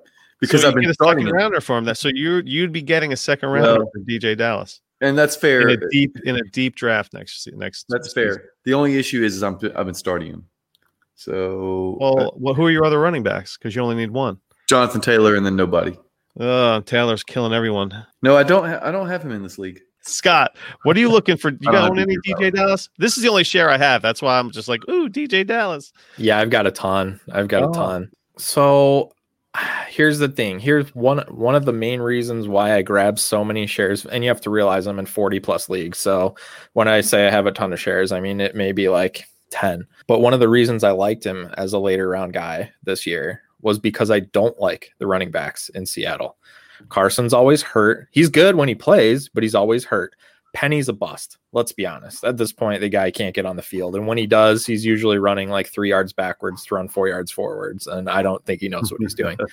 because 0.40 0.62
So 0.62 0.68
I've 0.68 0.74
been 0.74 0.88
a 0.88 0.94
starting 0.94 1.24
second 1.24 1.36
him, 1.38 1.42
rounder 1.42 1.60
for 1.60 1.76
him. 1.78 1.84
That 1.84 1.96
so 1.96 2.08
you 2.12 2.42
you'd 2.44 2.72
be 2.72 2.82
getting 2.82 3.12
a 3.12 3.16
second 3.16 3.48
rounder 3.48 3.80
Well, 3.84 3.90
for 3.92 4.00
DeeJay 4.00 4.36
Dallas 4.38 4.80
and 5.00 5.16
that's 5.18 5.34
fair. 5.36 5.68
in 5.68 5.82
a 5.82 5.88
deep 5.90 6.16
in 6.24 6.36
a 6.36 6.42
deep 6.52 6.76
draft 6.76 7.12
next 7.12 7.48
next. 7.54 7.86
That's 7.88 8.14
season. 8.14 8.34
fair. 8.34 8.44
The 8.64 8.74
only 8.74 8.96
issue 8.96 9.24
is, 9.24 9.36
is 9.36 9.42
I'm 9.42 9.58
I've 9.74 9.86
been 9.86 9.94
starting 9.94 10.28
him. 10.32 10.46
So 11.14 11.96
Well, 12.00 12.20
uh, 12.20 12.30
well, 12.34 12.54
who 12.54 12.66
are 12.66 12.70
your 12.70 12.84
other 12.84 13.00
running 13.00 13.22
backs? 13.22 13.56
Because 13.56 13.74
you 13.74 13.82
only 13.82 13.96
need 13.96 14.10
one. 14.10 14.38
Jonathan 14.68 15.00
Taylor 15.00 15.34
and 15.36 15.46
then 15.46 15.56
nobody. 15.56 15.96
Oh, 16.38 16.80
Taylor's 16.80 17.22
killing 17.22 17.52
everyone. 17.54 18.06
No, 18.22 18.36
I 18.36 18.42
don't. 18.42 18.68
Ha- 18.68 18.80
I 18.82 18.90
don't 18.90 19.08
have 19.08 19.22
him 19.24 19.32
in 19.32 19.42
this 19.42 19.58
league. 19.58 19.80
Scott, 20.06 20.56
what 20.84 20.96
are 20.96 21.00
you 21.00 21.10
looking 21.10 21.36
for? 21.36 21.50
You 21.50 21.58
got 21.72 21.90
own 21.90 21.98
any 21.98 22.16
DJ 22.18 22.34
DeeJay 22.38 22.54
Dallas? 22.54 22.88
This 22.98 23.16
is 23.16 23.22
the 23.22 23.28
only 23.28 23.44
share 23.44 23.70
I 23.70 23.76
have. 23.78 24.02
That's 24.02 24.22
why 24.22 24.38
I'm 24.38 24.50
just 24.50 24.68
like, 24.68 24.88
ooh, 24.88 25.08
DeeJay 25.08 25.46
Dallas. 25.46 25.92
yeah, 26.16 26.38
I've 26.38 26.50
got 26.50 26.66
a 26.66 26.70
ton. 26.70 27.20
I've 27.32 27.48
got 27.48 27.62
Oh. 27.64 27.70
a 27.70 27.74
ton. 27.74 28.10
So 28.38 29.12
here's 29.88 30.18
the 30.18 30.28
thing. 30.28 30.58
Here's 30.60 30.94
one 30.94 31.18
one 31.28 31.54
of 31.54 31.64
the 31.64 31.72
main 31.72 32.00
reasons 32.00 32.46
why 32.48 32.74
I 32.74 32.82
grabbed 32.82 33.18
so 33.18 33.44
many 33.44 33.66
shares, 33.66 34.04
and 34.06 34.22
you 34.22 34.28
have 34.30 34.40
to 34.42 34.50
realize 34.50 34.86
I'm 34.86 34.98
in 34.98 35.06
40 35.06 35.40
plus 35.40 35.68
leagues. 35.68 35.98
So 35.98 36.34
when 36.74 36.88
I 36.88 37.00
say 37.00 37.26
I 37.26 37.30
have 37.30 37.46
a 37.46 37.52
ton 37.52 37.72
of 37.72 37.80
shares, 37.80 38.12
I 38.12 38.20
mean 38.20 38.40
it 38.40 38.54
may 38.54 38.72
be 38.72 38.88
like 38.88 39.24
10. 39.50 39.86
But 40.06 40.20
one 40.20 40.34
of 40.34 40.40
the 40.40 40.48
reasons 40.48 40.84
I 40.84 40.90
liked 40.90 41.24
him 41.24 41.50
as 41.56 41.72
a 41.72 41.78
later 41.78 42.08
round 42.08 42.32
guy 42.32 42.72
this 42.84 43.06
year 43.06 43.42
was 43.62 43.78
because 43.78 44.10
I 44.10 44.20
don't 44.20 44.58
like 44.60 44.92
the 44.98 45.06
running 45.06 45.30
backs 45.30 45.68
in 45.70 45.86
Seattle. 45.86 46.36
Carson's 46.88 47.34
always 47.34 47.62
hurt. 47.62 48.08
He's 48.10 48.28
good 48.28 48.56
when 48.56 48.68
he 48.68 48.74
plays, 48.74 49.28
but 49.28 49.42
he's 49.42 49.54
always 49.54 49.84
hurt. 49.84 50.14
Penny's 50.54 50.88
a 50.88 50.92
bust. 50.92 51.38
Let's 51.52 51.72
be 51.72 51.86
honest. 51.86 52.24
At 52.24 52.38
this 52.38 52.52
point, 52.52 52.80
the 52.80 52.88
guy 52.88 53.10
can't 53.10 53.34
get 53.34 53.44
on 53.44 53.56
the 53.56 53.62
field. 53.62 53.94
And 53.94 54.06
when 54.06 54.16
he 54.16 54.26
does, 54.26 54.64
he's 54.64 54.86
usually 54.86 55.18
running 55.18 55.50
like 55.50 55.66
three 55.66 55.90
yards 55.90 56.12
backwards 56.14 56.64
to 56.64 56.74
run 56.74 56.88
four 56.88 57.08
yards 57.08 57.30
forwards. 57.30 57.86
And 57.86 58.08
I 58.08 58.22
don't 58.22 58.44
think 58.46 58.62
he 58.62 58.68
knows 58.68 58.90
what 58.90 59.00
he's 59.00 59.14
doing. 59.14 59.38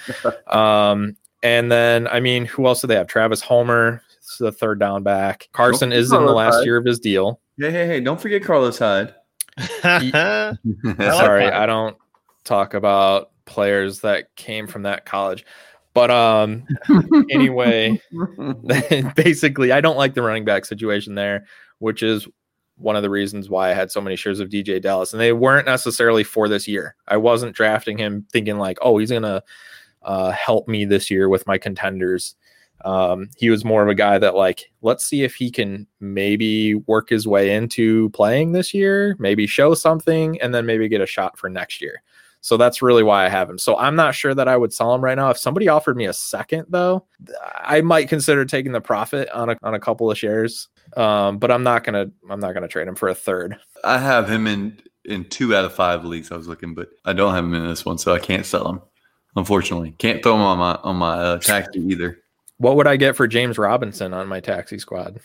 Um, 0.47 1.17
and 1.41 1.69
then, 1.69 2.07
I 2.07 2.21
mean, 2.21 2.45
who 2.45 2.67
else 2.67 2.81
do 2.81 2.88
they 2.88 2.95
have? 2.95 3.07
Travis 3.07 3.41
Homer, 3.41 4.01
is 4.21 4.38
the 4.38 4.51
third 4.51 4.79
down 4.79 5.03
back. 5.03 5.49
Carson 5.51 5.89
Don't 5.89 5.99
is 5.99 6.12
in 6.12 6.25
the 6.25 6.31
last 6.31 6.55
Hyde. 6.55 6.65
year 6.65 6.77
of 6.77 6.86
his 6.86 6.99
deal. 6.99 7.39
Hey, 7.57 7.71
hey, 7.71 7.86
hey! 7.86 7.99
Don't 7.99 8.19
forget 8.19 8.43
Carlos 8.43 8.79
Hyde. 8.79 9.13
That's 9.83 10.57
like 10.83 10.97
Sorry. 10.97 11.45
I 11.45 11.65
don't 11.65 11.97
talk 12.43 12.73
about 12.73 13.31
players 13.45 14.01
that 14.01 14.36
came 14.36 14.67
from 14.67 14.83
that 14.83 15.05
college. 15.05 15.45
But 15.93 16.12
um 16.12 16.65
anyway, 17.29 18.01
basically 19.15 19.71
I 19.71 19.82
don't 19.82 19.97
like 19.97 20.13
the 20.13 20.21
running 20.21 20.45
back 20.45 20.65
situation 20.65 21.15
there, 21.15 21.45
which 21.79 22.03
is 22.03 22.27
one 22.77 22.95
of 22.95 23.03
the 23.03 23.10
reasons 23.10 23.49
why 23.49 23.69
I 23.69 23.73
had 23.73 23.91
so 23.91 24.01
many 24.01 24.15
shares 24.15 24.39
of 24.39 24.49
DeeJay 24.49 24.82
Dallas. 24.82 25.13
And 25.13 25.21
they 25.21 25.34
weren't 25.34 25.67
necessarily 25.67 26.23
for 26.23 26.47
this 26.47 26.67
year. 26.67 26.95
I 27.08 27.17
wasn't 27.17 27.56
drafting 27.56 27.97
him 27.97 28.25
thinking 28.32 28.58
like, 28.58 28.77
oh, 28.82 28.97
he's 28.97 29.12
gonna 29.12 29.43
uh, 30.01 30.32
help 30.32 30.67
me 30.67 30.86
this 30.86 31.10
year 31.12 31.29
with 31.29 31.47
my 31.47 31.58
contenders. 31.58 32.36
Um, 32.84 33.29
he 33.38 33.49
was 33.49 33.63
more 33.63 33.82
of 33.82 33.88
a 33.88 33.95
guy 33.95 34.17
that 34.17 34.36
like, 34.36 34.71
let's 34.82 35.06
see 35.06 35.23
if 35.23 35.36
he 35.36 35.49
can 35.49 35.88
maybe 36.01 36.75
work 36.75 37.10
his 37.10 37.27
way 37.27 37.56
into 37.56 38.10
playing 38.10 38.51
this 38.51 38.73
year, 38.73 39.15
maybe 39.19 39.47
show 39.47 39.73
something, 39.73 40.41
and 40.41 40.53
then 40.53 40.65
maybe 40.65 40.89
get 40.89 40.99
a 40.99 41.06
shot 41.06 41.38
for 41.38 41.49
next 41.49 41.82
year. 41.82 42.01
So 42.43 42.58
that's 42.58 42.82
really 42.82 43.03
why 43.03 43.25
I 43.25 43.29
have 43.29 43.49
him. 43.49 43.58
So 43.58 43.77
I'm 43.77 43.95
not 43.95 44.15
sure 44.15 44.36
that 44.36 44.49
I 44.49 44.58
would 44.58 44.73
sell 44.73 44.93
him 44.93 45.01
right 45.01 45.15
now. 45.15 45.29
If 45.29 45.38
somebody 45.38 45.69
offered 45.69 45.95
me 45.95 46.08
a 46.08 46.13
second, 46.13 46.65
though, 46.67 47.06
I 47.56 47.79
might 47.79 48.10
consider 48.10 48.43
taking 48.43 48.73
the 48.73 48.82
profit 48.82 49.29
on 49.29 49.49
a 49.49 49.58
on 49.63 49.73
a 49.73 49.79
couple 49.79 50.12
of 50.12 50.17
shares. 50.17 50.67
Um, 50.97 51.38
but 51.38 51.51
I'm 51.51 51.63
not 51.63 51.86
gonna 51.86 52.08
I'm 52.29 52.41
not 52.41 52.53
gonna 52.53 52.67
trade 52.67 52.89
him 52.89 52.95
for 52.95 53.08
a 53.08 53.15
third. 53.15 53.58
I 53.86 53.97
have 53.97 54.29
him 54.29 54.45
in 54.47 54.77
in 55.06 55.23
two 55.23 55.56
out 55.56 55.63
of 55.63 55.73
five 55.73 56.03
leagues. 56.03 56.34
I 56.34 56.36
was 56.36 56.49
looking, 56.49 56.73
but 56.73 56.89
I 57.06 57.13
don't 57.13 57.34
have 57.34 57.45
him 57.45 57.53
in 57.53 57.65
this 57.65 57.86
one, 57.86 57.97
so 57.97 58.13
I 58.13 58.19
can't 58.19 58.45
sell 58.45 58.67
him. 58.67 58.82
Unfortunately, 59.38 59.91
can't 59.97 60.21
throw 60.21 60.36
him 60.36 60.41
on 60.41 60.58
my 60.58 60.75
on 60.84 60.97
my 60.97 61.17
uh, 61.17 61.39
taxi 61.39 61.79
either. 61.79 62.19
What 62.58 62.75
would 62.75 62.88
I 62.88 62.97
get 62.97 63.15
for 63.15 63.25
James 63.25 63.58
Robinson 63.58 64.13
on 64.13 64.27
my 64.27 64.41
taxi 64.41 64.79
squad? 64.79 65.21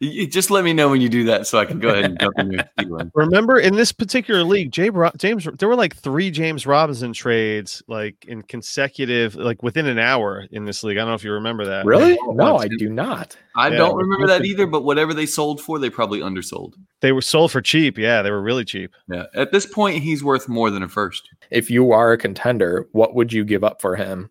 You- 0.00 0.10
you 0.10 0.26
just 0.26 0.50
let 0.50 0.64
me 0.64 0.72
know 0.72 0.88
when 0.88 1.00
you 1.02 1.08
do 1.10 1.24
that, 1.24 1.46
so 1.46 1.58
I 1.58 1.66
can 1.66 1.78
go 1.78 1.90
ahead 1.90 2.06
and 2.06 2.18
jump 2.18 2.38
in 2.38 2.64
and. 2.78 3.10
Remember 3.14 3.58
in 3.60 3.76
this 3.76 3.92
particular 3.92 4.42
league, 4.44 4.72
Jay 4.72 4.88
Ro- 4.88 5.10
James, 5.18 5.46
there 5.58 5.68
were 5.68 5.76
like 5.76 5.94
three 5.94 6.30
James 6.30 6.66
Robinson 6.66 7.12
trades, 7.12 7.82
like 7.86 8.24
in 8.26 8.42
consecutive, 8.42 9.34
like 9.36 9.62
within 9.62 9.86
an 9.86 9.98
hour 9.98 10.46
in 10.50 10.64
this 10.64 10.82
league. 10.82 10.96
I 10.96 11.00
don't 11.00 11.08
know 11.08 11.14
if 11.14 11.24
you 11.24 11.32
remember 11.32 11.66
that. 11.66 11.84
Really? 11.84 12.18
No, 12.28 12.56
I 12.56 12.68
do 12.68 12.88
not. 12.88 13.36
I 13.54 13.68
Yeah, 13.68 13.76
don't 13.76 13.96
remember 13.96 14.26
that 14.28 14.44
either, 14.44 14.66
but 14.66 14.84
whatever 14.84 15.12
they 15.12 15.26
sold 15.26 15.60
for, 15.60 15.78
they 15.78 15.90
probably 15.90 16.20
undersold. 16.22 16.76
They 17.02 17.12
were 17.12 17.20
sold 17.22 17.52
for 17.52 17.60
cheap. 17.60 17.98
Yeah, 17.98 18.22
they 18.22 18.30
were 18.30 18.42
really 18.42 18.64
cheap. 18.64 18.92
Yeah, 19.08 19.24
at 19.34 19.52
this 19.52 19.66
point, 19.66 20.02
he's 20.02 20.24
worth 20.24 20.48
more 20.48 20.70
than 20.70 20.82
a 20.82 20.88
first. 20.88 21.28
If 21.50 21.70
you 21.70 21.92
are 21.92 22.12
a 22.12 22.18
contender, 22.18 22.88
what 22.92 23.14
would 23.14 23.32
you 23.34 23.44
give 23.44 23.62
up 23.64 23.82
for 23.82 23.96
him 23.96 24.30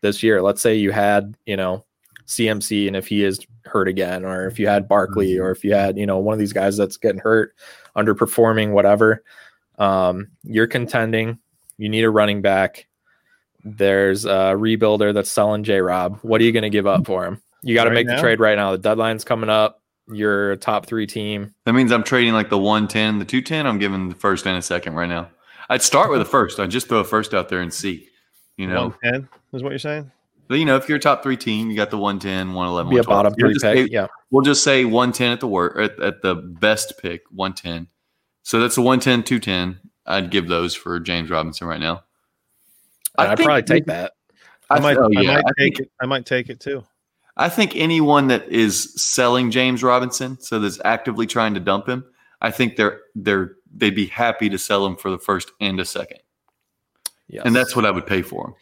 this 0.00 0.22
year? 0.22 0.40
Let's 0.40 0.62
say 0.62 0.74
you 0.76 0.90
had, 0.90 1.34
you 1.44 1.56
know, 1.56 1.84
CMC 2.36 2.86
and 2.86 2.96
if 2.96 3.06
he 3.06 3.24
is 3.24 3.40
hurt 3.64 3.88
again, 3.88 4.24
or 4.24 4.46
if 4.46 4.58
you 4.58 4.66
had 4.66 4.88
Barkley, 4.88 5.38
or 5.38 5.50
if 5.50 5.64
you 5.64 5.74
had, 5.74 5.96
you 5.96 6.06
know, 6.06 6.18
one 6.18 6.32
of 6.32 6.38
these 6.38 6.52
guys 6.52 6.76
that's 6.76 6.96
getting 6.96 7.20
hurt, 7.20 7.54
underperforming, 7.96 8.72
whatever. 8.72 9.22
Um, 9.78 10.28
you're 10.44 10.66
contending, 10.66 11.38
you 11.78 11.88
need 11.88 12.04
a 12.04 12.10
running 12.10 12.42
back. 12.42 12.86
There's 13.64 14.24
a 14.24 14.54
rebuilder 14.56 15.14
that's 15.14 15.30
selling 15.30 15.62
J 15.64 15.80
Rob. 15.80 16.18
What 16.22 16.40
are 16.40 16.44
you 16.44 16.52
going 16.52 16.62
to 16.62 16.70
give 16.70 16.86
up 16.86 17.06
for 17.06 17.24
him? 17.24 17.40
You 17.62 17.74
got 17.74 17.84
to 17.84 17.90
Right 17.90 17.94
make 17.94 18.06
now? 18.08 18.16
the 18.16 18.20
trade 18.20 18.40
right 18.40 18.56
now. 18.56 18.72
The 18.72 18.78
deadline's 18.78 19.24
coming 19.24 19.48
up. 19.50 19.80
You're 20.08 20.52
a 20.52 20.56
top 20.56 20.86
three 20.86 21.06
team. 21.06 21.54
That 21.64 21.74
means 21.74 21.92
I'm 21.92 22.02
trading 22.02 22.34
like 22.34 22.50
the 22.50 22.58
110, 22.58 23.20
the 23.20 23.24
210. 23.24 23.66
I'm 23.66 23.78
giving 23.78 24.08
the 24.08 24.16
first 24.16 24.46
and 24.46 24.56
a 24.58 24.62
second 24.62 24.94
right 24.94 25.08
now. 25.08 25.28
I'd 25.68 25.80
start 25.80 26.10
with 26.10 26.20
a 26.20 26.24
first. 26.24 26.58
I'd 26.58 26.70
just 26.70 26.88
throw 26.88 26.98
a 26.98 27.04
first 27.04 27.34
out 27.34 27.48
there 27.48 27.60
and 27.60 27.72
see. 27.72 28.08
You 28.56 28.66
know, 28.66 28.88
One 28.88 28.94
ten 29.02 29.28
is 29.54 29.62
what 29.62 29.70
you're 29.70 29.78
saying. 29.78 30.10
But 30.48 30.58
you 30.58 30.64
know, 30.64 30.76
if 30.76 30.88
you're 30.88 30.98
a 30.98 31.00
top 31.00 31.22
three 31.22 31.36
team, 31.36 31.70
you 31.70 31.76
got 31.76 31.90
the 31.90 31.98
110, 31.98 32.48
111, 32.54 32.90
Be 32.90 32.98
a 32.98 33.02
bottom 33.04 33.32
We'll 33.36 33.46
three 33.48 33.54
just 33.54 33.64
pick. 33.64 33.86
say- 33.88 33.92
Yeah. 33.92 34.06
We'll 34.30 34.42
just 34.44 34.62
say 34.62 34.84
110 34.84 35.32
at 35.32 35.40
the 35.40 35.48
work 35.48 35.76
at, 35.78 36.00
at 36.02 36.22
the 36.22 36.34
best 36.34 36.94
pick, 37.00 37.22
110. 37.30 37.88
So 38.42 38.60
that's 38.60 38.76
a 38.76 38.82
110, 38.82 39.22
210. 39.24 39.78
I'd 40.06 40.30
give 40.30 40.48
those 40.48 40.74
for 40.74 40.98
James 41.00 41.30
Robinson 41.30 41.66
right 41.66 41.80
now. 41.80 42.04
I'd 43.18 43.38
probably 43.38 43.62
take 43.62 43.84
that. 43.86 44.12
I 44.70 44.80
might, 44.80 44.96
oh, 44.96 45.04
I 45.16 45.20
yeah, 45.20 45.34
might 45.34 45.44
I 45.44 45.50
take 45.58 45.76
think- 45.76 45.80
it. 45.80 45.90
I 46.00 46.06
might 46.06 46.26
take 46.26 46.48
it 46.48 46.60
too. 46.60 46.82
I 47.36 47.48
think 47.48 47.76
anyone 47.76 48.26
that 48.28 48.48
is 48.48 48.94
selling 49.02 49.50
James 49.50 49.82
Robinson, 49.82 50.38
so 50.40 50.58
that's 50.58 50.78
actively 50.84 51.26
trying 51.26 51.54
to 51.54 51.60
dump 51.60 51.88
him, 51.88 52.04
I 52.42 52.50
think 52.50 52.76
they're 52.76 53.00
they're 53.14 53.52
they'd 53.74 53.94
be 53.94 54.06
happy 54.06 54.50
to 54.50 54.58
sell 54.58 54.84
him 54.84 54.96
for 54.96 55.10
the 55.10 55.18
first 55.18 55.50
and 55.60 55.80
a 55.80 55.84
second, 55.86 56.18
Yes. 57.28 57.44
and 57.46 57.54
that's 57.56 57.74
what 57.74 57.86
I 57.86 57.90
would 57.90 58.06
pay 58.06 58.20
for 58.22 58.48
him. 58.48 58.54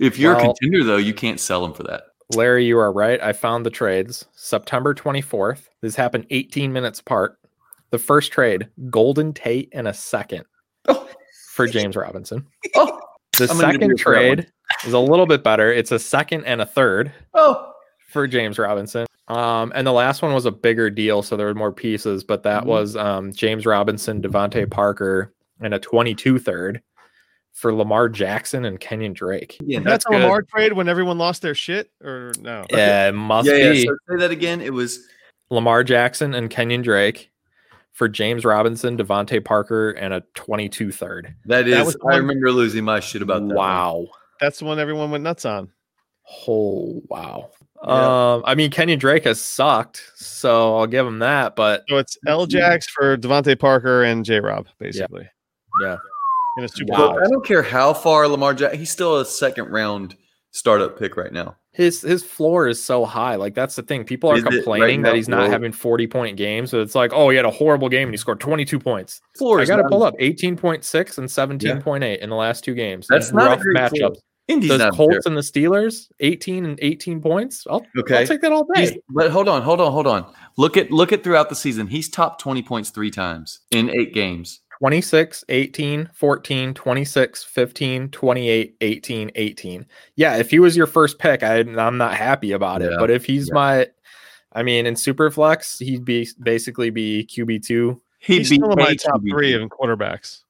If 0.00 0.18
you're 0.18 0.36
a 0.36 0.40
contender, 0.40 0.82
though, 0.82 0.96
you 0.96 1.14
can't 1.14 1.38
sell 1.38 1.64
him 1.64 1.72
for 1.74 1.82
that. 1.84 2.04
Larry, 2.34 2.64
you 2.64 2.78
are 2.78 2.92
right. 2.92 3.20
I 3.22 3.32
found 3.32 3.66
the 3.66 3.70
trades. 3.70 4.24
September 4.32 4.94
24th. 4.94 5.68
This 5.82 5.94
happened 5.96 6.26
18 6.30 6.72
minutes 6.72 7.00
apart. 7.00 7.38
The 7.90 7.98
first 7.98 8.32
trade, 8.32 8.68
Golden 8.88 9.32
Tate 9.32 9.68
and 9.72 9.86
a 9.88 9.94
second 9.94 10.44
Oh. 10.88 11.08
for 11.52 11.66
James 11.66 11.96
Robinson. 11.96 12.46
Oh, 12.76 13.00
The 13.36 13.48
I'm 13.50 13.58
gonna 13.58 13.78
give 13.78 13.90
you 13.90 13.96
second 13.96 14.00
a 14.00 14.02
fair 14.02 14.14
one. 14.28 14.36
trade 14.36 14.46
is 14.86 14.92
a 14.92 14.98
little 14.98 15.26
bit 15.26 15.42
better. 15.42 15.72
It's 15.72 15.90
a 15.92 15.98
second 15.98 16.44
and 16.46 16.60
a 16.62 16.66
third 16.66 17.12
oh, 17.34 17.72
for 18.08 18.26
James 18.28 18.58
Robinson. 18.58 19.06
Um, 19.28 19.72
and 19.74 19.86
the 19.86 19.92
last 19.92 20.22
one 20.22 20.32
was 20.32 20.46
a 20.46 20.50
bigger 20.52 20.88
deal, 20.88 21.22
so 21.22 21.36
there 21.36 21.46
were 21.46 21.54
more 21.54 21.72
pieces, 21.72 22.22
but 22.24 22.42
that 22.44 22.62
Mhm. 22.62 22.66
was 22.66 22.96
um, 22.96 23.32
James 23.32 23.66
Robinson, 23.66 24.22
DeVante 24.22 24.70
Parker, 24.70 25.34
and 25.60 25.74
a 25.74 25.78
22 25.80 26.38
third 26.38 26.80
for 27.52 27.74
Lamar 27.74 28.08
Jackson 28.08 28.64
and 28.64 28.78
Kenyon 28.80 29.12
Drake. 29.12 29.56
yeah, 29.62 29.80
That's, 29.80 30.04
that's 30.04 30.06
a. 30.06 30.18
Lamar 30.18 30.42
trade 30.42 30.72
when 30.72 30.88
everyone 30.88 31.18
lost 31.18 31.42
their 31.42 31.54
shit, 31.54 31.90
or 32.02 32.32
no? 32.40 32.64
Yeah, 32.70 33.08
it 33.08 33.12
must 33.12 33.48
yeah, 33.48 33.56
yeah. 33.56 33.72
be 33.72 33.86
So 33.86 33.96
say 34.08 34.16
that 34.16 34.30
again. 34.30 34.60
It 34.60 34.72
was 34.72 35.06
Lamar 35.50 35.84
Jackson 35.84 36.34
and 36.34 36.48
Kenyon 36.50 36.82
Drake 36.82 37.30
for 37.92 38.08
James 38.08 38.44
Robinson, 38.44 38.96
DeVante 38.96 39.44
Parker, 39.44 39.90
and 39.90 40.14
a 40.14 40.22
22 40.34 40.92
third. 40.92 41.34
that 41.46 41.66
is. 41.68 41.84
was 41.84 41.96
I 41.96 42.04
one- 42.04 42.16
remember 42.20 42.50
losing 42.52 42.84
my 42.84 43.00
shit 43.00 43.20
about 43.22 43.40
that. 43.40 43.54
one. 43.54 43.56
Wow. 43.56 44.06
That's 44.40 44.58
the 44.60 44.64
one 44.64 44.78
everyone 44.78 45.10
went 45.10 45.24
nuts 45.24 45.44
on. 45.44 45.70
Oh 46.46 47.02
wow. 47.08 47.50
Yeah. 47.84 48.34
Um, 48.34 48.42
I 48.46 48.54
mean 48.54 48.70
Kenyon 48.70 48.98
Drake 48.98 49.24
has 49.24 49.40
sucked, 49.40 50.02
so 50.14 50.78
I'll 50.78 50.86
give 50.86 51.06
him 51.06 51.18
that, 51.18 51.56
but 51.56 51.82
So 51.88 51.98
it's 51.98 52.16
L 52.26 52.46
Jax 52.46 52.88
for 52.88 53.16
DeVante 53.16 53.58
Parker 53.58 54.04
and 54.04 54.24
J 54.24 54.38
Rob, 54.40 54.68
basically. 54.78 55.28
Yeah. 55.82 55.96
In 56.60 56.64
a 56.64 56.68
super 56.68 56.92
Wow. 56.92 57.14
But 57.14 57.24
I 57.24 57.28
don't 57.28 57.44
care 57.44 57.62
how 57.62 57.92
far 57.94 58.28
Lamar 58.28 58.54
Jack. 58.54 58.74
He's 58.74 58.90
still 58.90 59.18
a 59.18 59.24
second 59.24 59.70
round 59.70 60.14
startup 60.52 60.98
pick 60.98 61.16
right 61.16 61.32
now. 61.32 61.56
his 61.72 62.02
his 62.02 62.22
floor 62.24 62.66
is 62.68 62.82
so 62.84 63.04
high. 63.04 63.36
Like 63.36 63.54
that's 63.54 63.76
the 63.76 63.82
thing. 63.82 64.04
People 64.04 64.30
are 64.30 64.36
Is 64.36 64.42
it 64.42 64.46
right 64.46 64.54
complaining 64.56 65.02
that 65.02 65.14
he's 65.14 65.28
not 65.28 65.44
low? 65.44 65.50
having 65.50 65.72
40 65.72 66.06
point 66.08 66.36
games. 66.36 66.70
So 66.70 66.80
it's 66.80 66.94
like, 66.96 67.12
oh, 67.14 67.30
he 67.30 67.36
had 67.36 67.44
a 67.46 67.50
horrible 67.50 67.88
game 67.88 68.08
and 68.08 68.12
he 68.12 68.16
scored 68.18 68.40
22 68.40 68.78
points. 68.78 69.20
Floor 69.38 69.60
I 69.60 69.64
got 69.64 69.76
to 69.76 69.88
pull 69.88 70.02
up 70.02 70.14
18.6 70.18 71.18
and 71.18 71.28
17.8 71.28 72.18
in 72.18 72.28
the 72.30 72.36
last 72.36 72.64
two 72.64 72.74
games. 72.74 73.06
That's 73.08 73.30
in 73.30 73.36
not 73.36 73.46
a 73.46 73.50
rough 73.50 73.60
great 73.60 73.88
floor. 73.90 74.10
matchups. 74.10 74.16
Indy's 74.48 74.70
Those 74.70 74.78
not 74.80 74.94
Colts 74.94 75.26
and 75.26 75.36
the 75.36 75.42
Steelers, 75.42 76.08
18 76.18 76.64
and 76.66 76.76
18 76.82 77.20
points. 77.22 77.64
I'll, 77.70 77.86
Okay. 77.96 78.18
I'll 78.18 78.26
take 78.26 78.40
that 78.40 78.50
all 78.50 78.66
He's- 78.74 78.90
day. 78.90 79.00
but 79.08 79.30
hold 79.30 79.48
on, 79.48 79.62
hold 79.62 79.80
on, 79.80 79.92
hold 79.92 80.08
on. 80.08 80.26
Look 80.58 80.76
at 80.76 80.90
look 80.90 81.12
at 81.12 81.22
throughout 81.22 81.50
the 81.50 81.54
season. 81.54 81.86
He's 81.86 82.08
top 82.08 82.40
20 82.40 82.60
points 82.62 82.90
three 82.90 83.12
times 83.12 83.60
in 83.70 83.88
eight 83.90 84.12
games. 84.12 84.60
26, 84.80 85.44
18, 85.50 86.08
14, 86.14 86.72
26, 86.72 87.44
15, 87.44 88.08
28, 88.08 88.76
18, 88.80 89.30
18. 89.34 89.86
Yeah, 90.16 90.36
if 90.38 90.50
he 90.50 90.58
was 90.58 90.74
your 90.74 90.86
first 90.86 91.18
pick, 91.18 91.42
I, 91.42 91.58
I'm 91.58 91.98
not 91.98 92.14
happy 92.14 92.52
about 92.52 92.80
it. 92.80 92.90
Yeah, 92.92 92.96
But 92.98 93.10
if 93.10 93.26
he's 93.26 93.48
yeah. 93.48 93.54
my, 93.54 93.86
I 94.54 94.62
mean, 94.62 94.86
in 94.86 94.96
super 94.96 95.30
Superflex, 95.30 95.84
he'd 95.84 96.06
be 96.06 96.26
basically 96.42 96.88
be 96.88 97.26
QB2. 97.30 98.00
He'd 98.20 98.38
He's 98.38 98.48
be 98.48 98.56
still 98.56 98.72
in 98.72 98.78
my 98.78 98.94
top 98.94 99.20
QB. 99.20 99.30
three 99.30 99.54
in 99.54 99.68
quarterbacks. 99.68 100.44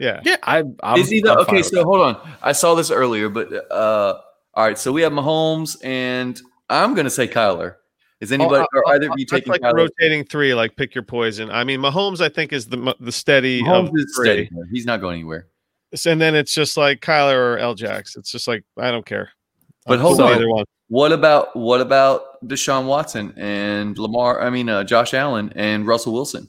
Yeah. 0.00 0.20
Yeah, 0.24 0.36
I, 0.42 0.64
I'm, 0.82 0.98
Is 0.98 1.08
he 1.08 1.20
the 1.20 1.32
I'm 1.32 1.38
okay? 1.40 1.62
So 1.62 1.76
that. 1.76 1.84
hold 1.84 2.00
on. 2.00 2.30
I 2.42 2.50
saw 2.50 2.74
this 2.74 2.90
earlier, 2.90 3.28
but 3.28 3.52
uh, 3.70 4.18
all 4.54 4.64
right. 4.64 4.78
So 4.78 4.90
we 4.90 5.02
have 5.02 5.12
Mahomes, 5.12 5.76
and 5.84 6.40
I'm 6.68 6.94
going 6.94 7.04
to 7.04 7.10
say 7.10 7.28
Kyler. 7.28 7.76
Is 8.20 8.32
anybody 8.32 8.64
Oh, 8.74 8.78
or 8.78 8.88
uh, 8.88 8.92
either 8.92 9.06
of 9.06 9.12
uh, 9.12 9.14
you 9.16 9.24
taking 9.26 9.50
like 9.50 9.62
Kyler? 9.62 9.74
rotating 9.74 10.24
three, 10.24 10.54
like 10.54 10.76
pick 10.76 10.94
your 10.94 11.04
poison. 11.04 11.50
I 11.50 11.64
mean, 11.64 11.80
Mahomes, 11.80 12.20
I 12.20 12.28
think, 12.28 12.52
is 12.52 12.66
the 12.66 12.94
the 13.00 13.12
steady 13.12 13.62
Mahomes 13.62 13.88
of 13.88 13.94
is 13.96 14.14
three. 14.16 14.26
steady. 14.46 14.50
He's 14.70 14.84
not 14.86 15.00
going 15.00 15.14
anywhere. 15.20 15.46
And 16.06 16.20
then 16.20 16.34
it's 16.34 16.54
just 16.54 16.76
like 16.76 17.00
Kyler 17.00 17.54
or 17.54 17.58
L 17.58 17.74
Jax. 17.74 18.16
It's 18.16 18.30
just 18.30 18.46
like 18.46 18.62
I 18.78 18.90
don't 18.90 19.06
care. 19.06 19.30
But 19.86 19.94
I'm 19.94 20.00
hold 20.00 20.18
cool 20.18 20.26
on. 20.26 20.48
one. 20.50 20.64
What 20.88 21.12
about 21.12 21.56
what 21.56 21.80
about 21.80 22.46
Deshaun 22.46 22.86
Watson 22.86 23.32
and 23.36 23.96
Lamar? 23.98 24.42
I 24.42 24.50
mean, 24.50 24.68
uh, 24.68 24.84
Josh 24.84 25.14
Allen 25.14 25.52
and 25.56 25.86
Russell 25.86 26.12
Wilson. 26.12 26.48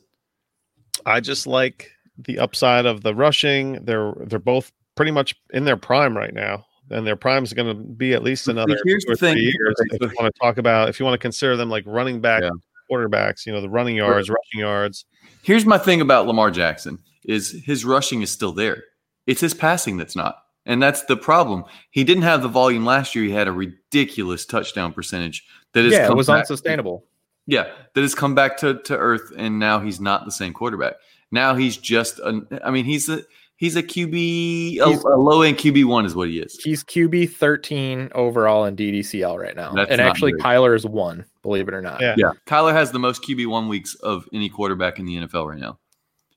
I 1.06 1.20
just 1.22 1.48
like 1.48 1.90
the 2.18 2.38
upside 2.40 2.86
of 2.86 3.02
the 3.02 3.16
rushing. 3.16 3.84
They're 3.86 4.14
they're 4.26 4.40
both 4.40 4.72
pretty 4.96 5.12
much 5.12 5.36
in 5.52 5.64
their 5.66 5.78
prime 5.78 6.16
right 6.18 6.34
now, 6.34 6.66
and 6.92 7.06
their 7.08 7.16
prime 7.16 7.44
is 7.44 7.54
going 7.54 7.68
to 7.68 7.74
be 7.74 8.14
at 8.14 8.24
least 8.24 8.48
another 8.48 8.78
here's 8.86 9.06
the 9.06 9.16
thing. 9.16 9.38
years. 9.38 9.76
If 9.92 10.02
you 10.02 10.12
want 10.20 10.34
to 10.34 10.40
talk 10.40 10.58
about, 10.58 10.90
if 10.90 11.00
you 11.00 11.06
want 11.06 11.14
to 11.16 11.20
consider 11.20 11.56
them 11.58 11.70
like 11.70 11.84
running 11.88 12.22
back 12.22 12.42
Yeah. 12.44 12.50
quarterbacks, 12.90 13.46
you 13.46 13.52
know, 13.54 13.62
the 13.62 13.70
running 13.70 13.96
yards, 13.96 14.30
rushing 14.30 14.60
yards. 14.60 15.06
Here's 15.44 15.66
my 15.66 15.78
thing 15.78 16.02
about 16.02 16.28
Lamar 16.28 16.52
Jackson 16.52 17.00
is 17.26 17.52
his 17.66 17.86
rushing 17.86 18.22
is 18.22 18.32
still 18.32 18.52
there. 18.52 18.84
It's 19.28 19.42
his 19.42 19.54
passing 19.54 19.98
that's 19.98 20.16
not. 20.16 20.38
And 20.66 20.82
that's 20.82 21.04
the 21.06 21.18
problem. 21.18 21.64
He 21.90 22.04
didn't 22.04 22.24
have 22.24 22.42
the 22.44 22.48
volume 22.48 22.86
last 22.86 23.16
year. 23.16 23.26
He 23.26 23.32
had 23.32 23.48
a 23.48 23.52
ridiculous 23.52 24.46
touchdown 24.46 24.94
percentage 24.94 25.44
that 25.74 25.84
has 25.86 25.94
yeah, 25.94 26.08
it 26.08 26.16
was 26.16 26.28
back- 26.28 26.42
unsustainable. 26.42 27.06
Yeah, 27.48 27.72
that 27.96 28.02
has 28.02 28.14
come 28.14 28.36
back 28.36 28.58
to, 28.58 28.76
to 28.84 28.96
earth, 28.96 29.32
and 29.36 29.58
now 29.58 29.80
he's 29.80 30.00
not 30.00 30.26
the 30.26 30.32
same 30.32 30.54
quarterback. 30.54 30.94
Now 31.32 31.56
he's 31.56 31.76
just 31.78 32.20
a. 32.20 32.46
I 32.64 32.70
mean, 32.70 32.86
he's 32.86 33.10
a 33.10 33.24
he's 33.62 33.76
a 33.76 33.84
QB, 33.84 34.80
a, 34.80 34.84
a 34.84 35.16
low 35.16 35.44
end 35.44 35.58
QB 35.58 35.86
one 35.86 36.04
is 36.04 36.16
what 36.16 36.28
he 36.28 36.40
is. 36.40 36.60
He's 36.62 36.84
QB 36.84 37.32
13 37.32 38.10
overall 38.14 38.66
in 38.66 38.76
DDCL 38.76 39.38
right 39.40 39.56
now. 39.56 39.72
That's 39.74 39.92
and 39.92 40.02
actually, 40.02 40.32
great. 40.34 40.44
Kyler 40.44 40.76
is 40.76 40.86
one, 40.86 41.24
believe 41.44 41.68
it 41.70 41.74
or 41.74 41.82
not. 41.82 42.02
Yeah. 42.02 42.16
Yeah, 42.18 42.32
Kyler 42.48 42.74
has 42.74 42.92
the 42.92 43.00
most 43.00 43.24
QB 43.24 43.48
one 43.48 43.70
weeks 43.70 43.94
of 43.96 44.26
any 44.34 44.50
quarterback 44.50 45.00
in 45.00 45.06
the 45.06 45.16
NFL 45.16 45.48
right 45.48 45.60
now. 45.60 45.80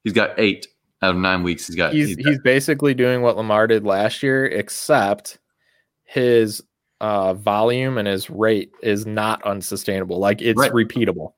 He's 0.04 0.12
got 0.12 0.38
eight 0.38 0.68
out 1.02 1.14
of 1.14 1.20
nine 1.20 1.42
weeks. 1.42 1.66
He's 1.66 1.76
got. 1.76 1.92
he's 1.94 2.08
he's 2.08 2.16
got- 2.16 2.26
he's 2.30 2.40
basically 2.42 2.94
doing 2.94 3.22
what 3.22 3.37
Lamar 3.37 3.66
did 3.66 3.84
last 3.84 4.22
year, 4.22 4.46
except 4.46 5.38
his 6.04 6.62
uh, 7.00 7.34
volume 7.34 7.98
and 7.98 8.06
his 8.06 8.30
rate 8.30 8.70
is 8.82 9.06
not 9.06 9.42
unsustainable. 9.44 10.18
Like 10.18 10.40
it's 10.42 10.58
Right. 10.58 10.72
repeatable. 10.72 11.32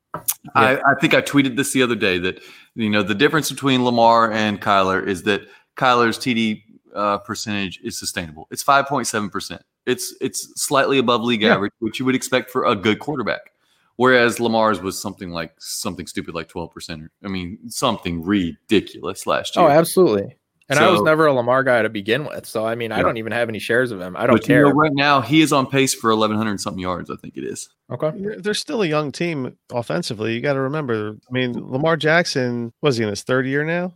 I, 0.55 0.77
I 0.77 0.93
think 0.99 1.13
I 1.13 1.21
tweeted 1.21 1.55
this 1.55 1.73
the 1.73 1.81
other 1.83 1.95
day 1.95 2.17
that 2.19 2.41
you 2.75 2.89
know 2.89 3.03
the 3.03 3.15
difference 3.15 3.49
between 3.51 3.83
Lamar 3.85 4.31
and 4.31 4.61
Kyler 4.61 5.05
is 5.05 5.23
that 5.23 5.41
Kyler's 5.77 6.17
TD 6.17 6.63
uh, 6.95 7.19
percentage 7.19 7.79
is 7.83 7.97
sustainable. 7.97 8.47
It's 8.51 8.63
five 8.63 8.87
point 8.87 9.07
seven 9.07 9.29
percent. 9.29 9.61
It's 9.85 10.13
it's 10.19 10.61
slightly 10.61 10.97
above 10.97 11.21
league 11.21 11.41
Yeah. 11.43 11.53
average, 11.55 11.71
which 11.79 11.99
you 11.99 12.05
would 12.05 12.15
expect 12.15 12.49
for 12.49 12.65
a 12.65 12.75
good 12.75 12.99
quarterback. 12.99 13.51
Whereas 13.95 14.39
Lamar's 14.39 14.79
was 14.81 15.01
something 15.01 15.31
like 15.31 15.53
something 15.59 16.05
stupid 16.07 16.35
like 16.35 16.47
twelve 16.49 16.71
percent. 16.71 17.09
I 17.23 17.27
mean, 17.29 17.57
something 17.69 18.23
ridiculous 18.23 19.25
last 19.25 19.55
year. 19.55 19.65
Oh, 19.65 19.69
absolutely. 19.69 20.35
And 20.69 20.77
I 20.79 20.89
was 20.89 21.01
never 21.01 21.27
a 21.27 21.33
Lamar 21.33 21.63
guy 21.63 21.81
to 21.81 21.87
begin 21.87 22.25
with, 22.25 22.45
so 22.45 22.65
I 22.65 22.75
mean, 22.75 22.91
I 22.91 23.01
don't 23.01 23.15
even 23.15 23.31
have 23.31 23.47
any 23.47 23.57
shares 23.57 23.89
of 23.91 24.01
him. 24.01 24.17
I 24.17 24.27
don't 24.27 24.35
but 24.35 24.41
you 24.43 24.47
care. 24.47 24.63
know, 24.65 24.71
right 24.71 24.91
now 24.93 25.21
he 25.21 25.39
is 25.39 25.53
on 25.53 25.65
pace 25.65 25.93
for 25.93 26.09
eleven 26.11 26.35
hundred 26.35 26.59
something 26.59 26.81
yards. 26.81 27.09
I 27.09 27.15
think 27.15 27.37
it 27.37 27.45
is. 27.45 27.69
okay. 27.89 28.11
They're 28.15 28.35
they're 28.41 28.53
still 28.53 28.81
a 28.81 28.85
young 28.85 29.13
team 29.13 29.55
offensively. 29.71 30.33
You 30.33 30.41
got 30.41 30.53
to 30.55 30.59
remember. 30.59 31.15
I 31.29 31.31
mean, 31.31 31.53
Lamar 31.71 31.95
Jackson 31.95 32.73
was 32.81 32.97
he 32.97 33.03
in 33.03 33.09
his 33.09 33.23
third 33.23 33.47
year 33.47 33.63
now? 33.63 33.93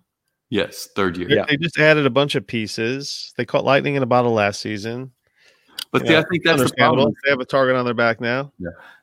Yes, 0.52 0.90
third 0.96 1.18
year. 1.18 1.28
They- 1.30 1.36
Yeah. 1.36 1.46
They 1.50 1.58
just 1.58 1.80
added 1.80 2.06
a 2.06 2.10
bunch 2.12 2.36
of 2.36 2.46
pieces. 2.46 3.34
They 3.38 3.46
caught 3.46 3.64
lightning 3.66 3.96
in 3.96 4.04
a 4.04 4.06
bottle 4.06 4.34
last 4.34 4.60
season. 4.62 5.12
But 5.92 6.02
You 6.04 6.08
the- 6.08 6.14
know, 6.14 6.20
I 6.20 6.24
think 6.30 6.44
that's 6.44 6.58
the 6.58 6.64
understandable. 6.64 6.96
problem. 6.98 7.16
They 7.24 7.30
have 7.32 7.40
a 7.40 7.46
target 7.46 7.76
on 7.76 7.86
their 7.86 7.94
back 7.94 8.22
now. 8.22 8.52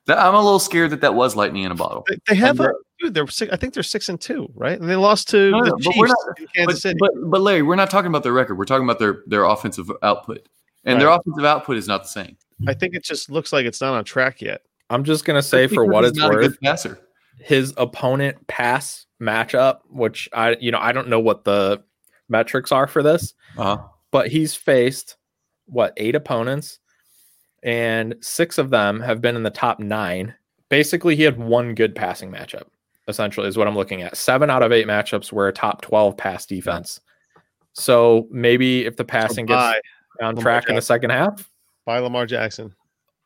That- 0.07 0.19
I'm 0.19 0.35
a 0.35 0.43
little 0.43 0.59
scared 0.59 0.91
that 0.91 1.01
that 1.01 1.15
was 1.15 1.35
lightning 1.35 1.65
in 1.65 1.73
a 1.73 1.75
bottle. 1.75 2.05
They, 2.09 2.17
they 2.29 2.35
have 2.37 2.61
a 2.61 2.73
dude. 3.01 3.15
They're 3.15 3.27
six, 3.27 3.53
I 3.53 3.57
think 3.57 3.75
they're 3.75 3.83
six 3.83 4.09
and 4.11 4.21
two, 4.21 4.49
right? 4.55 4.79
And 4.79 4.89
they 4.89 4.97
lost 4.97 5.29
to 5.31 5.51
No, 5.51 5.65
the 5.65 5.71
no, 5.71 5.77
but 5.77 5.83
Chiefs 5.83 5.97
we're 5.99 6.07
in 6.39 6.47
Kansas 6.55 6.67
but, 6.67 6.77
City. 6.79 6.97
but 7.01 7.11
but 7.31 7.41
Larry, 7.41 7.63
we're 7.63 7.75
not 7.77 7.91
talking 7.91 8.09
about 8.09 8.23
their 8.23 8.33
record. 8.33 8.57
We're 8.59 8.65
talking 8.65 8.85
about 8.85 8.99
their 8.99 9.23
their 9.27 9.45
offensive 9.45 9.91
output, 10.03 10.47
and 10.85 11.01
their 11.01 11.09
offensive 11.09 11.45
output 11.45 11.77
is 11.79 11.89
not 11.89 12.03
the 12.03 12.09
same. 12.09 12.37
I 12.67 12.75
think 12.75 12.95
it 12.95 13.05
just 13.05 13.31
looks 13.31 13.53
like 13.53 13.65
it's 13.67 13.81
not 13.81 13.95
on 13.95 14.05
track 14.05 14.41
yet. 14.43 14.63
I'm 14.91 15.05
just 15.05 15.25
gonna 15.25 15.43
say 15.43 15.67
for 15.67 15.85
what 15.85 16.05
he's 16.05 16.11
it's 16.13 16.19
not 16.19 16.31
a 16.33 16.37
worth, 16.37 16.51
good 16.53 16.61
passer. 16.61 16.99
His 17.41 17.73
opponent 17.77 18.47
pass 18.47 19.07
matchup, 19.21 19.81
which 19.91 20.29
I 20.33 20.57
you 20.61 20.71
know 20.71 20.79
I 20.81 20.93
don't 20.93 21.09
know 21.09 21.21
what 21.21 21.45
the 21.45 21.83
metrics 22.29 22.73
are 22.73 22.87
for 22.87 23.03
this, 23.03 23.35
Uh-huh. 23.57 23.79
but 24.11 24.29
he's 24.29 24.55
faced 24.55 25.17
what 25.67 25.93
eight 25.97 26.15
opponents, 26.15 26.79
and 27.63 28.15
six 28.21 28.59
of 28.59 28.71
them 28.71 29.01
have 29.01 29.21
been 29.21 29.37
in 29.37 29.43
the 29.43 29.51
top 29.51 29.79
nine. 29.81 30.35
Basically, 30.69 31.17
he 31.17 31.23
had 31.23 31.39
one 31.39 31.75
good 31.75 31.95
passing 31.95 32.31
matchup. 32.31 32.65
Essentially, 33.09 33.49
is 33.49 33.57
what 33.57 33.67
I'm 33.67 33.75
looking 33.77 34.03
at. 34.03 34.17
Seven 34.19 34.51
out 34.51 34.63
of 34.63 34.71
eight 34.71 34.87
matchups 34.87 35.33
were 35.33 35.49
a 35.49 35.53
top 35.53 35.81
12 35.81 36.15
pass 36.19 36.45
defense. 36.45 37.01
So 37.73 38.29
maybe 38.31 38.85
if 38.85 38.97
the 38.97 39.05
passing 39.05 39.47
gets 39.47 39.79
on 40.21 40.35
Lamar 40.35 40.43
track 40.43 40.69
in 40.69 40.75
the 40.75 40.83
second 40.83 41.09
half, 41.11 41.51
by 41.87 42.01
Lamar 42.01 42.27
Jackson. 42.27 42.75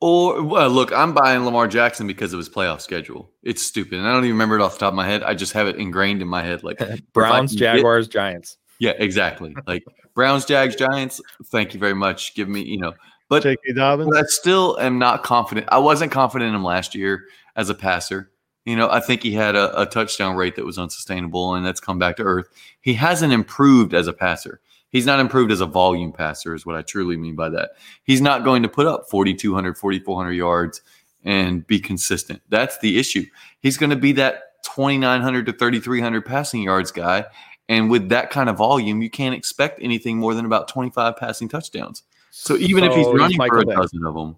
Or 0.04 0.42
well, 0.42 0.68
look, 0.68 0.92
I'm 0.92 1.14
buying 1.14 1.44
Lamar 1.44 1.68
Jackson 1.68 2.08
because 2.08 2.32
of 2.32 2.38
his 2.38 2.48
playoff 2.48 2.80
schedule. 2.80 3.30
It's 3.44 3.62
stupid, 3.62 4.00
and 4.00 4.08
I 4.08 4.12
don't 4.12 4.24
even 4.24 4.34
remember 4.34 4.56
it 4.56 4.60
off 4.60 4.72
the 4.72 4.80
top 4.80 4.88
of 4.88 4.96
my 4.96 5.06
head. 5.06 5.22
I 5.22 5.34
just 5.34 5.52
have 5.52 5.68
it 5.68 5.76
ingrained 5.76 6.20
in 6.20 6.26
my 6.26 6.42
head. 6.42 6.64
Like 6.64 6.80
Browns, 7.12 7.52
can 7.52 7.58
get- 7.60 7.74
Jaguars, 7.76 8.08
Giants. 8.08 8.56
yeah, 8.80 8.94
exactly. 8.98 9.54
Like 9.64 9.84
Browns, 10.16 10.44
Jags, 10.44 10.74
Giants. 10.74 11.20
Thank 11.52 11.72
you 11.72 11.78
very 11.78 11.94
much. 11.94 12.34
Give 12.34 12.48
me, 12.48 12.62
you 12.64 12.78
know. 12.80 12.94
But, 13.28 13.44
J.K. 13.44 13.74
Dobbins. 13.74 14.10
but 14.10 14.18
I 14.18 14.24
still 14.26 14.76
am 14.80 14.98
not 14.98 15.22
confident. 15.22 15.68
I 15.70 15.78
wasn't 15.78 16.10
confident 16.10 16.48
in 16.48 16.54
him 16.56 16.64
last 16.64 16.96
year 16.96 17.26
as 17.54 17.70
a 17.70 17.74
passer. 17.74 18.32
You 18.64 18.74
know, 18.74 18.90
I 18.90 18.98
think 18.98 19.22
he 19.22 19.30
had 19.32 19.54
a, 19.54 19.82
a 19.82 19.86
touchdown 19.86 20.34
rate 20.34 20.56
that 20.56 20.64
was 20.64 20.78
unsustainable, 20.78 21.54
and 21.54 21.64
that's 21.64 21.80
come 21.80 22.00
back 22.00 22.16
to 22.16 22.24
earth. 22.24 22.48
He 22.80 22.94
hasn't 22.94 23.32
improved 23.32 23.94
as 23.94 24.08
a 24.08 24.12
passer. 24.12 24.60
He's 24.92 25.06
not 25.06 25.18
improved 25.20 25.50
as 25.50 25.60
a 25.60 25.66
volume 25.66 26.12
passer, 26.12 26.54
is 26.54 26.64
what 26.64 26.76
I 26.76 26.82
truly 26.82 27.16
mean 27.16 27.34
by 27.34 27.48
that. 27.48 27.70
He's 28.04 28.20
not 28.20 28.44
going 28.44 28.62
to 28.62 28.68
put 28.68 28.86
up 28.86 29.08
4,200, 29.10 29.76
4,400 29.76 30.32
yards 30.32 30.82
and 31.24 31.66
be 31.66 31.80
consistent. 31.80 32.42
That's 32.50 32.78
the 32.78 32.98
issue. 32.98 33.24
He's 33.60 33.78
going 33.78 33.90
to 33.90 33.96
be 33.96 34.12
that 34.12 34.62
2,900 34.64 35.46
to 35.46 35.52
3,300 35.52 36.26
passing 36.26 36.62
yards 36.62 36.92
guy. 36.92 37.24
And 37.68 37.90
with 37.90 38.10
that 38.10 38.30
kind 38.30 38.50
of 38.50 38.58
volume, 38.58 39.00
you 39.00 39.08
can't 39.08 39.34
expect 39.34 39.78
anything 39.82 40.18
more 40.18 40.34
than 40.34 40.44
about 40.44 40.68
25 40.68 41.16
passing 41.16 41.48
touchdowns. 41.48 42.02
So 42.30 42.56
even 42.56 42.84
if 42.84 42.94
he's 42.94 43.06
So 43.06 43.14
running 43.14 43.36
for 43.36 43.38
Michael 43.38 43.60
a 43.60 43.64
Vick. 43.64 43.76
dozen 43.76 44.04
of 44.04 44.14
them, 44.14 44.36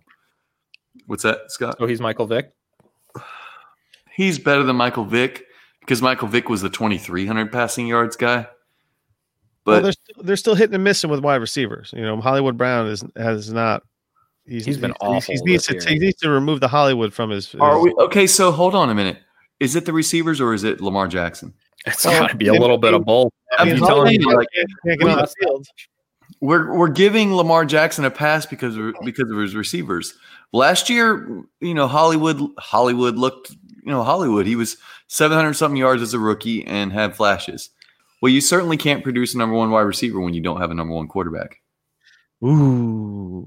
what's 1.06 1.24
that, 1.24 1.50
Scott? 1.50 1.78
So 1.78 1.86
he's 1.86 2.00
Michael 2.00 2.26
Vick. 2.26 2.52
He's 4.12 4.38
better 4.38 4.62
than 4.62 4.76
Michael 4.76 5.04
Vick 5.04 5.46
because 5.80 6.00
Michael 6.00 6.28
Vick 6.28 6.48
was 6.48 6.62
the 6.62 6.68
2,300 6.70 7.50
passing 7.50 7.88
yards 7.88 8.14
guy. 8.14 8.46
Well, 9.66 9.76
But 9.76 9.82
they're 9.82 9.92
still, 9.92 10.22
they're 10.24 10.36
still 10.36 10.54
hitting 10.54 10.74
and 10.74 10.84
missing 10.84 11.10
with 11.10 11.20
wide 11.20 11.36
receivers. 11.36 11.92
You 11.96 12.02
know, 12.02 12.20
Hollywood 12.20 12.56
Brown 12.56 12.86
is 12.88 13.04
has 13.16 13.52
not. 13.52 13.82
He's 14.46 14.76
been 14.76 14.90
he 14.90 14.96
awful 15.00 15.34
needs 15.44 15.66
this 15.66 15.82
to 15.84 15.88
he 15.88 15.98
needs 15.98 16.18
to 16.18 16.28
remove 16.28 16.60
the 16.60 16.68
Hollywood 16.68 17.14
from 17.14 17.30
his. 17.30 17.54
are 17.54 17.76
his- 17.76 17.84
we 17.84 17.94
okay? 18.04 18.26
So 18.26 18.52
hold 18.52 18.74
on 18.74 18.90
a 18.90 18.94
minute. 18.94 19.18
Is 19.60 19.74
it 19.76 19.86
the 19.86 19.92
receivers 19.92 20.40
or 20.40 20.52
is 20.52 20.64
it 20.64 20.80
Lamar 20.80 21.08
Jackson? 21.08 21.54
It's 21.86 22.04
Well, 22.04 22.20
got 22.20 22.30
to 22.30 22.36
be 22.36 22.48
a 22.48 22.52
little 22.52 22.78
bit 22.78 22.92
of 22.94 23.04
both. 23.04 23.32
I 23.58 23.64
mean, 23.64 23.78
telling 23.78 24.18
me, 24.18 24.24
like, 24.24 24.48
can't, 24.54 24.68
can't 24.86 25.00
get 25.00 25.08
on 25.08 25.18
the 25.18 25.34
field. 25.40 25.66
We're 26.40 26.74
we're 26.76 26.88
giving 26.88 27.34
Lamar 27.34 27.64
Jackson 27.64 28.04
a 28.04 28.10
pass 28.10 28.44
because 28.46 28.76
of, 28.76 28.94
because 29.04 29.30
of 29.30 29.38
his 29.38 29.54
receivers. 29.54 30.14
Last 30.52 30.90
year, 30.90 31.44
you 31.60 31.74
know, 31.74 31.86
Hollywood 31.86 32.40
Hollywood 32.58 33.16
looked, 33.16 33.50
you 33.50 33.92
know, 33.92 34.02
Hollywood. 34.02 34.46
He 34.46 34.56
was 34.56 34.76
700 35.08 35.54
something 35.54 35.76
yards 35.76 36.02
as 36.02 36.14
a 36.14 36.18
rookie 36.18 36.66
and 36.66 36.92
had 36.92 37.16
flashes. 37.16 37.70
Well, 38.24 38.32
you 38.32 38.40
certainly 38.40 38.78
can't 38.78 39.02
produce 39.02 39.34
a 39.34 39.36
number 39.36 39.54
one 39.54 39.70
wide 39.70 39.82
receiver 39.82 40.18
when 40.18 40.32
you 40.32 40.40
don't 40.40 40.58
have 40.58 40.70
a 40.70 40.74
number 40.74 40.94
one 40.94 41.08
quarterback. 41.08 41.60
Ooh. 42.42 43.44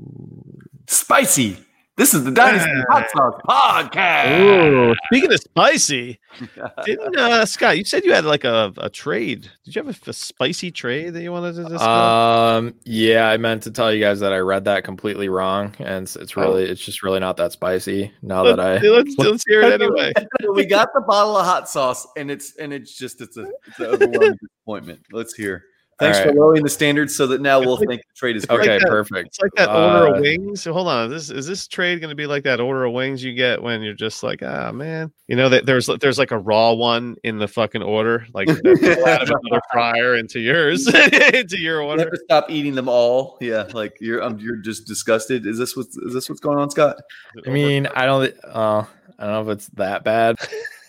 Spicy. 0.87 1.57
This 1.97 2.13
is 2.13 2.23
the 2.23 2.29
Dynasty 2.29 2.69
Hot 2.91 3.07
Sauce 3.09 3.41
Podcast. 3.49 4.39
Ooh. 4.39 4.95
Speaking 5.07 5.33
of 5.33 5.39
spicy, 5.39 6.19
didn't 6.85 7.17
uh, 7.17 7.43
Scott? 7.43 7.75
You 7.79 7.85
said 7.85 8.05
you 8.05 8.13
had 8.13 8.23
like 8.23 8.43
a, 8.43 8.71
a 8.77 8.87
trade. 8.87 9.49
Did 9.65 9.75
you 9.75 9.83
have 9.83 10.07
a, 10.07 10.11
a 10.11 10.13
spicy 10.13 10.69
trade 10.69 11.15
that 11.15 11.23
you 11.23 11.31
wanted 11.31 11.55
to 11.55 11.63
discuss? 11.63 11.81
Um, 11.81 12.75
yeah, 12.85 13.27
I 13.27 13.37
meant 13.37 13.63
to 13.63 13.71
tell 13.71 13.91
you 13.91 13.99
guys 13.99 14.19
that 14.19 14.31
I 14.31 14.37
read 14.37 14.65
that 14.65 14.83
completely 14.83 15.27
wrong, 15.27 15.73
and 15.79 16.03
it's, 16.03 16.15
it's 16.15 16.37
Oh. 16.37 16.41
really, 16.41 16.65
it's 16.65 16.85
just 16.85 17.01
really 17.01 17.19
not 17.19 17.35
that 17.37 17.51
spicy. 17.51 18.11
Now 18.21 18.43
let's, 18.43 18.57
that 18.57 18.83
I, 18.83 18.87
let's, 18.87 19.15
let's 19.17 19.43
hear 19.47 19.63
it 19.63 19.81
anyway. 19.81 20.13
we 20.53 20.67
got 20.67 20.89
the 20.93 21.01
bottle 21.01 21.35
of 21.35 21.47
hot 21.47 21.67
sauce, 21.67 22.05
and 22.15 22.29
it's 22.29 22.55
and 22.57 22.71
it's 22.73 22.95
just 22.95 23.21
it's 23.21 23.37
a 23.37 23.47
it's 23.65 23.79
an 23.79 23.85
overwhelming 23.87 24.37
disappointment. 24.39 24.99
Let's 25.11 25.33
hear. 25.33 25.63
Thanks 25.99 26.19
All 26.19 26.25
for 26.25 26.33
lowering 26.33 26.61
the 26.63 26.69
standards 26.69 27.15
so 27.15 27.25
that 27.25 27.41
now 27.41 27.59
we'll 27.59 27.75
think 27.77 27.89
the 27.89 27.97
trade 28.15 28.35
is 28.35 28.45
okay, 28.47 28.73
like 28.73 28.81
that. 28.81 28.87
perfect. 28.87 29.27
It's 29.29 29.39
like 29.41 29.49
that 29.55 29.67
order 29.69 30.07
Uh, 30.09 30.13
of 30.17 30.21
wings. 30.21 30.61
So 30.61 30.71
hold 30.71 30.87
on, 30.87 31.11
is 31.11 31.29
this 31.29 31.35
is 31.39 31.47
this 31.47 31.67
trade 31.67 31.99
going 32.01 32.11
to 32.11 32.15
be 32.15 32.27
like 32.27 32.43
that 32.43 32.59
order 32.59 32.85
of 32.85 32.93
wings 32.93 33.23
you 33.23 33.33
get 33.33 33.63
when 33.63 33.81
you're 33.81 33.95
just 33.95 34.21
like, 34.21 34.43
ah, 34.43 34.71
man, 34.71 35.11
you 35.27 35.35
know 35.35 35.49
that 35.49 35.65
there's 35.65 35.87
there's 35.99 36.19
like 36.19 36.29
a 36.29 36.37
raw 36.37 36.73
one 36.73 37.15
in 37.23 37.39
the 37.39 37.47
fucking 37.47 37.81
order, 37.81 38.27
like 38.35 38.47
out 38.47 38.57
of 38.67 39.29
another 39.43 39.61
fryer 39.73 40.15
into 40.17 40.39
yours, 40.39 40.87
into 41.33 41.57
your 41.59 41.81
You 41.81 41.87
order. 41.87 42.01
have 42.03 42.11
to 42.11 42.19
stop 42.25 42.51
eating 42.51 42.75
them 42.75 42.87
all. 42.87 43.39
Yeah, 43.41 43.63
like 43.73 43.97
you're 43.99 44.21
um, 44.21 44.37
you're 44.37 44.57
just 44.57 44.85
disgusted. 44.85 45.47
Is 45.47 45.57
this 45.57 45.75
what's 45.75 45.97
this 46.13 46.29
what's 46.29 46.41
going 46.41 46.59
on, 46.59 46.69
Scott? 46.69 46.97
I 47.45 47.49
mean, 47.49 47.87
I 47.87 48.05
don't, 48.05 48.31
uh, 48.43 48.83
I 49.17 49.23
don't 49.25 49.33
know 49.45 49.51
if 49.51 49.57
it's 49.57 49.67
that 49.69 50.03
bad. 50.03 50.35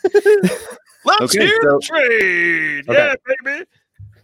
let's 1.05 1.35
Okay, 1.35 1.47
hear 1.47 1.59
so- 1.63 1.79
the 1.79 1.81
trade. 1.83 2.89
Okay. 2.91 2.99
Yeah, 2.99 3.15
baby. 3.45 3.65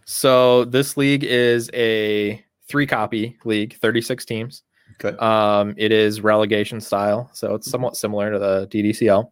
So 0.05 0.65
this 0.65 0.97
league 0.97 1.23
is 1.23 1.69
a 1.73 2.43
three 2.67 2.87
copy 2.87 3.37
league, 3.43 3.77
36 3.77 4.25
teams. 4.25 4.63
Okay. 5.03 5.17
Um, 5.17 5.73
it 5.77 5.91
is 5.91 6.21
relegation 6.21 6.79
style, 6.79 7.29
so 7.33 7.55
it's 7.55 7.69
somewhat 7.69 7.97
similar 7.97 8.31
to 8.31 8.39
the 8.39 8.67
DDCL. 8.67 9.29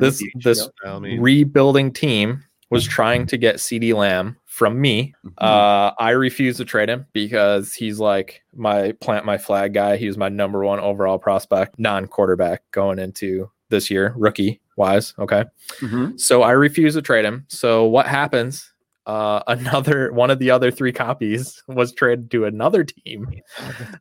This 0.00 0.22
this 0.36 0.68
I 0.84 0.98
mean, 0.98 1.20
rebuilding 1.20 1.92
team 1.92 2.42
was 2.70 2.84
trying 2.84 3.26
to 3.26 3.36
get 3.36 3.56
CeeDee 3.56 3.94
Lamb 3.94 4.36
from 4.44 4.80
me. 4.80 5.14
Uh, 5.38 5.92
I 5.98 6.10
refused 6.10 6.58
to 6.58 6.64
trade 6.64 6.88
him 6.88 7.06
because 7.12 7.74
he's 7.74 7.98
like 7.98 8.42
my 8.54 8.92
plant 9.00 9.24
my 9.26 9.38
flag 9.38 9.74
guy. 9.74 9.96
He 9.96 10.06
was 10.06 10.16
my 10.16 10.28
number 10.28 10.64
one 10.64 10.80
overall 10.80 11.18
prospect, 11.18 11.78
non 11.78 12.06
quarterback 12.06 12.62
going 12.70 12.98
into 12.98 13.50
this 13.68 13.90
year, 13.90 14.14
rookie 14.16 14.60
wise. 14.76 15.14
Okay. 15.18 15.44
Mhm. 15.80 16.18
So 16.18 16.42
I 16.42 16.52
refuse 16.52 16.94
to 16.94 17.02
trade 17.02 17.24
him. 17.24 17.44
So 17.48 17.84
what 17.84 18.06
happens? 18.06 18.72
Uh, 19.06 19.40
another 19.46 20.12
one 20.12 20.30
of 20.30 20.38
the 20.40 20.50
other 20.50 20.70
three 20.70 20.92
copies 20.92 21.62
was 21.68 21.92
traded 21.92 22.28
to 22.32 22.44
another 22.44 22.82
team 22.82 23.24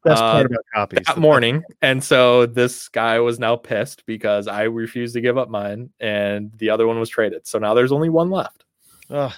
best 0.04 0.22
uh, 0.22 0.32
part 0.32 0.46
about 0.48 0.66
copies. 0.74 1.06
that 1.06 1.18
morning, 1.18 1.64
and 1.84 2.04
so 2.04 2.46
this 2.48 2.88
guy 2.90 3.20
was 3.20 3.38
now 3.40 3.56
pissed 3.56 4.04
because 4.08 4.48
I 4.48 4.64
refused 4.64 5.14
to 5.14 5.22
give 5.22 5.38
up 5.38 5.48
mine, 5.50 5.92
and 6.00 6.52
the 6.58 6.72
other 6.72 6.88
one 6.88 7.00
was 7.00 7.10
traded. 7.10 7.46
So 7.48 7.60
now 7.60 7.74
there's 7.76 7.92
only 7.92 8.10
one 8.10 8.32
left. 8.32 8.66
Ugh. 9.12 9.32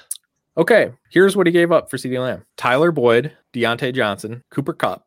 Okay, 0.58 0.92
here's 1.10 1.36
what 1.36 1.46
he 1.46 1.52
gave 1.54 1.72
up 1.72 1.90
for 1.90 1.98
CeeDee 1.98 2.20
Lamb: 2.22 2.46
Tyler 2.56 2.92
Boyd, 2.92 3.32
Diontae 3.54 3.94
Johnson, 3.94 4.44
Cooper 4.50 4.74
Kupp, 4.74 5.06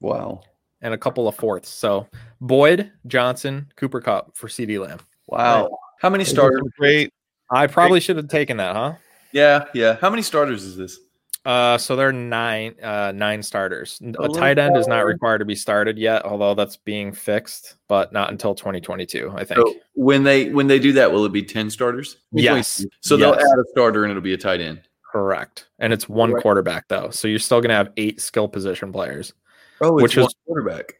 Wow. 0.00 0.40
and 0.80 0.92
a 0.92 0.98
couple 0.98 1.28
of 1.28 1.36
fourths. 1.36 1.68
So 1.68 2.08
Boyd, 2.40 2.90
Johnson, 3.06 3.70
Cooper 3.76 4.00
Kupp 4.00 4.36
for 4.36 4.48
CeeDee 4.48 4.84
Lamb. 4.84 4.98
Wow. 5.28 5.78
How 6.00 6.10
many 6.10 6.24
starters? 6.24 6.60
Great. 6.76 7.12
I 7.50 7.68
probably 7.68 8.00
should 8.00 8.16
have 8.16 8.28
taken 8.28 8.56
that, 8.56 8.74
huh? 8.74 8.94
Yeah, 9.32 9.64
yeah. 9.74 9.96
How 10.00 10.10
many 10.10 10.22
starters 10.22 10.64
is 10.64 10.76
this? 10.76 10.98
Uh, 11.44 11.76
so 11.76 11.96
there 11.96 12.08
are 12.08 12.12
nine 12.12 12.74
uh 12.80 13.10
nine 13.12 13.42
starters. 13.42 13.98
A 14.00 14.06
little 14.06 14.32
tight 14.34 14.58
end 14.60 14.76
is 14.76 14.86
not 14.86 15.04
required 15.04 15.38
to 15.38 15.44
be 15.44 15.56
started 15.56 15.98
yet, 15.98 16.24
although 16.24 16.54
that's 16.54 16.76
being 16.76 17.12
fixed, 17.12 17.74
but 17.88 18.12
not 18.12 18.30
until 18.30 18.54
2022, 18.54 19.32
I 19.34 19.44
think. 19.44 19.58
So 19.58 19.74
when 19.94 20.22
they 20.22 20.50
when 20.50 20.68
they 20.68 20.78
do 20.78 20.92
that, 20.92 21.10
will 21.10 21.24
it 21.24 21.32
be 21.32 21.42
ten 21.42 21.68
starters? 21.68 22.18
Yes. 22.30 22.84
So 23.00 23.16
they'll 23.16 23.34
add 23.34 23.40
a 23.40 23.64
starter 23.70 24.04
and 24.04 24.10
it'll 24.12 24.22
be 24.22 24.34
a 24.34 24.38
tight 24.38 24.60
end. 24.60 24.82
Correct. 25.10 25.66
And 25.80 25.92
it's 25.92 26.08
one 26.08 26.30
Correct. 26.30 26.42
quarterback 26.42 26.88
though. 26.88 27.10
So 27.10 27.26
you're 27.26 27.40
still 27.40 27.60
gonna 27.60 27.74
have 27.74 27.90
eight 27.96 28.20
skill 28.20 28.46
position 28.46 28.92
players. 28.92 29.32
Oh, 29.80 29.94
Which 29.94 30.16
one 30.16 30.26
is- 30.26 30.34
quarterback. 30.46 30.94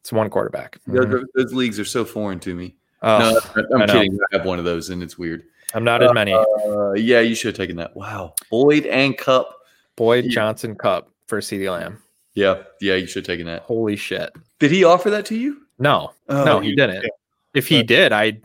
It's 0.00 0.12
one 0.12 0.28
quarterback. 0.28 0.78
Those, 0.86 1.06
Mhm. 1.06 1.10
those- 1.10 1.24
those 1.34 1.54
leagues 1.54 1.80
are 1.80 1.84
so 1.86 2.04
foreign 2.04 2.38
to 2.40 2.54
me. 2.54 2.76
Oh, 3.02 3.40
no, 3.56 3.64
I'm 3.74 3.82
I 3.82 3.86
kidding. 3.86 4.18
I 4.32 4.36
have 4.36 4.46
one 4.46 4.58
of 4.58 4.66
those, 4.66 4.90
and 4.90 5.02
it's 5.02 5.16
weird. 5.18 5.44
I'm 5.74 5.84
not 5.84 6.02
in 6.02 6.12
many. 6.14 6.32
Uh, 6.34 6.92
yeah, 6.92 7.20
you 7.20 7.34
should 7.34 7.48
have 7.48 7.56
taken 7.56 7.76
that. 7.76 7.94
Wow, 7.96 8.34
Boyd 8.50 8.86
and 8.86 9.16
Kupp. 9.16 9.54
Boyd 9.96 10.24
yeah. 10.24 10.30
Johnson 10.30 10.74
Kupp 10.74 11.10
for 11.26 11.40
CeeDee 11.40 11.70
Lamb. 11.70 12.02
Yeah, 12.34 12.62
yeah, 12.80 12.94
you 12.94 13.06
should 13.06 13.26
have 13.26 13.32
taken 13.32 13.46
that. 13.46 13.62
Holy 13.62 13.96
shit. 13.96 14.30
Did 14.58 14.70
he 14.70 14.84
offer 14.84 15.10
that 15.10 15.26
to 15.26 15.36
you? 15.36 15.62
No, 15.78 16.12
Oh, 16.28 16.44
no, 16.44 16.60
he 16.60 16.74
didn't. 16.74 17.02
yeah. 17.02 17.08
If 17.52 17.66
he 17.66 17.82
did, 17.82 18.12
I, 18.12 18.38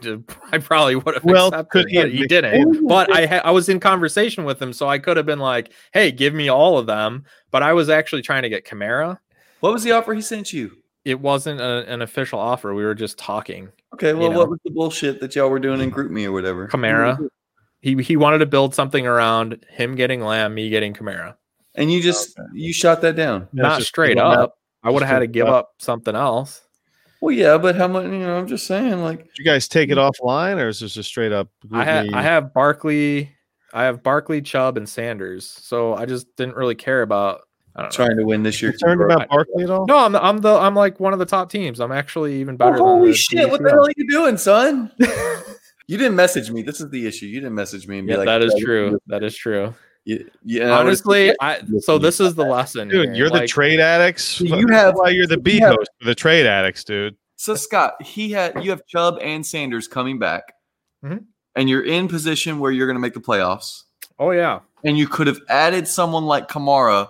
I 0.51 0.57
probably 0.57 0.95
would 0.95 1.13
have 1.13 1.23
Well, 1.23 1.47
accepted. 1.49 1.69
could 1.69 1.89
he 1.89 2.09
he 2.17 2.25
didn't. 2.25 2.87
But 2.87 3.11
I 3.13 3.27
ha- 3.27 3.41
I 3.43 3.51
was 3.51 3.69
in 3.69 3.79
conversation 3.79 4.45
with 4.45 4.59
him, 4.59 4.73
so 4.73 4.87
I 4.89 4.97
could 4.97 5.15
have 5.17 5.27
been 5.27 5.37
like, 5.39 5.71
"Hey, 5.93 6.11
give 6.11 6.33
me 6.33 6.49
all 6.49 6.79
of 6.79 6.87
them." 6.87 7.25
But 7.51 7.61
I 7.61 7.73
was 7.73 7.87
actually 7.89 8.23
trying 8.23 8.41
to 8.43 8.49
get 8.49 8.65
Kamara. 8.65 9.19
What 9.59 9.73
was 9.73 9.83
the 9.83 9.91
offer 9.91 10.13
he 10.15 10.21
sent 10.21 10.51
you? 10.53 10.71
It 11.05 11.21
wasn't 11.21 11.61
a, 11.61 11.85
an 11.87 12.01
official 12.01 12.39
offer. 12.39 12.73
We 12.73 12.83
were 12.83 12.95
just 12.95 13.17
talking. 13.17 13.69
Okay, 13.93 14.13
well, 14.13 14.31
know. 14.31 14.39
what 14.39 14.49
was 14.49 14.59
the 14.65 14.71
bullshit 14.71 15.21
that 15.21 15.35
y'all 15.35 15.49
were 15.49 15.59
doing 15.59 15.79
in 15.79 15.91
GroupMe 15.91 16.25
or 16.25 16.31
whatever? 16.31 16.67
Kamara. 16.67 17.29
He 17.81 17.95
he 18.01 18.17
wanted 18.17 18.39
to 18.39 18.47
build 18.47 18.73
something 18.73 19.05
around 19.05 19.63
him 19.69 19.95
getting 19.95 20.21
Lamb, 20.21 20.55
me 20.55 20.69
getting 20.69 20.93
Kamara. 20.93 21.35
and 21.75 21.93
you 21.93 22.01
just 22.01 22.35
you 22.53 22.73
shot 22.73 23.01
that 23.01 23.15
down. 23.15 23.47
Yeah, 23.53 23.61
Not 23.61 23.83
straight 23.83 24.15
give 24.15 24.25
him 24.25 24.31
up. 24.31 24.57
I 24.83 24.89
would 24.89 25.03
have 25.03 25.09
had 25.09 25.19
to 25.19 25.27
give 25.27 25.47
up. 25.47 25.53
up 25.53 25.69
something 25.79 26.15
else. 26.15 26.61
Well, 27.21 27.31
yeah, 27.33 27.57
but 27.57 27.75
how 27.75 27.87
much? 27.87 28.05
You 28.05 28.19
know, 28.19 28.37
I'm 28.37 28.47
just 28.47 28.67
saying, 28.67 29.01
like, 29.01 29.19
Did 29.19 29.37
you 29.39 29.45
guys 29.45 29.67
take 29.67 29.89
it 29.89 29.97
offline, 29.97 30.57
or 30.61 30.67
is 30.67 30.79
this 30.79 30.93
just 30.93 31.09
straight 31.09 31.31
up? 31.31 31.49
I 31.71 31.83
have 31.83 32.05
group 32.05 32.15
I 32.15 32.21
have 32.21 32.53
Barkley, 32.53 33.35
I 33.73 33.83
have 33.83 34.03
Barkley, 34.03 34.41
Chubb, 34.41 34.77
and 34.77 34.87
Sanders. 34.87 35.45
So 35.45 35.95
I 35.95 36.05
just 36.05 36.27
didn't 36.35 36.55
really 36.55 36.75
care 36.75 37.01
about. 37.01 37.41
I 37.75 37.81
don't 37.81 37.91
know. 37.99 38.05
trying 38.05 38.17
to 38.17 38.23
win 38.25 38.43
this 38.43 38.61
year. 38.61 38.71
concerned 38.71 39.01
about 39.01 39.27
Barkley 39.29 39.63
at 39.63 39.69
all? 39.69 39.85
No, 39.85 39.97
I'm 39.97 40.11
the, 40.13 40.23
I'm 40.23 40.37
the 40.39 40.53
I'm 40.53 40.75
like 40.75 40.99
one 40.99 41.13
of 41.13 41.19
the 41.19 41.25
top 41.25 41.49
teams. 41.51 41.79
I'm 41.79 41.91
actually 41.91 42.39
even 42.39 42.55
better. 42.57 42.75
Oh, 42.75 42.77
than 42.77 42.85
holy 42.85 43.11
the 43.11 43.17
shit! 43.17 43.49
What 43.49 43.61
the 43.63 43.69
hell 43.69 43.85
are 43.85 43.91
you 43.97 44.07
doing, 44.09 44.37
son? 44.37 44.91
you 45.87 45.97
didn't 45.97 46.15
message 46.15 46.49
me. 46.51 46.61
This 46.61 46.79
is 46.81 46.89
the 46.89 47.05
issue. 47.05 47.25
You 47.25 47.39
didn't 47.41 47.55
message 47.55 47.87
me 47.87 47.99
and 47.99 48.07
be 48.07 48.13
Yeah, 48.13 48.19
like, 48.19 48.27
that 48.27 48.41
is 48.41 48.53
"Yeah, 48.57 48.63
true. 48.65 48.99
That 49.07 49.23
is 49.23 49.35
true. 49.35 49.73
Yeah, 50.05 50.17
yeah, 50.43 50.69
Honestly, 50.77 51.33
I 51.41 51.61
so 51.79 51.97
this 51.97 52.19
is 52.19 52.35
the 52.35 52.45
lesson, 52.45 52.89
Dude, 52.89 53.05
here. 53.07 53.15
you're 53.15 53.29
the 53.31 53.47
trade 53.47 53.79
addicts. 53.79 54.39
You 54.39 54.67
have- 54.67 54.93
why 54.95 55.09
you're 55.09 55.25
the 55.25 55.37
B 55.37 55.55
you 55.55 55.61
have- 55.65 55.75
host 55.77 55.89
for 55.99 56.05
the 56.05 56.13
trade 56.13 56.45
addicts, 56.45 56.83
dude. 56.83 57.15
So 57.37 57.55
Scott, 57.55 58.01
he 58.03 58.31
had 58.31 58.63
you 58.63 58.69
have 58.69 58.85
Chubb 58.87 59.17
and 59.21 59.43
Sanders 59.45 59.87
coming 59.87 60.19
back, 60.19 60.53
Mhm. 61.03 61.23
and 61.55 61.67
you're 61.69 61.83
in 61.83 62.07
position 62.07 62.59
where 62.59 62.71
you're 62.71 62.85
going 62.87 62.95
to 62.97 63.01
make 63.01 63.15
the 63.15 63.19
playoffs, 63.19 63.81
Oh 64.19 64.29
yeah, 64.31 64.59
and 64.83 64.95
you 64.97 65.07
could 65.07 65.25
have 65.27 65.39
added 65.49 65.87
someone 65.87 66.25
like 66.25 66.47
Kamara, 66.49 67.09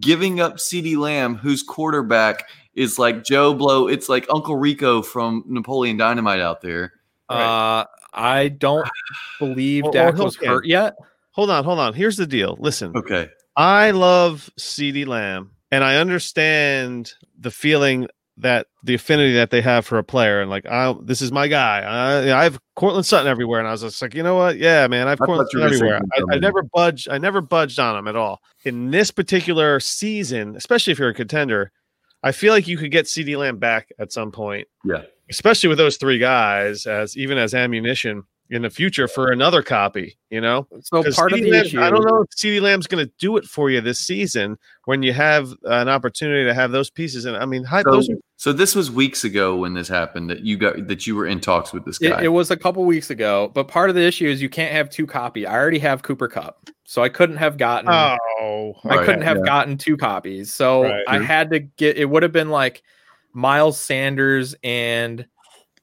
giving 0.00 0.40
up 0.40 0.56
CeeDee 0.56 0.96
Lamb, 0.96 1.34
whose 1.36 1.62
quarterback 1.62 2.48
is 2.74 2.98
like 2.98 3.24
Joe 3.24 3.54
Blow. 3.54 3.86
It's 3.88 4.08
like 4.08 4.26
Uncle 4.30 4.56
Rico 4.56 5.02
from 5.02 5.44
Napoleon 5.46 5.96
Dynamite 5.96 6.40
out 6.40 6.60
there. 6.60 6.92
Uh, 7.28 7.84
I 8.12 8.48
don't 8.48 8.88
believe 9.38 9.84
Well, 9.84 9.92
Dak 9.92 10.14
well, 10.16 10.24
was 10.24 10.36
okay. 10.36 10.46
hurt 10.46 10.66
yet. 10.66 10.94
Hold 11.32 11.50
on, 11.50 11.64
hold 11.64 11.78
on. 11.78 11.94
Here's 11.94 12.16
the 12.16 12.26
deal. 12.26 12.56
Listen, 12.60 12.92
Okay. 12.96 13.28
I 13.56 13.92
love 13.92 14.50
CeeDee 14.58 15.06
Lamb, 15.06 15.52
and 15.70 15.84
I 15.84 15.96
understand 15.96 17.12
the 17.38 17.50
feeling 17.50 18.08
that 18.36 18.66
the 18.82 18.94
affinity 18.94 19.32
that 19.34 19.50
they 19.50 19.60
have 19.60 19.86
for 19.86 19.98
a 19.98 20.04
player, 20.04 20.40
and 20.40 20.50
like, 20.50 20.66
I 20.66 20.94
this 21.02 21.22
is 21.22 21.30
my 21.30 21.46
guy. 21.48 21.80
I, 21.80 22.40
I 22.40 22.44
have 22.44 22.58
Courtland 22.74 23.06
Sutton 23.06 23.30
everywhere, 23.30 23.60
and 23.60 23.68
I 23.68 23.72
was 23.72 23.82
just 23.82 24.02
like, 24.02 24.14
you 24.14 24.22
know 24.22 24.34
what? 24.34 24.58
Yeah, 24.58 24.86
man, 24.88 25.06
I 25.06 25.10
have 25.10 25.20
I 25.20 25.26
Courtland 25.26 25.48
Sutton 25.52 25.72
everywhere. 25.72 26.00
I, 26.16 26.34
I 26.34 26.38
never 26.38 26.62
budged. 26.62 27.08
I 27.08 27.18
never 27.18 27.40
budged 27.40 27.78
on 27.78 27.96
him 27.96 28.08
at 28.08 28.16
all. 28.16 28.40
In 28.64 28.90
this 28.90 29.10
particular 29.10 29.78
season, 29.80 30.56
especially 30.56 30.92
if 30.92 30.98
you're 30.98 31.10
a 31.10 31.14
contender, 31.14 31.70
I 32.22 32.32
feel 32.32 32.52
like 32.52 32.66
you 32.66 32.76
could 32.76 32.90
get 32.90 33.06
CeeDee 33.06 33.36
Lamb 33.38 33.58
back 33.58 33.90
at 33.98 34.12
some 34.12 34.32
point. 34.32 34.66
Yeah. 34.84 35.02
especially 35.30 35.68
with 35.68 35.78
those 35.78 35.96
three 35.96 36.18
guys 36.18 36.86
as 36.86 37.16
even 37.16 37.38
as 37.38 37.54
ammunition 37.54 38.24
in 38.54 38.62
the 38.62 38.70
future 38.70 39.06
for 39.08 39.30
another 39.32 39.62
copy. 39.62 40.16
You 40.30 40.40
know. 40.40 40.66
So 40.82 41.02
'Cause 41.02 41.14
part 41.16 41.32
of 41.32 41.40
the 41.40 41.50
Lamb- 41.50 41.64
issue, 41.66 41.80
I 41.80 41.90
don't 41.90 42.04
know 42.04 42.22
if 42.22 42.30
CeeDee 42.30 42.60
Lamb's 42.60 42.86
going 42.86 43.04
to 43.06 43.12
do 43.18 43.36
it 43.36 43.44
for 43.44 43.70
you 43.70 43.80
this 43.80 43.98
season 44.00 44.56
when 44.86 45.02
you 45.02 45.12
have 45.12 45.52
an 45.64 45.88
opportunity 45.88 46.44
to 46.44 46.54
have 46.54 46.72
those 46.72 46.90
pieces. 46.90 47.24
And 47.24 47.36
I 47.36 47.44
mean, 47.46 47.64
hi, 47.64 47.82
So, 47.82 47.90
those 47.92 48.08
are, 48.10 48.14
so 48.36 48.52
this 48.52 48.74
was 48.74 48.90
weeks 48.90 49.22
ago 49.24 49.56
when 49.56 49.74
this 49.74 49.86
happened 49.88 50.30
that 50.30 50.40
you 50.40 50.56
got 50.56 50.88
that 50.88 51.06
you 51.06 51.14
were 51.16 51.26
in 51.26 51.40
talks 51.40 51.72
with 51.72 51.84
this 51.84 51.98
guy. 51.98 52.18
It, 52.20 52.24
it 52.24 52.28
was 52.28 52.50
a 52.50 52.56
couple 52.56 52.84
weeks 52.84 53.10
ago, 53.10 53.50
but 53.54 53.68
part 53.68 53.90
of 53.90 53.96
the 53.96 54.02
issue 54.02 54.26
is 54.26 54.40
you 54.42 54.48
can't 54.48 54.72
have 54.72 54.88
two 54.90 55.06
copy. 55.06 55.46
I 55.46 55.54
already 55.54 55.78
have 55.80 56.02
Cooper 56.02 56.26
Kupp, 56.28 56.68
so 56.84 57.02
I 57.02 57.08
couldn't 57.10 57.36
have 57.36 57.56
gotten. 57.58 57.88
oh, 57.88 58.74
I 58.84 58.88
Right, 58.96 59.06
couldn't 59.06 59.22
have 59.22 59.38
yeah. 59.38 59.44
gotten 59.44 59.78
two 59.78 59.96
copies, 59.96 60.52
so 60.52 60.82
Right. 60.84 61.04
I 61.06 61.18
had 61.20 61.50
to 61.50 61.60
get. 61.60 61.96
It 61.96 62.06
would 62.06 62.22
have 62.24 62.32
been 62.32 62.50
like 62.50 62.82
Miles 63.32 63.80
Sanders 63.80 64.54
and 64.64 65.26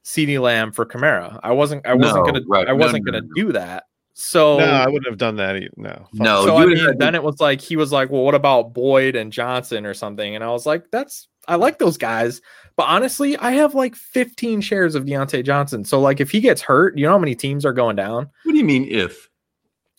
CeeDee 0.05 0.41
Lamb 0.41 0.71
for 0.71 0.85
Kamara. 0.85 1.39
I 1.43 1.51
wasn't. 1.51 1.85
I 1.85 1.93
wasn't 1.93 2.25
No, 2.25 2.31
gonna. 2.33 2.41
right. 2.47 2.67
I 2.67 2.73
wasn't 2.73 3.05
no, 3.05 3.11
gonna 3.13 3.27
do 3.35 3.51
that. 3.53 3.83
So 4.13 4.57
no, 4.59 4.65
I 4.65 4.85
wouldn't 4.87 5.07
have 5.07 5.17
done 5.17 5.37
that. 5.37 5.55
Either. 5.55 5.69
No. 5.77 6.07
No, 6.13 6.45
so 6.45 6.57
you 6.57 6.63
I 6.63 6.65
mean, 6.67 6.77
to- 6.77 6.95
then 6.97 7.15
it 7.15 7.23
was 7.23 7.39
like 7.39 7.61
he 7.61 7.75
was 7.75 7.91
like, 7.91 8.09
"Well, 8.09 8.23
what 8.23 8.35
about 8.35 8.73
Boyd 8.73 9.15
and 9.15 9.31
Johnson 9.31 9.85
or 9.85 9.93
something?" 9.93 10.35
And 10.35 10.43
I 10.43 10.49
was 10.49 10.65
like, 10.65 10.85
"That's 10.91 11.27
I 11.47 11.55
like 11.55 11.79
those 11.79 11.97
guys, 11.97 12.41
but 12.75 12.83
honestly, 12.83 13.35
I 13.37 13.51
have 13.53 13.73
like 13.73 13.95
15 13.95 14.61
shares 14.61 14.93
of 14.95 15.05
Diontae 15.05 15.43
Johnson. 15.43 15.83
So 15.85 15.99
like, 15.99 16.19
if 16.19 16.29
he 16.29 16.39
gets 16.39 16.61
hurt, 16.61 16.97
you 16.97 17.05
know 17.05 17.11
how 17.11 17.17
many 17.19 17.33
teams 17.35 17.65
are 17.65 17.73
going 17.73 17.95
down? 17.95 18.29
what 18.43 18.51
do 18.51 18.57
you 18.57 18.65
mean 18.65 18.85
if? 18.89 19.27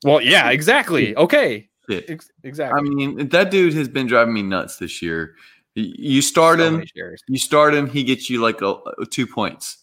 Well, 0.05 0.21
yeah, 0.21 0.51
exactly. 0.51 1.17
Okay, 1.17 1.69
Ex- 1.91 2.31
exactly. 2.45 2.79
I 2.79 2.83
mean, 2.83 3.29
that 3.31 3.51
dude 3.51 3.75
has 3.75 3.89
been 3.89 4.07
driving 4.07 4.35
me 4.35 4.43
nuts 4.43 4.77
this 4.77 5.01
year. 5.03 5.35
You 5.75 6.21
start 6.23 6.59
So 6.59 6.67
him, 6.81 6.85
you 7.29 7.39
start 7.39 7.75
him, 7.75 7.89
he 7.89 8.05
gets 8.05 8.29
you 8.29 8.41
like 8.43 8.61
a- 8.63 8.77
two 9.11 9.27
points, 9.27 9.79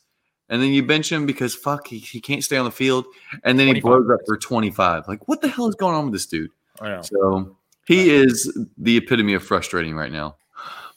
and 0.49 0.61
then 0.61 0.69
you 0.71 0.83
bench 0.83 1.11
him 1.11 1.25
because 1.25 1.55
fuck, 1.55 1.87
he, 1.87 1.99
he 1.99 2.19
can't 2.19 2.43
stay 2.43 2.57
on 2.57 2.65
the 2.65 2.71
field, 2.71 3.05
and 3.43 3.59
then 3.59 3.73
he 3.73 3.81
blows 3.81 4.09
up 4.09 4.19
for 4.25 4.37
twenty 4.37 4.71
five. 4.71 5.07
Like, 5.07 5.27
what 5.27 5.41
the 5.41 5.47
hell 5.47 5.67
is 5.67 5.75
going 5.75 5.95
on 5.95 6.05
with 6.05 6.13
this 6.13 6.25
dude? 6.25 6.51
I 6.81 6.89
know. 6.89 7.01
So 7.01 7.57
he 7.87 8.09
is 8.09 8.55
the 8.77 8.97
epitome 8.97 9.33
of 9.33 9.43
frustrating 9.43 9.95
right 9.95 10.11
now. 10.11 10.35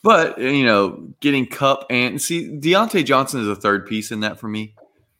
But 0.02 0.38
you 0.38 0.64
know, 0.64 1.08
getting 1.20 1.46
Kupp 1.46 1.86
and 1.90 2.20
see 2.20 2.48
Diontae 2.48 3.04
Johnson 3.04 3.40
is 3.40 3.48
a 3.48 3.54
third 3.56 3.86
piece 3.86 4.10
in 4.10 4.20
that 4.20 4.38
for 4.40 4.48
me 4.48 4.74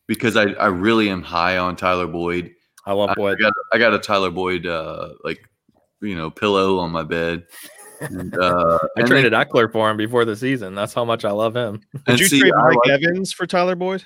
because 0.06 0.36
I, 0.36 0.52
I 0.52 0.66
really 0.66 1.08
am 1.08 1.22
high 1.22 1.58
on 1.58 1.76
Tyler 1.76 2.06
Boyd. 2.08 2.52
I 2.84 2.92
love 2.92 3.10
I, 3.10 3.12
I 3.12 3.14
Boyd. 3.14 3.38
got 3.38 3.52
I 3.72 3.78
got 3.78 3.94
a 3.94 3.98
Tyler 3.98 4.30
Boyd 4.30 4.66
uh 4.66 5.10
like 5.22 5.48
you 6.00 6.16
know 6.16 6.30
pillow 6.30 6.78
on 6.78 6.90
my 6.90 7.04
bed. 7.04 7.44
And, 8.00 8.36
uh, 8.36 8.80
I 8.96 9.02
traded 9.02 9.32
Ekeler 9.32 9.70
for 9.70 9.88
him 9.88 9.96
before 9.96 10.24
the 10.24 10.34
season. 10.34 10.74
That's 10.74 10.92
how 10.92 11.04
much 11.04 11.24
I 11.24 11.30
love 11.30 11.54
him. 11.54 11.80
Did 12.06 12.18
you 12.18 12.26
see, 12.26 12.40
trade 12.40 12.52
Mike 12.56 12.76
like- 12.84 13.00
Evans 13.02 13.32
for 13.32 13.46
Tyler 13.46 13.76
Boyd? 13.76 14.04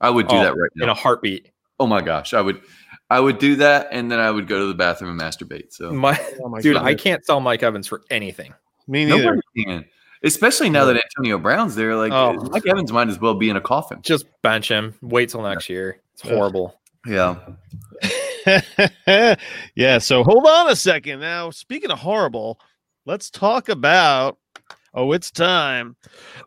I 0.00 0.10
would 0.10 0.28
do 0.28 0.36
Oh, 0.36 0.42
that 0.42 0.56
right 0.56 0.70
now. 0.76 0.84
in 0.84 0.88
a 0.90 0.94
heartbeat. 0.94 1.50
oh 1.80 1.86
my 1.86 2.02
gosh, 2.02 2.34
I 2.34 2.40
would 2.40 2.60
I 3.08 3.20
would 3.20 3.38
do 3.38 3.56
that, 3.56 3.88
and 3.92 4.10
then 4.10 4.18
I 4.18 4.30
would 4.30 4.48
go 4.48 4.58
to 4.58 4.66
the 4.66 4.74
bathroom 4.74 5.10
and 5.12 5.20
masturbate. 5.20 5.72
So 5.72 5.92
My 5.92 6.18
Oh 6.42 6.48
my 6.48 6.60
dude, 6.60 6.74
God. 6.74 6.84
I 6.84 6.94
can't 6.94 7.24
sell 7.24 7.40
Mike 7.40 7.62
Evans 7.62 7.86
for 7.86 8.02
anything. 8.10 8.52
Me 8.88 9.04
neither. 9.04 9.40
can, 9.56 9.84
especially 10.24 10.70
now 10.70 10.84
that 10.86 10.96
Antonio 10.96 11.38
Brown's 11.38 11.74
there. 11.76 11.94
Like 11.96 12.12
Oh. 12.12 12.32
Mike 12.50 12.66
Evans 12.66 12.92
might 12.92 13.08
as 13.08 13.20
well 13.20 13.34
be 13.34 13.48
in 13.50 13.56
a 13.56 13.60
coffin. 13.60 14.00
Just 14.02 14.26
bench 14.42 14.68
him. 14.70 14.94
Wait 15.02 15.28
till 15.30 15.42
next 15.42 15.68
year. 15.68 16.00
It's 16.14 16.22
horrible. 16.22 16.78
Yeah. 17.06 17.36
yeah. 19.74 19.98
So 19.98 20.22
hold 20.24 20.46
on 20.46 20.70
a 20.70 20.76
second. 20.76 21.20
Now, 21.20 21.50
speaking 21.50 21.90
of 21.90 21.98
horrible, 21.98 22.60
let's 23.04 23.30
talk 23.30 23.68
about. 23.68 24.38
Oh, 24.94 25.12
it's 25.12 25.30
time 25.30 25.94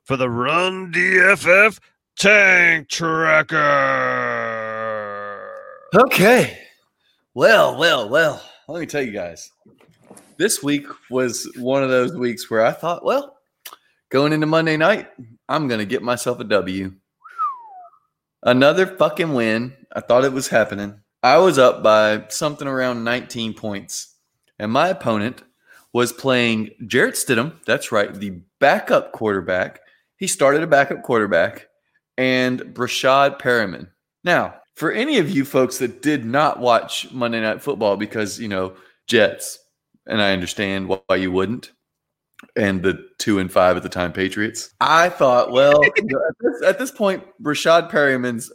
for 0.05 0.17
the 0.17 0.29
Run 0.29 0.91
DFF 0.91 1.79
Tank 2.19 2.89
Tracker. 2.89 3.57
Okay. 5.95 6.59
Well, 7.33 7.77
well, 7.77 8.09
well. 8.09 8.41
Let 8.67 8.81
me 8.81 8.85
tell 8.85 9.01
you 9.01 9.13
guys. 9.13 9.49
This 10.35 10.61
week 10.61 10.85
was 11.09 11.49
one 11.55 11.81
of 11.81 11.89
those 11.89 12.13
weeks 12.13 12.51
where 12.51 12.65
I 12.65 12.73
thought, 12.73 13.05
well, 13.05 13.37
going 14.09 14.33
into 14.33 14.47
Monday 14.47 14.75
night, 14.75 15.07
I'm 15.47 15.69
going 15.69 15.79
to 15.79 15.85
get 15.85 16.03
myself 16.03 16.41
a 16.41 16.43
W. 16.43 16.93
Another 18.43 18.85
fucking 18.85 19.33
win. 19.33 19.77
I 19.95 20.01
thought 20.01 20.25
it 20.25 20.33
was 20.33 20.49
happening. 20.49 20.99
I 21.23 21.37
was 21.37 21.57
up 21.57 21.81
by 21.81 22.25
something 22.27 22.67
around 22.67 23.05
19 23.05 23.53
points, 23.53 24.15
and 24.59 24.73
my 24.73 24.89
opponent 24.89 25.43
was 25.93 26.11
playing 26.11 26.71
Jarrett 26.85 27.15
Stidham. 27.15 27.63
That's 27.65 27.93
right, 27.93 28.13
the 28.13 28.41
backup 28.59 29.13
quarterback. 29.13 29.79
He 30.17 30.27
started 30.27 30.63
a 30.63 30.67
backup 30.67 31.01
quarterback, 31.03 31.68
and 32.19 32.59
Breshad 32.59 33.39
Perriman. 33.39 33.87
Now, 34.25 34.55
for 34.75 34.91
any 34.91 35.19
of 35.19 35.29
you 35.29 35.45
folks 35.45 35.77
that 35.77 36.01
did 36.01 36.25
not 36.25 36.59
watch 36.59 37.09
Monday 37.13 37.39
Night 37.39 37.63
Football 37.63 37.95
because, 37.95 38.37
you 38.37 38.49
know, 38.49 38.73
Jets, 39.07 39.57
and 40.05 40.21
I 40.21 40.33
understand 40.33 40.89
why 40.89 41.15
you 41.15 41.31
wouldn't, 41.31 41.71
and 42.57 42.83
the 42.83 43.07
two 43.19 43.39
and 43.39 43.49
five 43.49 43.77
at 43.77 43.83
the 43.83 43.89
time 43.89 44.11
Patriots, 44.11 44.73
I 44.81 45.07
thought, 45.07 45.53
well, 45.53 45.81
at, 45.85 45.95
this, 46.41 46.61
at 46.65 46.77
this 46.77 46.91
point, 46.91 47.23
Breshad 47.41 47.89
Perriman's 47.89 48.51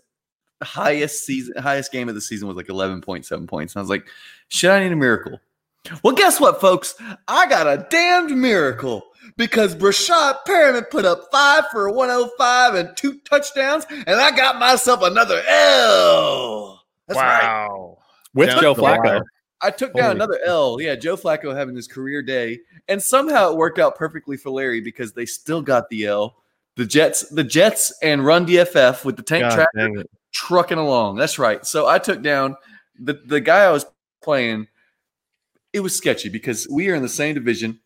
highest 0.62 1.24
season, 1.24 1.56
highest 1.56 1.90
game 1.90 2.10
of 2.10 2.14
the 2.14 2.20
season 2.20 2.46
was 2.46 2.58
like 2.58 2.66
11.7 2.66 3.48
points. 3.48 3.74
And 3.74 3.80
I 3.80 3.82
was 3.82 3.90
like, 3.90 4.06
shit, 4.48 4.70
I 4.70 4.82
need 4.82 4.92
a 4.92 4.96
miracle. 4.96 5.40
Well, 6.02 6.14
guess 6.14 6.38
what, 6.38 6.60
folks? 6.60 6.94
I 7.28 7.46
got 7.48 7.66
a 7.66 7.86
damned 7.88 8.36
miracle 8.36 9.04
because 9.36 9.74
Breshad 9.74 10.38
Perriman 10.46 10.88
put 10.90 11.04
up 11.04 11.28
five 11.32 11.64
for 11.70 11.90
105 11.90 12.74
and 12.74 12.96
two 12.96 13.18
touchdowns, 13.20 13.86
and 13.90 14.20
I 14.20 14.30
got 14.36 14.58
myself 14.58 15.02
another 15.02 15.42
L. 15.46 16.82
That's 17.08 17.20
right. 17.20 17.42
wow. 17.42 17.98
With 18.34 18.50
Down 18.50 18.60
Joe 18.60 18.74
the 18.74 18.82
Flacco. 18.82 19.04
wire. 19.04 19.22
I 19.60 19.70
took 19.70 19.94
down 19.94 20.04
Holy 20.04 20.16
another 20.16 20.40
L. 20.44 20.78
Yeah, 20.80 20.94
Joe 20.94 21.16
Flacco 21.16 21.54
having 21.56 21.74
his 21.74 21.88
career 21.88 22.22
day, 22.22 22.60
and 22.88 23.02
somehow 23.02 23.50
it 23.50 23.56
worked 23.56 23.78
out 23.78 23.96
perfectly 23.96 24.36
for 24.36 24.50
Larry 24.50 24.80
because 24.80 25.12
they 25.12 25.24
still 25.24 25.62
got 25.62 25.88
the 25.88 26.06
L. 26.06 26.36
The 26.76 26.84
Jets, 26.84 27.28
the 27.30 27.44
Jets, 27.44 27.92
and 28.02 28.26
Run 28.26 28.46
DFF 28.46 29.04
with 29.04 29.16
the 29.16 29.22
tank 29.22 29.42
God 29.42 29.54
track 29.54 29.68
dang 29.76 29.98
it. 29.98 30.10
trucking 30.32 30.76
along. 30.76 31.16
That's 31.16 31.38
right. 31.38 31.64
So 31.64 31.86
I 31.86 31.98
took 31.98 32.20
down 32.20 32.56
the 32.98 33.14
the 33.24 33.40
guy 33.40 33.64
I 33.64 33.70
was 33.70 33.86
playing. 34.22 34.66
It 35.72 35.80
was 35.80 35.96
sketchy 35.96 36.28
because 36.28 36.68
we 36.70 36.90
are 36.90 36.94
in 36.94 37.02
the 37.02 37.08
same 37.08 37.34
division. 37.34 37.80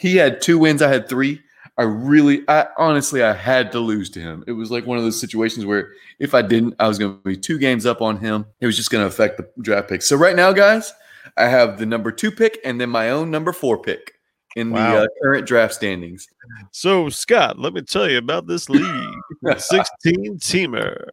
He 0.00 0.16
had 0.16 0.40
two 0.40 0.58
wins. 0.58 0.80
I 0.80 0.88
had 0.88 1.08
three. 1.08 1.42
I 1.76 1.82
really, 1.82 2.42
I 2.48 2.66
honestly, 2.78 3.22
I 3.22 3.32
had 3.34 3.70
to 3.72 3.80
lose 3.80 4.08
to 4.10 4.20
him. 4.20 4.42
It 4.46 4.52
was 4.52 4.70
like 4.70 4.86
one 4.86 4.96
of 4.96 5.04
those 5.04 5.20
situations 5.20 5.66
where 5.66 5.92
if 6.18 6.34
I 6.34 6.40
didn't, 6.42 6.74
I 6.78 6.88
was 6.88 6.98
going 6.98 7.12
to 7.16 7.20
be 7.22 7.36
two 7.36 7.58
games 7.58 7.84
up 7.86 8.00
on 8.00 8.16
him. 8.16 8.46
It 8.60 8.66
was 8.66 8.76
just 8.76 8.90
going 8.90 9.02
to 9.02 9.08
affect 9.08 9.36
the 9.36 9.48
draft 9.62 9.88
pick. 9.88 10.02
So 10.02 10.16
right 10.16 10.34
now, 10.36 10.52
guys, 10.52 10.92
I 11.36 11.48
have 11.48 11.78
the 11.78 11.84
number 11.86 12.10
two 12.12 12.30
pick 12.30 12.58
and 12.64 12.80
then 12.80 12.88
my 12.90 13.10
own 13.10 13.30
number 13.30 13.52
four 13.52 13.78
pick 13.78 14.14
in 14.56 14.70
Wow. 14.70 14.92
the 14.92 15.02
uh, 15.02 15.06
current 15.22 15.46
draft 15.46 15.74
standings. 15.74 16.26
So, 16.72 17.08
Scott, 17.08 17.58
let 17.58 17.72
me 17.74 17.82
tell 17.82 18.10
you 18.10 18.18
about 18.18 18.46
this 18.46 18.68
league. 18.68 19.14
16 19.58 20.38
teamer, 20.38 21.08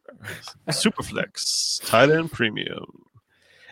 Superflex, 0.70 1.86
tight 1.86 2.10
end 2.10 2.32
premium. 2.32 2.86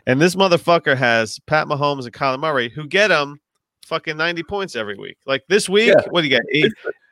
And 0.06 0.22
this 0.22 0.36
motherfucker 0.36 0.96
has 0.96 1.40
Pat 1.40 1.68
Mahomes 1.68 2.06
and 2.06 2.14
Kyler 2.14 2.40
Murray 2.40 2.70
who 2.70 2.88
get 2.88 3.12
him 3.12 3.40
fucking 3.86 4.18
90 4.18 4.44
points 4.44 4.76
every 4.76 4.98
week. 4.98 5.18
Like 5.26 5.44
this 5.48 5.70
week, 5.70 5.88
Yeah. 5.90 6.02
what 6.10 6.22
do 6.22 6.28
you 6.28 6.36
got? 6.38 6.44
Eight. 6.52 6.72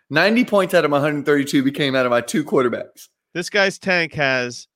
90 0.09 0.45
points 0.45 0.73
out 0.73 0.83
of 0.85 0.91
my 0.91 0.97
132 0.97 1.63
became 1.63 1.95
out 1.95 2.05
of 2.05 2.09
my 2.09 2.21
two 2.21 2.43
quarterbacks. 2.43 3.07
This 3.33 3.49
guy's 3.49 3.79
tank 3.79 4.13
has 4.13 4.67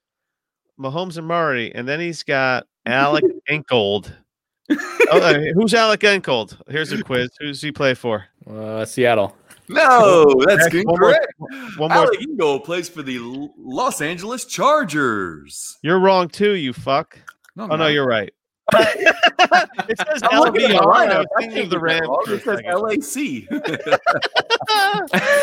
Mahomes 0.80 1.18
and 1.18 1.28
Murray, 1.28 1.74
and 1.76 1.88
then 1.88 2.00
he's 2.00 2.24
got 2.24 2.66
Alec 2.86 3.24
Enkold. 3.50 4.12
oh, 4.72 4.78
uh, 5.12 5.40
who's 5.54 5.74
Alec 5.74 6.04
Ingold? 6.04 6.58
Here's 6.68 6.92
a 6.92 7.02
quiz. 7.04 7.30
Who's 7.40 7.62
he 7.62 7.72
play 7.72 7.94
for? 7.94 8.26
Uh, 8.50 8.84
Seattle. 8.86 9.36
No, 9.70 10.26
that's 10.46 10.72
Next, 10.74 10.86
one 10.86 11.00
more- 11.00 11.10
incorrect. 11.12 11.34
One 11.78 11.90
more. 11.90 11.92
Alec 11.92 12.22
Ingold 12.22 12.64
plays 12.64 12.88
for 12.90 13.02
the 13.04 13.20
Los 13.58 14.02
Angeles 14.02 14.46
Chargers. 14.46 15.78
You're 15.82 16.00
wrong 16.00 16.30
too, 16.30 16.54
you 16.56 16.74
fuck. 16.74 17.20
No, 17.56 17.68
Oh 17.72 17.76
no, 17.76 17.88
you're 17.88 18.08
right. 18.08 18.34
it 18.74 19.98
says 19.98 20.22
I'm 20.24 20.40
looking 20.42 20.64
at 20.64 20.70
the 20.72 20.78
LVR. 20.78 20.94
Lineup. 20.94 21.26
I 21.38 21.42
thinking 21.42 21.64
of 21.64 21.70
the 21.70 21.76
get 21.78 21.82
Rams. 21.82 22.08
wrong. 22.08 22.24
for 22.26 22.34
a 22.34 22.36
It 22.36 22.44
says. 22.44 23.48
LAC. 23.88 24.00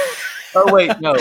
Oh 0.57 0.73
wait, 0.73 1.01
no. 1.01 1.17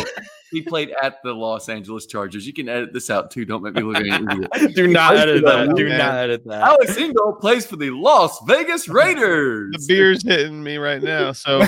He 0.52 0.62
played 0.62 0.94
at 1.02 1.16
the 1.24 1.34
Los 1.34 1.68
Angeles 1.68 2.06
Chargers. 2.06 2.46
You 2.46 2.54
can 2.54 2.70
edit 2.70 2.94
this 2.94 3.10
out 3.10 3.32
too. 3.32 3.44
Don't 3.46 3.64
make 3.64 3.74
me 3.74 3.82
look 3.82 3.96
like 3.96 4.06
an 4.06 4.30
idiot. 4.30 4.76
Do 4.76 4.88
not 4.88 5.18
edit 5.18 5.44
that. 5.44 5.76
Do 5.76 5.90
man. 5.90 5.98
not 5.98 6.16
edit 6.16 6.46
that. 6.46 6.62
Alex 6.62 6.96
Ingold 6.98 7.40
plays 7.40 7.66
for 7.66 7.76
the 7.76 7.90
Las 7.90 8.40
Vegas 8.46 8.88
Raiders. 8.88 9.72
The 9.72 9.86
beer's 9.88 10.22
hitting 10.22 10.62
me 10.64 10.78
right 10.78 11.02
now. 11.02 11.32
So 11.32 11.64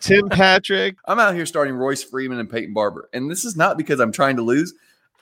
Tim 0.00 0.28
Patrick, 0.28 0.98
I'm 1.06 1.18
out 1.18 1.34
here 1.34 1.46
starting 1.46 1.74
Royce 1.74 2.04
Freeman 2.04 2.38
and 2.38 2.50
Peyton 2.50 2.74
Barber. 2.74 3.08
And 3.14 3.30
this 3.30 3.46
is 3.46 3.56
not 3.56 3.78
because 3.78 3.98
I'm 4.00 4.12
trying 4.12 4.36
to 4.36 4.42
lose. 4.42 4.74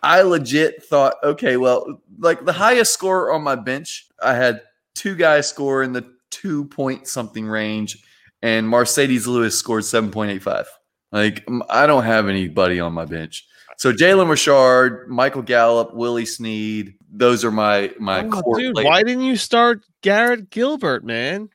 I 0.02 0.22
legit 0.22 0.82
thought, 0.84 1.14
okay, 1.22 1.56
well, 1.56 2.00
like 2.18 2.44
the 2.44 2.52
highest 2.52 2.92
score 2.94 3.32
on 3.32 3.42
my 3.42 3.54
bench, 3.56 4.08
I 4.22 4.34
had 4.34 4.62
two 4.94 5.14
guys 5.14 5.48
score 5.48 5.82
in 5.82 5.92
the 5.92 6.04
two 6.30 6.64
point 6.66 7.06
something 7.06 7.46
range, 7.46 8.02
and 8.42 8.66
Marcedes 8.66 9.26
Lewis 9.26 9.58
scored 9.58 9.82
7.85. 9.82 10.66
Like, 11.12 11.46
I 11.68 11.86
don't 11.86 12.04
have 12.04 12.28
anybody 12.28 12.80
on 12.80 12.92
my 12.92 13.04
bench. 13.04 13.46
So 13.76 13.92
Jalen 13.92 14.28
Richard, 14.28 15.08
Michael 15.08 15.42
Gallup, 15.42 15.94
Willie 15.94 16.26
Snead, 16.26 16.94
those 17.10 17.44
are 17.44 17.50
my 17.50 17.90
my 17.98 18.24
Oh, 18.24 18.28
core 18.42 18.58
dude, 18.58 18.74
players. 18.74 18.84
why 18.86 19.02
didn't 19.02 19.24
you 19.24 19.36
start 19.36 19.82
Garrett 20.02 20.50
Gilbert, 20.50 21.02
man? 21.04 21.48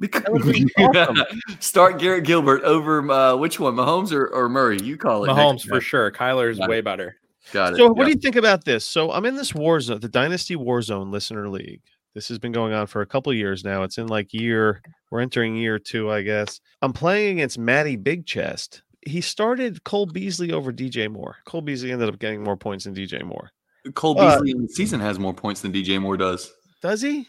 Because 0.00 0.22
That 0.24 1.08
awesome. 1.08 1.58
start 1.60 1.98
Garrett 1.98 2.24
Gilbert 2.24 2.62
over 2.62 3.08
uh, 3.10 3.36
which 3.36 3.60
one, 3.60 3.74
Mahomes 3.74 4.12
or, 4.12 4.28
or 4.28 4.48
Murray? 4.48 4.78
You 4.82 4.96
call 4.96 5.24
it. 5.24 5.28
Mahomes 5.28 5.52
next 5.52 5.64
for 5.68 5.80
sure. 5.80 6.10
Kyler's 6.10 6.56
Got 6.58 6.64
it. 6.64 6.70
way 6.70 6.80
better. 6.80 7.16
Got 7.52 7.74
it. 7.74 7.76
So, 7.76 7.88
what 7.88 7.98
Yeah. 7.98 8.04
do 8.04 8.10
you 8.10 8.16
think 8.18 8.36
about 8.36 8.64
this? 8.64 8.84
So, 8.84 9.10
I'm 9.12 9.24
in 9.24 9.36
this 9.36 9.54
war 9.54 9.80
zone, 9.80 10.00
the 10.00 10.08
Dynasty 10.08 10.56
Warzone 10.56 11.10
Listener 11.10 11.48
League. 11.48 11.82
This 12.14 12.28
has 12.28 12.38
been 12.38 12.52
going 12.52 12.72
on 12.72 12.86
for 12.86 13.00
a 13.00 13.06
couple 13.06 13.30
of 13.30 13.38
years 13.38 13.64
now. 13.64 13.82
It's 13.84 13.98
in 13.98 14.06
like 14.08 14.32
year, 14.34 14.82
we're 15.10 15.20
entering 15.20 15.56
year 15.56 15.78
two, 15.78 16.10
I 16.10 16.22
guess. 16.22 16.60
I'm 16.82 16.92
playing 16.92 17.38
against 17.38 17.58
Matty 17.58 17.96
Big 17.96 18.26
Chest. 18.26 18.82
He 19.06 19.20
started 19.20 19.84
Cole 19.84 20.06
Beasley 20.06 20.52
over 20.52 20.72
DJ 20.72 21.08
Moore. 21.10 21.36
Cole 21.44 21.60
Beasley 21.60 21.92
ended 21.92 22.08
up 22.08 22.18
getting 22.18 22.42
more 22.42 22.56
points 22.56 22.84
than 22.84 22.94
DJ 22.94 23.22
Moore. 23.24 23.50
Cole 23.94 24.18
Uh, 24.18 24.32
Beasley 24.36 24.50
in 24.50 24.62
the 24.62 24.68
season 24.68 25.00
has 25.00 25.18
more 25.18 25.32
points 25.32 25.60
than 25.60 25.72
DJ 25.72 26.00
Moore 26.00 26.16
does. 26.16 26.52
Does 26.82 27.00
he? 27.02 27.28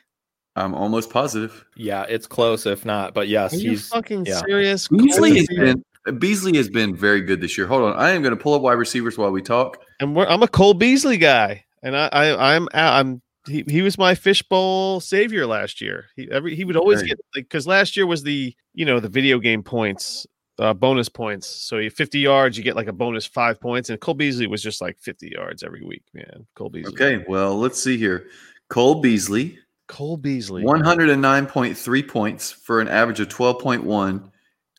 I'm 0.55 0.73
almost 0.73 1.11
positive. 1.11 1.63
Yeah, 1.77 2.05
it's 2.09 2.25
close 2.25 2.65
if 2.65 2.83
not, 2.83 3.13
but 3.13 3.27
yes, 3.27 3.53
Are 3.53 3.57
you 3.57 3.69
he's 3.71 3.87
fucking 3.87 4.25
yeah. 4.25 4.39
serious? 4.47 4.87
Beasley 4.87 5.37
has 5.37 5.47
been 5.47 5.83
Beasley 6.11 6.57
has 6.57 6.69
been 6.69 6.95
very 6.95 7.21
good 7.21 7.41
this 7.41 7.57
year. 7.57 7.67
Hold 7.67 7.83
on, 7.83 7.93
I 7.97 8.11
am 8.11 8.21
going 8.21 8.35
to 8.35 8.41
pull 8.41 8.53
up 8.53 8.61
wide 8.61 8.73
receivers 8.73 9.17
while 9.17 9.31
we 9.31 9.41
talk. 9.41 9.77
and 9.99 10.15
we're, 10.15 10.25
I'm 10.25 10.43
a 10.43 10.47
Cole 10.47 10.73
Beasley 10.73 11.17
guy, 11.17 11.65
and 11.83 11.95
I, 11.95 12.07
I 12.07 12.55
I'm 12.55 12.67
I'm 12.73 13.21
he, 13.47 13.63
he 13.67 13.81
was 13.81 13.97
my 13.97 14.15
fishbowl 14.15 14.99
savior 14.99 15.45
last 15.45 15.81
year. 15.81 16.05
He 16.15 16.29
every 16.31 16.55
he 16.55 16.65
would 16.65 16.75
always 16.77 17.03
get 17.03 17.19
like 17.35 17.45
because 17.45 17.67
last 17.67 17.97
year 17.97 18.05
was 18.05 18.23
the 18.23 18.55
you 18.73 18.85
know 18.85 18.99
the 18.99 19.09
video 19.09 19.39
game 19.39 19.63
points. 19.63 20.25
Uh, 20.57 20.73
bonus 20.73 21.07
points. 21.07 21.47
So 21.47 21.77
you 21.77 21.89
50 21.89 22.19
yards, 22.19 22.57
you 22.57 22.65
get 22.65 22.75
like 22.75 22.87
a 22.87 22.91
bonus 22.91 23.25
five 23.25 23.61
points. 23.61 23.89
And 23.89 23.97
Cole 23.97 24.13
Beasley 24.13 24.45
was 24.45 24.61
just 24.61 24.81
like 24.81 24.99
50 24.99 25.29
yards 25.29 25.63
every 25.63 25.85
week, 25.85 26.03
man. 26.13 26.45
Cole 26.53 26.69
Beasley. 26.69 26.91
Okay, 26.91 27.23
well 27.29 27.57
let's 27.57 27.81
see 27.81 27.97
here. 27.97 28.27
Cole 28.67 28.95
Beasley, 28.95 29.57
Cole 29.87 30.17
Beasley. 30.17 30.63
109.3 30.63 32.07
points 32.09 32.51
for 32.51 32.81
an 32.81 32.89
average 32.89 33.21
of 33.21 33.29
12.1 33.29 34.29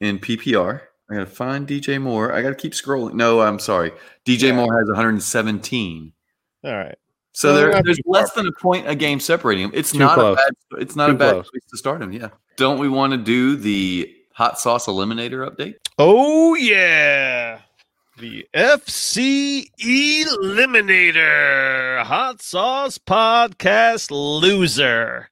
in 0.02 0.18
PPR. 0.18 0.82
I 1.10 1.14
got 1.14 1.20
to 1.20 1.26
find 1.26 1.66
DJ 1.66 2.00
Moore. 2.00 2.32
I 2.32 2.40
got 2.42 2.50
to 2.50 2.54
keep 2.54 2.72
scrolling. 2.72 3.14
No, 3.14 3.40
I'm 3.40 3.58
sorry. 3.58 3.92
DJ 4.24 4.48
Yeah. 4.48 4.52
Moore 4.56 4.78
has 4.78 4.86
117. 4.88 6.12
All 6.64 6.72
right. 6.76 6.94
So 7.32 7.52
Well, 7.52 7.70
there, 7.72 7.82
there's 7.82 7.98
less 8.06 8.30
far. 8.32 8.42
than 8.44 8.52
a 8.52 8.60
point 8.60 8.88
a 8.88 8.94
game 8.94 9.18
separating 9.20 9.64
them. 9.64 9.72
It's 9.74 9.92
Too 9.92 9.98
not 9.98 10.14
close. 10.14 10.34
a 10.38 10.52
bad. 10.76 10.82
It's 10.82 10.94
not 10.96 11.06
Too 11.08 11.12
a 11.12 11.16
bad 11.18 11.32
close. 11.32 11.50
place 11.50 11.64
to 11.70 11.76
start 11.76 12.02
him. 12.02 12.12
Yeah. 12.12 12.28
Don't 12.56 12.78
we 12.78 12.88
want 12.88 13.12
to 13.12 13.16
do 13.16 13.56
the 13.56 14.14
hot 14.34 14.58
sauce 14.60 14.86
eliminator 14.86 15.48
update? 15.48 15.74
Oh, 15.98 16.54
yeah. 16.54 17.60
The 18.18 18.46
FC 18.54 19.70
Eliminator 20.70 22.02
Hot 22.04 22.42
Sauce 22.42 22.98
Podcast 22.98 24.10
Loser. 24.10 25.30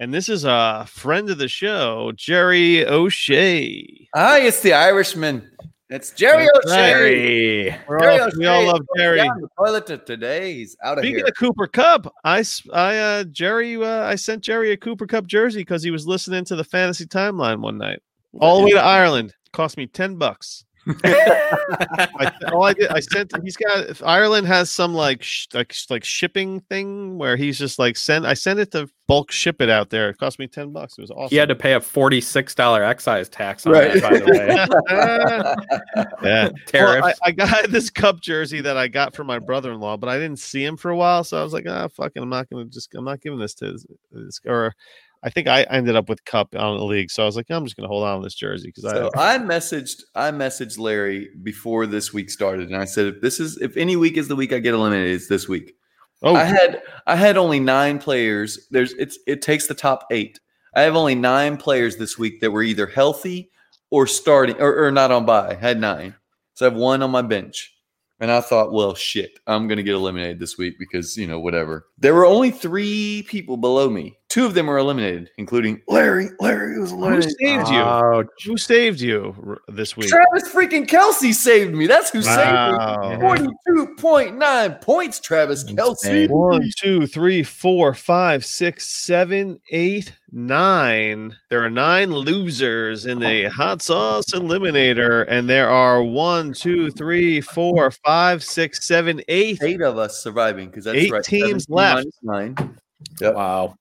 And 0.00 0.14
this 0.14 0.28
is 0.28 0.44
a 0.44 0.86
friend 0.88 1.28
of 1.28 1.38
the 1.38 1.48
show, 1.48 2.12
Jerry 2.14 2.86
O'Shea. 2.86 4.08
Hi, 4.14 4.40
it's 4.40 4.60
the 4.60 4.72
Irishman. 4.72 5.50
It's 5.90 6.12
Jerry 6.12 6.46
That's 6.54 6.66
O'Shea. 6.66 7.70
Jerry. 7.88 8.20
All- 8.20 8.30
we 8.38 8.46
all 8.46 8.66
love 8.66 8.82
Jerry. 8.96 9.16
down 9.18 9.40
the 9.40 9.48
toilet 9.58 9.86
to 9.86 9.98
today. 9.98 10.52
He's 10.54 10.76
out 10.84 10.98
of 10.98 11.02
Speaking 11.02 11.16
here. 11.18 11.26
of 11.26 11.34
Cooper 11.36 11.66
Kupp, 11.66 12.12
I, 12.24 12.44
I, 12.72 12.96
uh, 12.98 13.24
Jerry, 13.24 13.76
uh, 13.76 14.04
I 14.04 14.14
sent 14.14 14.44
Jerry 14.44 14.70
a 14.70 14.76
Cooper 14.76 15.06
Kupp 15.06 15.26
jersey 15.26 15.60
because 15.62 15.82
he 15.82 15.90
was 15.90 16.06
listening 16.06 16.44
to 16.44 16.56
the 16.56 16.64
fantasy 16.64 17.06
timeline 17.06 17.60
one 17.60 17.78
night, 17.78 18.00
all 18.40 18.58
the 18.58 18.64
way 18.66 18.70
to 18.72 18.80
Ireland. 18.82 19.34
Cost 19.52 19.76
me 19.78 19.86
ten 19.86 20.16
bucks. 20.16 20.64
I, 21.04 22.32
all 22.52 22.64
I 22.64 22.72
did, 22.72 22.88
I 22.88 23.00
sent. 23.00 23.32
He's 23.42 23.56
got. 23.56 24.02
Ireland 24.02 24.46
has 24.46 24.70
some 24.70 24.94
like 24.94 25.22
sh- 25.22 25.46
like 25.54 25.74
like 25.90 26.04
shipping 26.04 26.60
thing 26.60 27.18
where 27.18 27.36
he's 27.36 27.58
just 27.58 27.78
like 27.78 27.96
send. 27.96 28.26
I 28.26 28.34
sent 28.34 28.58
it 28.58 28.70
to 28.72 28.88
bulk 29.06 29.30
ship 29.30 29.60
it 29.60 29.70
out 29.70 29.90
there. 29.90 30.10
It 30.10 30.18
cost 30.18 30.38
me 30.38 30.46
ten 30.46 30.72
bucks. 30.72 30.96
It 30.98 31.02
was 31.02 31.10
awesome. 31.10 31.28
He 31.30 31.36
had 31.36 31.48
to 31.48 31.54
pay 31.54 31.74
a 31.74 31.80
forty-six 31.80 32.54
dollar 32.54 32.82
excise 32.82 33.28
tax 33.28 33.66
on 33.66 33.72
Right. 33.72 33.94
that, 33.94 34.02
by 34.02 34.18
the 34.18 36.04
way. 36.04 36.06
yeah. 36.28 36.48
Tariffs. 36.66 37.02
Well, 37.02 37.14
I, 37.24 37.28
I 37.28 37.30
got 37.32 37.70
this 37.70 37.90
Kupp 37.90 38.20
jersey 38.20 38.60
that 38.60 38.76
I 38.76 38.88
got 38.88 39.14
from 39.14 39.26
my 39.26 39.38
brother-in-law, 39.38 39.98
but 39.98 40.08
I 40.08 40.18
didn't 40.18 40.38
see 40.38 40.64
him 40.64 40.76
for 40.76 40.90
a 40.90 40.96
while, 40.96 41.24
so 41.24 41.38
I 41.38 41.42
was 41.42 41.52
like, 41.52 41.66
ah, 41.68 41.88
fucking, 41.88 42.22
I'm 42.22 42.28
not 42.28 42.48
gonna 42.50 42.64
just, 42.66 42.94
I'm 42.94 43.04
not 43.04 43.20
giving 43.20 43.38
this 43.38 43.54
to 43.54 43.72
this, 43.72 43.86
this 44.12 44.40
or. 44.46 44.74
I 45.22 45.30
think 45.30 45.48
I 45.48 45.62
ended 45.64 45.96
up 45.96 46.08
with 46.08 46.24
Kupp 46.24 46.54
on 46.54 46.78
the 46.78 46.84
league, 46.84 47.10
so 47.10 47.22
I 47.22 47.26
was 47.26 47.36
like, 47.36 47.50
I'm 47.50 47.64
just 47.64 47.76
gonna 47.76 47.88
hold 47.88 48.04
on 48.04 48.20
to 48.20 48.24
this 48.24 48.34
jersey 48.34 48.72
because 48.74 48.90
So 48.90 49.10
I. 49.16 49.34
I 49.34 49.38
messaged 49.38 50.02
I 50.14 50.30
messaged 50.30 50.78
Larry 50.78 51.30
before 51.42 51.86
this 51.86 52.12
week 52.12 52.30
started, 52.30 52.68
and 52.68 52.76
I 52.76 52.84
said 52.84 53.06
if 53.06 53.20
this 53.20 53.40
is 53.40 53.58
if 53.58 53.76
any 53.76 53.96
week 53.96 54.16
is 54.16 54.28
the 54.28 54.36
week 54.36 54.52
I 54.52 54.58
get 54.58 54.74
eliminated, 54.74 55.16
it's 55.16 55.28
this 55.28 55.48
week. 55.48 55.74
Oh, 56.22 56.34
I 56.34 56.44
had 56.44 56.82
I 57.06 57.16
had 57.16 57.36
only 57.36 57.60
nine 57.60 57.98
players. 57.98 58.68
There's 58.70 58.92
it's 58.94 59.18
it 59.26 59.42
takes 59.42 59.66
the 59.66 59.74
top 59.74 60.06
eight. 60.10 60.40
I 60.74 60.82
have 60.82 60.96
only 60.96 61.14
nine 61.14 61.56
players 61.56 61.96
this 61.96 62.18
week 62.18 62.40
that 62.40 62.50
were 62.50 62.62
either 62.62 62.86
healthy 62.86 63.50
or 63.90 64.06
starting 64.06 64.60
or, 64.60 64.84
or 64.86 64.90
not 64.90 65.10
on 65.10 65.26
bye. 65.26 65.50
I 65.50 65.54
had 65.54 65.80
nine. 65.80 66.14
So 66.54 66.66
I 66.66 66.70
have 66.70 66.78
one 66.78 67.02
on 67.02 67.10
my 67.10 67.22
bench. 67.22 67.74
And 68.20 68.32
I 68.32 68.40
thought, 68.40 68.72
well, 68.72 68.96
shit, 68.96 69.38
I'm 69.46 69.68
gonna 69.68 69.84
get 69.84 69.94
eliminated 69.94 70.40
this 70.40 70.58
week 70.58 70.74
because 70.78 71.16
you 71.16 71.26
know, 71.26 71.38
whatever. 71.38 71.86
There 71.98 72.14
were 72.14 72.26
only 72.26 72.50
three 72.50 73.24
people 73.28 73.56
below 73.56 73.88
me. 73.88 74.18
Two 74.28 74.44
of 74.44 74.52
them 74.52 74.66
were 74.66 74.76
eliminated, 74.76 75.30
including 75.38 75.80
Larry. 75.88 76.28
Larry 76.38 76.78
was 76.78 76.92
Larry. 76.92 77.16
who 77.16 77.22
saved 77.22 77.68
you? 77.70 77.78
Oh, 77.80 78.24
Who 78.44 78.58
saved 78.58 79.00
you 79.00 79.58
this 79.68 79.96
week? 79.96 80.10
Travis 80.10 80.52
freaking 80.52 80.86
Kelsey 80.86 81.32
saved 81.32 81.74
me. 81.74 81.86
That's 81.86 82.10
who 82.10 82.20
Wow. 82.20 83.00
saved 83.00 83.10
me. 83.14 83.20
Forty-two 83.26 83.94
point 83.96 84.36
nine 84.36 84.74
points, 84.82 85.18
Travis 85.18 85.64
Kelce. 85.64 86.28
One, 86.28 86.68
two, 86.78 87.06
three, 87.06 87.42
four, 87.42 87.94
five, 87.94 88.44
six, 88.44 88.86
seven, 88.86 89.60
eight, 89.70 90.12
nine. 90.30 91.34
There 91.48 91.64
are 91.64 91.70
nine 91.70 92.12
losers 92.12 93.06
in 93.06 93.20
the 93.20 93.44
hot 93.48 93.80
sauce 93.80 94.26
eliminator, 94.34 95.24
and 95.28 95.48
there 95.48 95.70
are 95.70 96.02
one, 96.02 96.52
two, 96.52 96.90
three, 96.90 97.40
four, 97.40 97.90
five, 98.04 98.44
six, 98.44 98.86
seven, 98.86 99.22
eight. 99.28 99.58
Eight 99.62 99.80
of 99.80 99.96
us 99.96 100.22
surviving 100.22 100.68
because 100.68 100.84
that's 100.84 100.98
Eight 100.98 101.12
right. 101.12 101.24
teams 101.24 101.66
left. 101.70 102.06
minus 102.22 102.56
Nine. 102.58 102.76
Yep. 103.22 103.34
wow. 103.34 103.74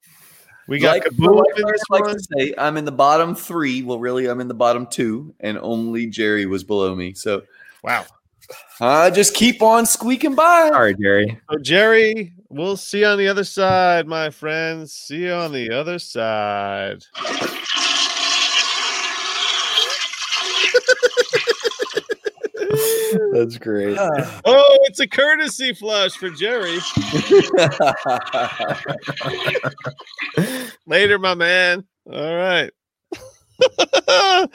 We 0.68 0.80
got 0.80 0.96
like, 0.96 1.04
Kaboom 1.06 1.38
like 1.38 1.58
in 1.60 1.66
I 1.66 1.72
this 1.72 1.84
like 1.90 2.04
one. 2.04 2.16
to 2.16 2.20
say, 2.20 2.54
I'm 2.58 2.78
in 2.78 2.86
the 2.86 2.92
bottom 2.92 3.36
three. 3.36 3.84
Well, 3.84 4.00
really, 4.00 4.28
I'm 4.28 4.42
in 4.42 4.48
the 4.48 4.54
bottom 4.54 4.86
two, 4.86 5.34
and 5.40 5.58
only 5.60 6.08
Jerry 6.08 6.46
was 6.46 6.64
below 6.64 6.94
me. 6.96 7.14
So 7.14 7.44
Wow. 7.84 8.06
I 8.80 9.10
just 9.10 9.34
keep 9.34 9.62
on 9.62 9.86
squeaking 9.86 10.36
by. 10.36 10.70
Sorry, 10.70 10.94
Jerry. 10.96 11.40
So 11.50 11.58
Jerry, 11.60 12.34
we'll 12.50 12.78
see 12.78 13.00
you 13.00 13.06
on 13.08 13.18
the 13.18 13.28
other 13.28 13.44
side, 13.44 14.08
my 14.08 14.30
friends. 14.30 14.94
See 14.94 15.24
you 15.24 15.34
on 15.34 15.52
the 15.52 15.72
other 15.72 16.00
side. 16.00 17.04
That's 23.38 23.58
great. 23.58 23.98
Oh, 24.00 24.78
it's 24.84 25.00
a 25.00 25.08
courtesy 25.08 25.74
flush 25.74 26.14
for 26.14 26.30
Jerry. 26.30 26.80
Later, 30.88 31.20
my 31.20 31.34
man. 31.36 31.84
All 32.12 32.36
right. 32.36 32.72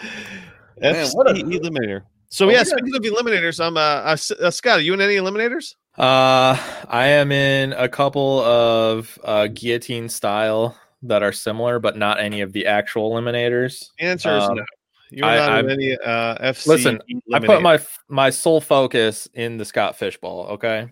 Man, 0.81 1.07
what 1.13 1.31
a- 1.31 1.35
FC 1.35 1.43
Eliminator. 1.61 2.03
So 2.31 2.47
Oh, 2.47 2.51
yeah, 2.51 2.61
we 2.61 2.65
got- 2.65 2.67
speaking 2.79 2.97
of 2.97 3.03
eliminators, 3.03 3.65
I'm 3.65 3.77
uh, 3.77 3.81
uh, 3.81 4.17
uh 4.47 4.51
Scott. 4.51 4.79
Are 4.79 4.83
you 4.83 4.95
in 4.95 5.01
any 5.01 5.17
eliminators? 5.17 5.75
Uh, 5.99 6.57
I 6.89 7.07
am 7.09 7.31
in 7.31 7.73
a 7.75 7.89
couple 7.89 8.41
of 8.41 9.19
uh, 9.23 9.49
guillotine 9.49 10.09
style 10.09 10.77
that 11.03 11.23
are 11.23 11.33
similar, 11.33 11.79
but 11.79 11.97
not 11.99 12.19
any 12.21 12.41
of 12.41 12.53
the 12.53 12.67
actual 12.67 13.11
eliminators. 13.13 13.85
The 13.99 14.05
answer 14.07 14.37
is 14.37 14.45
Um, 14.45 14.57
no. 14.57 14.65
You're 15.13 15.27
I- 15.27 15.37
not 15.37 15.51
I'm- 15.51 15.69
any 15.71 15.97
uh, 16.05 16.51
FC. 16.53 16.67
Listen, 16.67 17.01
I 17.33 17.39
put 17.39 17.63
my 17.63 17.79
my 18.09 18.31
sole 18.31 18.61
focus 18.61 19.29
in 19.35 19.59
the 19.59 19.65
Scott 19.65 19.97
Fishbowl. 19.97 20.47
Okay, 20.53 20.89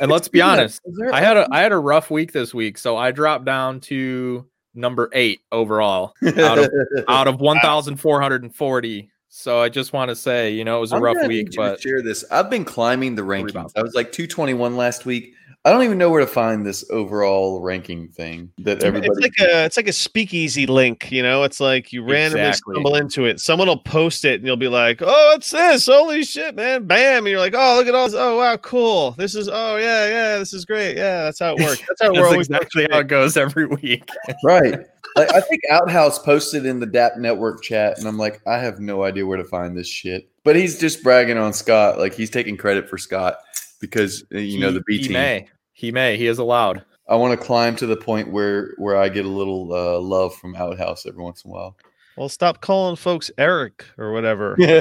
and 0.00 0.10
let's 0.10 0.28
be 0.28 0.40
honest, 0.50 0.80
I 1.12 1.20
had 1.20 1.36
a 1.36 1.46
I 1.52 1.60
had 1.60 1.72
a 1.72 1.78
rough 1.78 2.10
week 2.10 2.32
this 2.32 2.54
week, 2.54 2.78
so 2.78 2.96
I 2.96 3.10
dropped 3.10 3.44
down 3.44 3.80
to 3.80 4.46
number 4.74 5.10
eight 5.12 5.40
overall 5.52 6.14
out 6.38 6.58
of 6.58 6.70
out 7.08 7.28
of 7.28 7.40
1,440. 7.40 9.10
So 9.34 9.60
I 9.60 9.68
just 9.70 9.92
want 9.94 10.10
to 10.10 10.16
say, 10.16 10.50
you 10.52 10.62
know, 10.64 10.76
it 10.76 10.80
was 10.80 10.92
a 10.92 10.96
I'm 10.96 11.02
rough 11.02 11.16
week, 11.26 11.28
need 11.28 11.38
you 11.38 11.50
to 11.52 11.56
but 11.56 11.80
share 11.80 12.02
this. 12.02 12.22
I've 12.30 12.50
been 12.50 12.64
climbing 12.66 13.14
the 13.14 13.24
Worry 13.24 13.42
rankings. 13.44 13.72
I 13.76 13.82
was 13.82 13.94
like 13.94 14.12
221 14.12 14.76
last 14.76 15.06
week. 15.06 15.32
I 15.64 15.70
don't 15.70 15.84
even 15.84 15.96
know 15.96 16.10
where 16.10 16.20
to 16.20 16.26
find 16.26 16.66
this 16.66 16.84
overall 16.90 17.60
ranking 17.60 18.08
thing 18.08 18.50
that 18.58 18.82
everybody. 18.82 19.12
It's 19.12 19.20
like 19.20 19.48
a 19.48 19.64
it's 19.64 19.76
like 19.76 19.86
a 19.86 19.92
speakeasy 19.92 20.66
link, 20.66 21.12
you 21.12 21.22
know. 21.22 21.44
It's 21.44 21.60
like 21.60 21.92
you 21.92 22.02
randomly 22.02 22.48
Exactly. 22.48 22.74
stumble 22.74 22.96
into 22.96 23.26
it. 23.26 23.38
Someone 23.38 23.68
will 23.68 23.78
post 23.78 24.24
it, 24.24 24.40
and 24.40 24.46
you'll 24.46 24.56
be 24.56 24.66
like, 24.66 25.02
"Oh, 25.02 25.34
it's 25.36 25.52
this? 25.52 25.86
Holy 25.86 26.24
shit, 26.24 26.56
man!" 26.56 26.88
Bam, 26.88 27.18
and 27.18 27.28
you're 27.28 27.38
like, 27.38 27.54
"Oh, 27.56 27.76
look 27.76 27.86
at 27.86 27.94
all 27.94 28.06
this! 28.06 28.16
Oh, 28.18 28.38
wow, 28.38 28.56
cool! 28.56 29.12
This 29.12 29.36
is 29.36 29.48
oh 29.48 29.76
yeah, 29.76 30.08
yeah, 30.08 30.38
this 30.38 30.52
is 30.52 30.64
great. 30.64 30.96
Yeah, 30.96 31.24
that's 31.24 31.38
how 31.38 31.54
it 31.54 31.62
works. 31.62 31.80
That's 31.88 32.02
how 32.02 32.12
that's 32.12 32.48
exactly 32.48 32.88
how 32.90 32.98
it 32.98 33.06
goes 33.06 33.36
every 33.36 33.66
week. 33.66 34.08
right. 34.44 34.80
Like, 35.14 35.32
I 35.32 35.40
think 35.42 35.60
Outhouse 35.70 36.18
posted 36.18 36.64
in 36.64 36.80
the 36.80 36.86
DAP 36.86 37.18
network 37.18 37.62
chat, 37.62 37.98
and 37.98 38.08
I'm 38.08 38.16
like, 38.16 38.40
I 38.46 38.58
have 38.58 38.80
no 38.80 39.04
idea 39.04 39.26
where 39.26 39.36
to 39.36 39.44
find 39.44 39.76
this 39.76 39.86
shit. 39.86 40.28
But 40.42 40.56
he's 40.56 40.80
just 40.80 41.04
bragging 41.04 41.38
on 41.38 41.52
Scott, 41.52 41.98
like 41.98 42.14
he's 42.14 42.30
taking 42.30 42.56
credit 42.56 42.88
for 42.88 42.98
Scott 42.98 43.36
because 43.82 44.24
uh, 44.34 44.38
you 44.38 44.58
know 44.58 44.72
the 44.72 44.80
B 44.86 44.96
he 44.96 45.02
team. 45.04 45.12
may, 45.12 45.48
he 45.72 45.92
may, 45.92 46.16
he 46.16 46.26
is 46.26 46.38
allowed. 46.38 46.82
I 47.06 47.16
want 47.16 47.38
to 47.38 47.46
climb 47.46 47.76
to 47.76 47.86
the 47.86 47.96
point 47.96 48.32
where 48.32 48.72
where 48.78 48.96
I 48.96 49.10
get 49.10 49.26
a 49.26 49.28
little 49.28 49.70
uh, 49.74 50.00
love 50.00 50.34
from 50.36 50.56
Outhouse 50.56 51.04
every 51.04 51.22
once 51.22 51.44
in 51.44 51.50
a 51.50 51.52
while. 51.52 51.76
Well, 52.16 52.28
stop 52.28 52.60
calling 52.60 52.96
folks 52.96 53.30
Eric 53.36 53.84
or 53.98 54.12
whatever. 54.12 54.56
oh, 54.60 54.76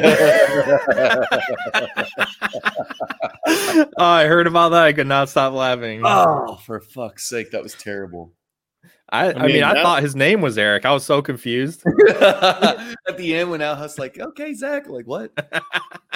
I 3.97 4.25
heard 4.25 4.47
about 4.47 4.69
that. 4.69 4.83
I 4.83 4.93
could 4.93 5.07
not 5.07 5.29
stop 5.29 5.53
laughing. 5.53 6.01
oh, 6.05 6.59
for 6.65 6.79
fuck's 6.79 7.27
sake, 7.27 7.51
that 7.51 7.63
was 7.63 7.73
terrible. 7.73 8.33
I, 9.13 9.33
I, 9.33 9.33
mean, 9.33 9.55
mean, 9.55 9.63
I 9.63 9.73
that- 9.73 9.83
thought 9.83 10.01
his 10.01 10.15
name 10.15 10.39
was 10.41 10.57
Eric. 10.57 10.85
I 10.85 10.93
was 10.93 11.03
so 11.03 11.21
confused. 11.21 11.83
At 12.09 13.17
the 13.17 13.35
end, 13.35 13.51
when 13.51 13.61
Outhouse 13.61 13.99
like, 13.99 14.17
okay, 14.17 14.53
Zach, 14.53 14.87
like 14.87 15.05
what? 15.05 15.31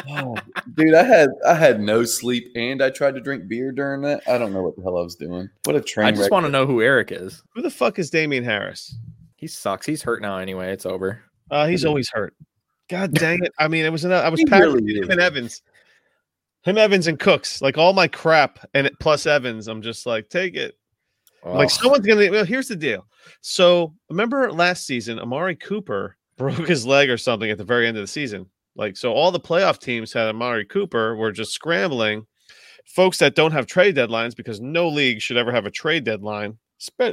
oh, 0.10 0.38
dude, 0.76 0.94
I 0.94 1.04
had 1.04 1.30
I 1.46 1.56
had 1.56 1.82
no 1.82 2.06
sleep, 2.06 2.52
and 2.56 2.82
I 2.82 2.90
tried 2.90 3.16
to 3.16 3.22
drink 3.22 3.50
beer 3.50 3.74
during 3.74 4.02
that. 4.04 4.24
I 4.28 4.38
don't 4.38 4.54
know 4.54 4.62
what 4.62 4.78
the 4.78 4.82
hell 4.82 4.98
I 4.98 5.02
was 5.02 5.16
doing. 5.16 5.50
What 5.66 5.76
a 5.76 5.82
train 5.82 6.08
I 6.08 6.12
just 6.12 6.32
want 6.32 6.46
to 6.46 6.52
know 6.52 6.66
who 6.66 6.82
Eric 6.82 7.12
is. 7.12 7.44
Who 7.54 7.62
the 7.62 7.70
fuck 7.70 8.00
is 8.00 8.10
Damien 8.10 8.46
Harris? 8.46 8.96
He 9.36 9.48
sucks. 9.48 9.86
He's 9.86 10.02
hurt 10.02 10.22
now 10.22 10.38
anyway. 10.38 10.72
It's 10.72 10.86
over. 10.86 11.22
Uh, 11.52 11.68
he's 11.68 11.84
always 11.84 12.10
hurt. 12.10 12.34
God 12.90 13.14
dang 13.14 13.44
it! 13.44 13.52
I 13.60 13.68
mean, 13.68 13.84
it 13.84 13.92
was 13.92 14.06
another. 14.06 14.26
I 14.26 14.30
was 14.30 14.40
He 14.42 14.46
packing 14.46 14.74
really 14.74 15.00
him 15.00 15.12
and 15.12 15.20
Evans, 15.20 15.62
him 16.64 16.78
Evans 16.78 17.08
and 17.08 17.20
Cooks, 17.20 17.62
like 17.62 17.78
all 17.78 17.92
my 17.92 18.08
crap, 18.08 18.60
and 18.74 18.88
it, 18.88 18.98
plus 19.02 19.26
Evans. 19.26 19.68
I'm 19.68 19.82
just 19.82 20.06
like, 20.06 20.30
take 20.30 20.56
it. 20.56 20.78
Like 21.46 21.70
someone's 21.70 22.06
gonna. 22.06 22.32
Well, 22.32 22.46
here's 22.46 22.68
the 22.68 22.76
deal. 22.76 23.06
So 23.42 23.94
remember 24.10 24.52
last 24.52 24.86
season, 24.86 25.20
Amari 25.20 25.56
Cooper 25.56 26.18
broke 26.38 26.68
his 26.68 26.86
leg 26.86 27.10
or 27.10 27.18
something 27.18 27.50
at 27.50 27.58
the 27.58 27.64
very 27.64 27.88
end 27.88 27.98
of 27.98 28.04
the 28.04 28.08
season. 28.08 28.48
Like 28.76 28.98
so, 28.98 29.14
all 29.14 29.32
the 29.32 29.40
playoff 29.40 29.80
teams 29.80 30.12
had 30.12 30.28
Amari 30.28 30.66
Cooper. 30.66 31.16
Were 31.16 31.32
just 31.32 31.52
scrambling. 31.52 32.26
Folks 32.86 33.18
that 33.18 33.36
don't 33.36 33.52
have 33.52 33.66
trade 33.66 33.96
deadlines 33.96 34.36
because 34.36 34.62
no 34.62 34.88
league 34.88 35.20
should 35.20 35.38
ever 35.38 35.52
have 35.52 35.66
a 35.66 35.72
trade 35.72 36.04
deadline, 36.04 36.58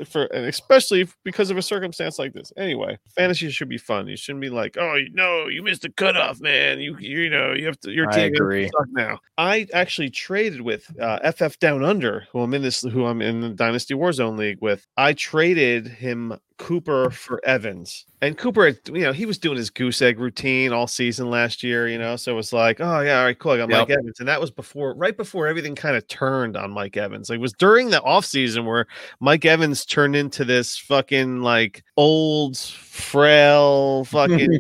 for 0.09 0.25
and 0.25 0.47
especially 0.47 1.09
because 1.25 1.51
of 1.51 1.57
a 1.57 1.63
circumstance 1.63 2.19
like 2.19 2.33
this. 2.33 2.53
Anyway, 2.57 2.99
fantasy 3.15 3.51
should 3.51 3.69
be 3.69 3.79
fun. 3.79 4.07
You 4.09 4.17
shouldn't 4.17 4.43
be 4.43 4.51
like, 4.51 4.77
oh 4.77 4.99
no, 5.13 5.47
you 5.47 5.63
missed 5.63 5.83
the 5.83 5.91
cutoff, 5.91 6.41
man. 6.41 6.81
You 6.81 6.97
you 6.99 7.31
know 7.31 7.53
you 7.53 7.67
have 7.67 7.79
to 7.81 7.93
your 7.93 8.09
I 8.11 8.15
team 8.15 8.35
agree. 8.35 8.67
suck 8.67 8.89
now. 8.91 9.19
I 9.39 9.67
actually 9.73 10.11
traded 10.11 10.61
with 10.61 10.91
uh, 11.01 11.31
FF 11.33 11.59
Down 11.59 11.85
Under, 11.85 12.27
who 12.33 12.41
I'm 12.41 12.55
in 12.55 12.63
this, 12.63 12.83
who 12.83 13.07
I'm 13.07 13.23
in 13.23 13.41
the 13.41 13.51
Dynasty 13.51 13.95
Warzone 13.95 14.37
League 14.39 14.59
with. 14.61 14.87
I 14.97 15.13
traded 15.13 15.87
him 15.87 16.39
Cooper 16.59 17.11
for 17.11 17.41
Evans, 17.45 18.07
and 18.21 18.37
Cooper, 18.39 18.69
you 18.69 19.01
know, 19.01 19.13
he 19.13 19.27
was 19.27 19.39
doing 19.39 19.57
his 19.57 19.71
goose 19.71 20.01
egg 20.03 20.19
routine 20.19 20.73
all 20.73 20.87
season 20.87 21.31
last 21.31 21.63
year, 21.63 21.89
you 21.89 21.99
know, 21.99 22.17
so 22.17 22.33
it 22.33 22.37
was 22.37 22.53
like, 22.53 22.81
oh 22.81 23.01
yeah, 23.01 23.19
all 23.19 23.25
right, 23.25 23.39
cool, 23.39 23.53
I 23.53 23.59
got 23.59 23.69
Mike 23.69 23.91
Evans, 23.91 24.21
and 24.21 24.29
that 24.29 24.41
was 24.41 24.51
before, 24.51 24.95
right 24.95 25.17
before 25.17 25.47
everything 25.47 25.75
kind 25.75 25.97
of 25.97 26.07
turned 26.09 26.57
on 26.57 26.71
Mike 26.71 26.97
Evans. 26.97 27.31
Like, 27.31 27.37
it 27.39 27.43
was 27.43 27.53
during 27.55 27.91
the 27.91 28.01
offseason 28.01 28.65
where 28.65 28.87
Mike 29.21 29.45
Evans 29.45 29.85
turned 29.85 30.15
into 30.17 30.45
this 30.45 30.79
fucking 30.79 31.41
like 31.43 31.83
old, 31.97 32.57
frail, 32.59 34.05
fucking, 34.05 34.53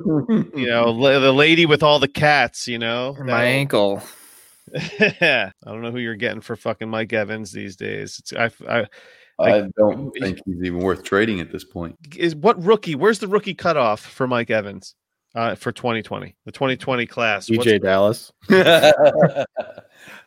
you 0.54 0.66
know, 0.66 0.90
la- 0.90 1.18
the 1.18 1.32
lady 1.32 1.66
with 1.66 1.82
all 1.82 1.98
the 1.98 2.08
cats, 2.08 2.66
you 2.66 2.78
know, 2.78 3.14
my 3.18 3.24
that- 3.26 3.44
ankle. 3.44 4.02
I 4.74 5.52
don't 5.66 5.82
know 5.82 5.90
who 5.90 5.98
you're 5.98 6.14
getting 6.14 6.40
for 6.40 6.56
fucking 6.56 6.88
Mike 6.88 7.12
Evans 7.12 7.52
these 7.52 7.76
days. 7.76 8.18
It's 8.18 8.32
I, 8.32 8.50
I 8.66 8.86
I 9.42 9.68
don't 9.76 10.10
think 10.12 10.40
he's 10.46 10.62
even 10.62 10.80
worth 10.80 11.02
trading 11.04 11.40
at 11.40 11.50
this 11.52 11.64
point. 11.64 11.96
is 12.16 12.34
what 12.34 12.62
rookie? 12.62 12.94
Where's 12.94 13.18
the 13.18 13.28
rookie 13.28 13.54
cutoff 13.54 14.00
for 14.00 14.26
Mike 14.26 14.50
Evans 14.50 14.94
uh, 15.34 15.54
for 15.54 15.72
2020? 15.72 16.34
The 16.44 16.52
2020 16.52 17.06
class. 17.06 17.50
What's- 17.50 17.64
DeeJay 17.66 17.82
Dallas. 17.82 18.32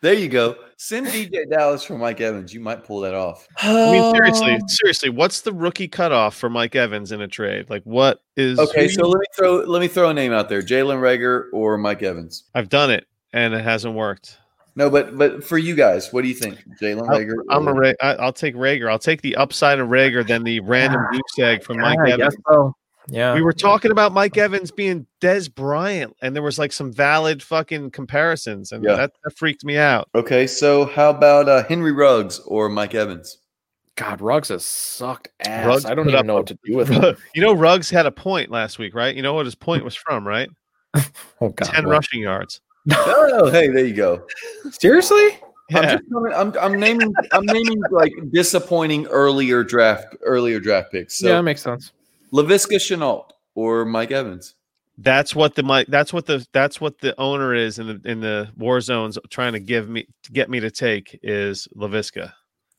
there 0.02 0.14
you 0.14 0.28
go. 0.30 0.56
Send 0.78 1.08
DeeJay 1.08 1.50
Dallas 1.50 1.84
for 1.84 1.98
Mike 1.98 2.22
Evans. 2.22 2.54
You 2.54 2.60
might 2.60 2.84
pull 2.84 3.00
that 3.02 3.14
off. 3.14 3.48
I 3.58 3.92
mean, 3.92 4.16
seriously, 4.16 4.60
seriously, 4.68 5.10
what's 5.10 5.42
the 5.42 5.54
rookie 5.54 5.88
cutoff 5.88 6.36
for 6.36 6.50
Mike 6.50 6.76
Evans 6.76 7.12
in 7.12 7.22
a 7.22 7.28
trade? 7.28 7.70
Like, 7.70 7.84
what 7.84 8.22
is? 8.36 8.60
Okay, 8.60 8.88
so 8.88 9.08
let 9.08 9.20
me 9.20 9.26
throw 9.36 9.56
let 9.62 9.80
me 9.80 9.88
throw 9.88 10.10
a 10.10 10.14
name 10.14 10.34
out 10.34 10.50
there: 10.50 10.62
Jalen 10.62 11.00
Reagor 11.00 11.46
or 11.54 11.78
Mike 11.78 12.04
Evans. 12.04 12.44
I've 12.54 12.70
done 12.70 12.92
it 12.92 13.08
and 13.34 13.54
it 13.54 13.64
hasn't 13.64 13.94
worked. 13.96 14.38
No, 14.76 14.90
but 14.90 15.18
but 15.18 15.44
for 15.44 15.58
you 15.58 15.76
guys, 15.76 16.12
what 16.12 16.22
do 16.24 16.28
you 16.28 16.34
think, 16.34 16.64
Jalen 16.82 17.08
I'll- 17.10 17.20
Reagor? 17.20 17.36
I'm 17.50 17.68
a 17.68 17.72
or- 17.72 17.80
Ra- 17.80 17.94
I, 18.02 18.16
I'll 18.16 18.34
take 18.34 18.56
Reagor. 18.56 18.90
I'll 18.92 19.00
take 19.00 19.22
the 19.22 19.36
upside 19.38 19.80
of 19.80 19.88
Reagor 19.88 20.28
than 20.28 20.44
the 20.44 20.60
random 20.62 21.02
goose 21.12 21.40
egg 21.40 21.64
from 21.64 21.78
Mike 21.78 21.98
I 22.00 22.12
Evans. 22.12 22.36
guess 22.36 22.44
so. 22.50 22.76
Yeah. 23.08 23.36
We 23.36 23.44
were 23.44 23.54
talking 23.54 23.92
about 23.92 24.14
Mike 24.14 24.36
Evans 24.36 24.72
being 24.72 25.06
Dez 25.22 25.54
Bryant, 25.54 26.16
and 26.24 26.36
there 26.36 26.42
was 26.42 26.58
like 26.60 26.74
some 26.74 26.92
valid 26.92 27.42
fucking 27.44 27.92
comparisons, 27.92 28.72
and 28.72 28.84
Yeah. 28.84 28.96
that, 28.96 29.12
that 29.24 29.38
freaked 29.38 29.64
me 29.64 29.78
out. 29.78 30.10
Okay, 30.16 30.48
so 30.48 30.86
how 30.86 31.12
about 31.12 31.48
uh, 31.48 31.64
Henry 31.66 31.92
Ruggs 31.92 32.40
or 32.40 32.68
Mike 32.68 32.96
Evans? 32.96 33.38
God, 33.96 34.20
Ruggs 34.22 34.50
has 34.50 34.66
sucked 34.66 35.30
ass. 35.46 35.66
Ruggs 35.68 35.86
I 35.86 35.94
don't 35.94 36.08
even 36.10 36.20
up 36.20 36.26
know 36.26 36.34
a- 36.34 36.38
what 36.40 36.48
to 36.48 36.58
do 36.66 36.76
with 36.76 36.90
him. 36.90 37.16
you 37.36 37.42
know, 37.42 37.54
Ruggs 37.54 37.90
had 37.92 38.08
a 38.08 38.12
point 38.12 38.50
last 38.52 38.78
week, 38.80 38.94
right? 38.96 39.16
You 39.16 39.22
know 39.22 39.36
what 39.36 39.46
his 39.46 39.56
point 39.56 39.86
was 39.86 39.96
from, 39.96 40.28
right? 40.28 40.50
Oh 41.42 41.50
God. 41.50 41.66
Ten 41.66 41.86
what? 41.86 41.92
rushing 41.92 42.22
yards. 42.22 42.60
Oh, 42.92 43.50
hey, 43.52 43.68
there 43.70 43.86
you 43.86 43.94
go. 43.94 44.26
Seriously? 44.72 45.40
I'm, 45.74 45.84
just 45.84 46.04
coming, 46.12 46.34
I'm 46.34 46.54
I'm 46.62 46.80
naming 46.80 47.12
I'm 47.32 47.46
naming 47.46 47.82
like 47.90 48.14
disappointing 48.32 49.08
earlier 49.08 49.64
draft 49.64 50.16
earlier 50.22 50.60
draft 50.60 50.92
picks. 50.92 51.18
So 51.18 51.28
yeah, 51.28 51.34
that 51.38 51.44
makes 51.44 51.64
sense. 51.64 51.92
Laviska 52.32 52.76
Shenault 52.76 53.30
or 53.56 53.84
Mike 53.84 54.12
Evans. 54.12 54.54
That's 55.00 55.36
what 55.36 55.56
the 55.56 55.64
Mike. 55.64 55.88
That's 55.90 56.14
what 56.14 56.28
the 56.28 56.46
that's 56.54 56.80
what 56.80 57.00
the 57.00 57.20
owner 57.20 57.56
is 57.56 57.80
in 57.80 57.88
the 57.88 58.02
in 58.10 58.22
the 58.22 58.50
war 58.58 58.80
zones 58.80 59.18
trying 59.30 59.54
to 59.54 59.60
give 59.60 59.90
me 59.90 60.08
to 60.24 60.32
get 60.32 60.50
me 60.52 60.60
to 60.60 60.70
take 60.70 61.20
is 61.24 61.68
Lavisca, 61.76 62.32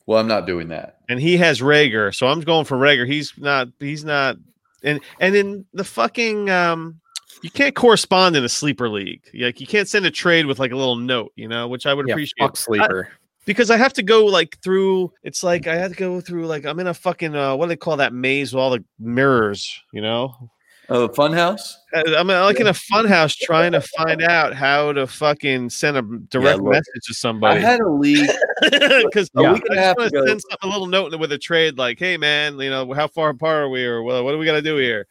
Well, 0.07 0.21
I'm 0.21 0.29
not 0.29 0.47
doing 0.47 0.69
that. 0.69 0.99
and 1.09 1.21
he 1.21 1.37
has 1.39 1.61
Reagor, 1.61 2.15
so 2.15 2.29
I'm 2.29 2.41
going 2.41 2.65
for 2.67 2.77
Reagor. 2.79 3.07
He's 3.07 3.33
not. 3.37 3.69
He's 3.81 4.05
not. 4.05 4.37
And 4.85 5.01
and 5.21 5.35
in 5.35 5.67
the 5.75 5.85
fucking 5.85 6.49
um, 6.51 7.01
you 7.43 7.51
can't 7.51 7.75
correspond 7.75 8.37
in 8.37 8.45
a 8.45 8.49
sleeper 8.49 8.89
league. 8.89 9.23
Like 9.35 9.61
you 9.61 9.67
can't 9.67 9.89
send 9.89 10.07
a 10.07 10.11
trade 10.11 10.47
with 10.47 10.59
like 10.59 10.73
a 10.73 10.77
little 10.77 10.97
note, 10.97 11.33
you 11.37 11.49
know, 11.49 11.69
which 11.69 11.87
I 11.87 11.95
would 11.95 12.07
Yeah, 12.09 12.15
appreciate. 12.15 12.35
fuck 12.41 12.57
sleeper. 12.57 13.09
because 13.45 13.71
I 13.71 13.77
have 13.77 13.93
to 13.95 14.03
go 14.03 14.25
like 14.27 14.59
through. 14.63 15.13
It's 15.23 15.43
like 15.43 15.67
I 15.67 15.77
had 15.77 15.93
to 15.93 15.97
go 15.97 16.21
through 16.21 16.47
like 16.47 16.65
I'm 16.65 16.81
in 16.81 16.87
a 16.87 16.95
fucking 16.95 17.35
uh, 17.35 17.57
what 17.57 17.67
do 17.67 17.69
they 17.71 17.77
call 17.77 17.99
that 17.99 18.13
maze 18.13 18.53
with 18.53 18.61
all 18.61 18.71
the 18.71 18.85
mirrors, 18.99 19.81
you 19.93 20.01
know. 20.03 20.51
Oh, 20.89 21.09
Funhouse. 21.09 21.73
Uh, 21.93 22.15
I'm 22.17 22.31
uh, 22.31 22.45
like 22.45 22.61
in 22.61 22.69
a 22.69 22.73
funhouse 22.73 23.37
trying 23.37 23.73
to 23.73 23.81
find 23.81 24.23
out 24.23 24.55
how 24.55 24.93
to 24.93 25.09
fucking 25.09 25.71
send 25.71 25.97
a 25.97 26.03
direct 26.03 26.61
look, 26.61 26.75
message 26.75 27.03
to 27.07 27.15
somebody. 27.15 27.59
I 27.59 27.61
had 27.61 27.81
a 27.81 27.89
league. 27.91 28.31
because 28.63 29.29
a 29.35 29.43
I 29.43 29.53
week 29.53 29.63
and 29.69 29.73
a 29.73 29.75
just 29.75 29.79
half 29.79 29.97
want 29.97 30.13
to 30.13 30.27
send 30.29 30.41
a 30.63 30.67
little 30.69 30.87
note 30.87 31.19
with 31.19 31.33
a 31.33 31.39
trade 31.39 31.77
like, 31.77 31.99
"Hey 31.99 32.17
man, 32.17 32.57
you 32.61 32.71
know 32.71 32.93
how 32.93 33.09
far 33.09 33.31
apart 33.31 33.65
are 33.65 33.69
we, 33.69 33.85
or 33.85 34.03
well, 34.03 34.23
what 34.25 34.31
do 34.31 34.39
we 34.39 34.47
got 34.47 34.53
to 34.53 34.63
do 34.63 34.77
here?" 34.77 35.09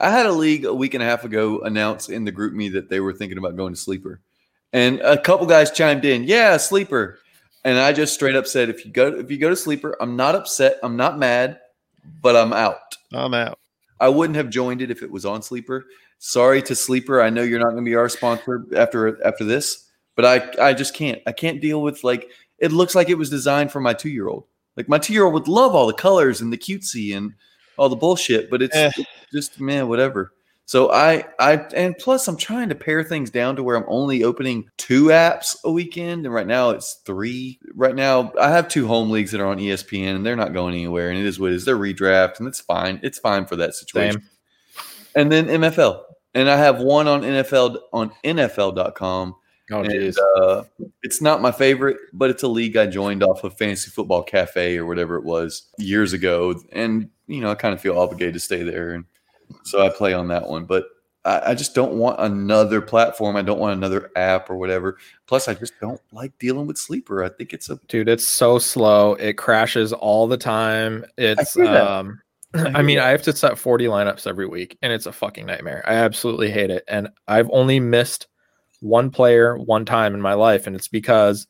I 0.00 0.10
had 0.10 0.26
a 0.26 0.32
league 0.32 0.64
a 0.64 0.74
week 0.74 0.94
and 0.94 1.02
a 1.02 1.06
half 1.06 1.24
ago 1.24 1.60
announce 1.60 2.08
in 2.08 2.24
the 2.24 2.32
GroupMe 2.32 2.72
that 2.72 2.88
they 2.88 3.00
were 3.00 3.12
thinking 3.12 3.38
about 3.38 3.56
going 3.56 3.74
to 3.74 3.80
sleeper, 3.80 4.20
and 4.72 5.00
a 5.00 5.18
couple 5.18 5.46
guys 5.46 5.70
chimed 5.70 6.04
in, 6.04 6.24
"Yeah, 6.24 6.56
sleeper," 6.56 7.18
and 7.64 7.78
I 7.78 7.92
just 7.92 8.14
straight 8.14 8.36
up 8.36 8.46
said, 8.46 8.68
"If 8.68 8.84
you 8.84 8.92
go, 8.92 9.08
if 9.08 9.30
you 9.30 9.38
go 9.38 9.48
to 9.48 9.56
sleeper, 9.56 9.96
I'm 10.00 10.16
not 10.16 10.34
upset, 10.34 10.78
I'm 10.82 10.96
not 10.96 11.18
mad, 11.18 11.58
but 12.22 12.36
I'm 12.36 12.52
out." 12.52 12.96
I'm 13.12 13.34
out. 13.34 13.58
I 14.00 14.08
wouldn't 14.08 14.36
have 14.36 14.50
joined 14.50 14.82
it 14.82 14.90
if 14.90 15.02
it 15.02 15.10
was 15.10 15.24
on 15.24 15.42
sleeper. 15.42 15.86
Sorry 16.18 16.62
to 16.62 16.74
sleeper. 16.74 17.20
I 17.20 17.30
know 17.30 17.42
you're 17.42 17.58
not 17.58 17.70
going 17.70 17.84
to 17.84 17.90
be 17.90 17.96
our 17.96 18.08
sponsor 18.08 18.66
after 18.76 19.24
after 19.24 19.44
this, 19.44 19.86
but 20.14 20.24
I 20.24 20.68
I 20.70 20.74
just 20.74 20.94
can't. 20.94 21.20
I 21.26 21.32
can't 21.32 21.60
deal 21.60 21.82
with 21.82 22.04
like 22.04 22.30
it 22.58 22.72
looks 22.72 22.94
like 22.94 23.08
it 23.08 23.18
was 23.18 23.30
designed 23.30 23.72
for 23.72 23.80
my 23.80 23.94
two 23.94 24.10
year 24.10 24.28
old. 24.28 24.44
Like 24.76 24.88
my 24.88 24.98
two 24.98 25.12
year 25.12 25.24
old 25.24 25.34
would 25.34 25.48
love 25.48 25.74
all 25.74 25.86
the 25.86 25.92
colors 25.92 26.40
and 26.40 26.52
the 26.52 26.58
cutesy 26.58 27.16
and 27.16 27.34
all 27.78 27.88
the 27.88 27.96
bullshit, 27.96 28.50
but 28.50 28.60
it's, 28.62 28.76
Eh. 28.76 28.90
it's 28.96 29.08
just 29.32 29.60
man, 29.60 29.88
whatever. 29.88 30.32
So 30.66 30.92
I 30.92 31.24
I 31.38 31.54
and 31.74 31.96
plus 31.96 32.28
I'm 32.28 32.36
trying 32.36 32.68
to 32.68 32.74
pare 32.74 33.02
things 33.02 33.30
down 33.30 33.56
to 33.56 33.62
where 33.62 33.74
I'm 33.74 33.86
only 33.88 34.22
opening 34.22 34.68
two 34.76 35.04
apps 35.06 35.56
a 35.64 35.72
weekend, 35.72 36.26
and 36.26 36.34
right 36.34 36.46
now 36.46 36.70
it's 36.70 37.00
three. 37.06 37.58
Right 37.74 37.94
now 37.94 38.32
I 38.38 38.50
have 38.50 38.68
two 38.68 38.86
home 38.86 39.10
leagues 39.10 39.30
that 39.30 39.40
are 39.40 39.46
on 39.46 39.56
ESPN, 39.58 40.14
and 40.16 40.26
they're 40.26 40.36
not 40.36 40.52
going 40.52 40.74
anywhere. 40.74 41.08
And 41.08 41.18
it 41.18 41.24
is 41.24 41.40
what 41.40 41.52
it 41.52 41.54
is. 41.54 41.64
They're 41.64 41.78
redraft, 41.78 42.38
and 42.38 42.46
it's 42.46 42.60
fine. 42.60 43.00
It's 43.02 43.18
fine 43.18 43.46
for 43.46 43.56
that 43.56 43.74
situation. 43.74 44.20
Same. 44.20 44.82
And 45.14 45.32
then 45.32 45.46
MFL. 45.46 46.02
and 46.34 46.50
I 46.50 46.56
have 46.58 46.80
one 46.80 47.08
on 47.08 47.22
NFL 47.22 47.78
on 47.94 48.10
NFL.com. 48.22 49.36
Oh, 49.70 49.82
and, 49.82 50.16
uh, 50.36 50.64
it's 51.02 51.20
not 51.20 51.42
my 51.42 51.52
favorite, 51.52 51.98
but 52.12 52.30
it's 52.30 52.42
a 52.42 52.48
league 52.48 52.76
I 52.76 52.86
joined 52.86 53.22
off 53.22 53.44
of 53.44 53.56
Fantasy 53.58 53.90
Football 53.90 54.22
Cafe 54.22 54.76
or 54.78 54.86
whatever 54.86 55.16
it 55.16 55.24
was 55.24 55.66
years 55.78 56.12
ago, 56.12 56.60
and 56.72 57.10
you 57.26 57.40
know 57.40 57.50
I 57.50 57.54
kind 57.54 57.74
of 57.74 57.80
feel 57.80 57.98
obligated 57.98 58.34
to 58.34 58.40
stay 58.40 58.62
there, 58.62 58.94
and 58.94 59.04
so 59.64 59.84
I 59.84 59.90
play 59.90 60.14
on 60.14 60.28
that 60.28 60.48
one. 60.48 60.64
But 60.64 60.86
I, 61.24 61.50
I 61.50 61.54
just 61.54 61.74
don't 61.74 61.94
want 61.94 62.18
another 62.20 62.80
platform. 62.80 63.36
I 63.36 63.42
don't 63.42 63.58
want 63.58 63.76
another 63.76 64.10
app 64.16 64.48
or 64.48 64.56
whatever. 64.56 64.96
Plus, 65.26 65.48
I 65.48 65.54
just 65.54 65.74
don't 65.80 66.00
like 66.12 66.36
dealing 66.38 66.66
with 66.66 66.78
Sleeper. 66.78 67.22
I 67.22 67.28
think 67.28 67.52
it's 67.52 67.68
a 67.68 67.78
Dude, 67.88 68.08
it's 68.08 68.26
so 68.26 68.58
slow. 68.58 69.14
It 69.14 69.34
crashes 69.34 69.92
all 69.92 70.26
the 70.26 70.38
time. 70.38 71.04
It's 71.16 71.54
hear 71.54 71.66
um 71.66 72.20
I 72.54 72.78
I 72.78 72.82
mean, 72.82 72.96
that. 72.96 73.06
I 73.06 73.10
have 73.10 73.22
to 73.24 73.36
set 73.36 73.58
40 73.58 73.84
lineups 73.86 74.26
every 74.26 74.46
week 74.46 74.78
and 74.80 74.90
it's 74.90 75.04
a 75.04 75.12
fucking 75.12 75.44
nightmare. 75.44 75.84
I 75.86 75.94
absolutely 75.94 76.50
hate 76.50 76.70
it. 76.70 76.82
And 76.88 77.08
I've 77.26 77.50
only 77.52 77.78
missed 77.78 78.26
one 78.80 79.10
player 79.10 79.56
one 79.58 79.84
time 79.84 80.14
in 80.14 80.20
my 80.20 80.34
life 80.34 80.66
and 80.66 80.76
it's 80.76 80.88
because 80.88 81.46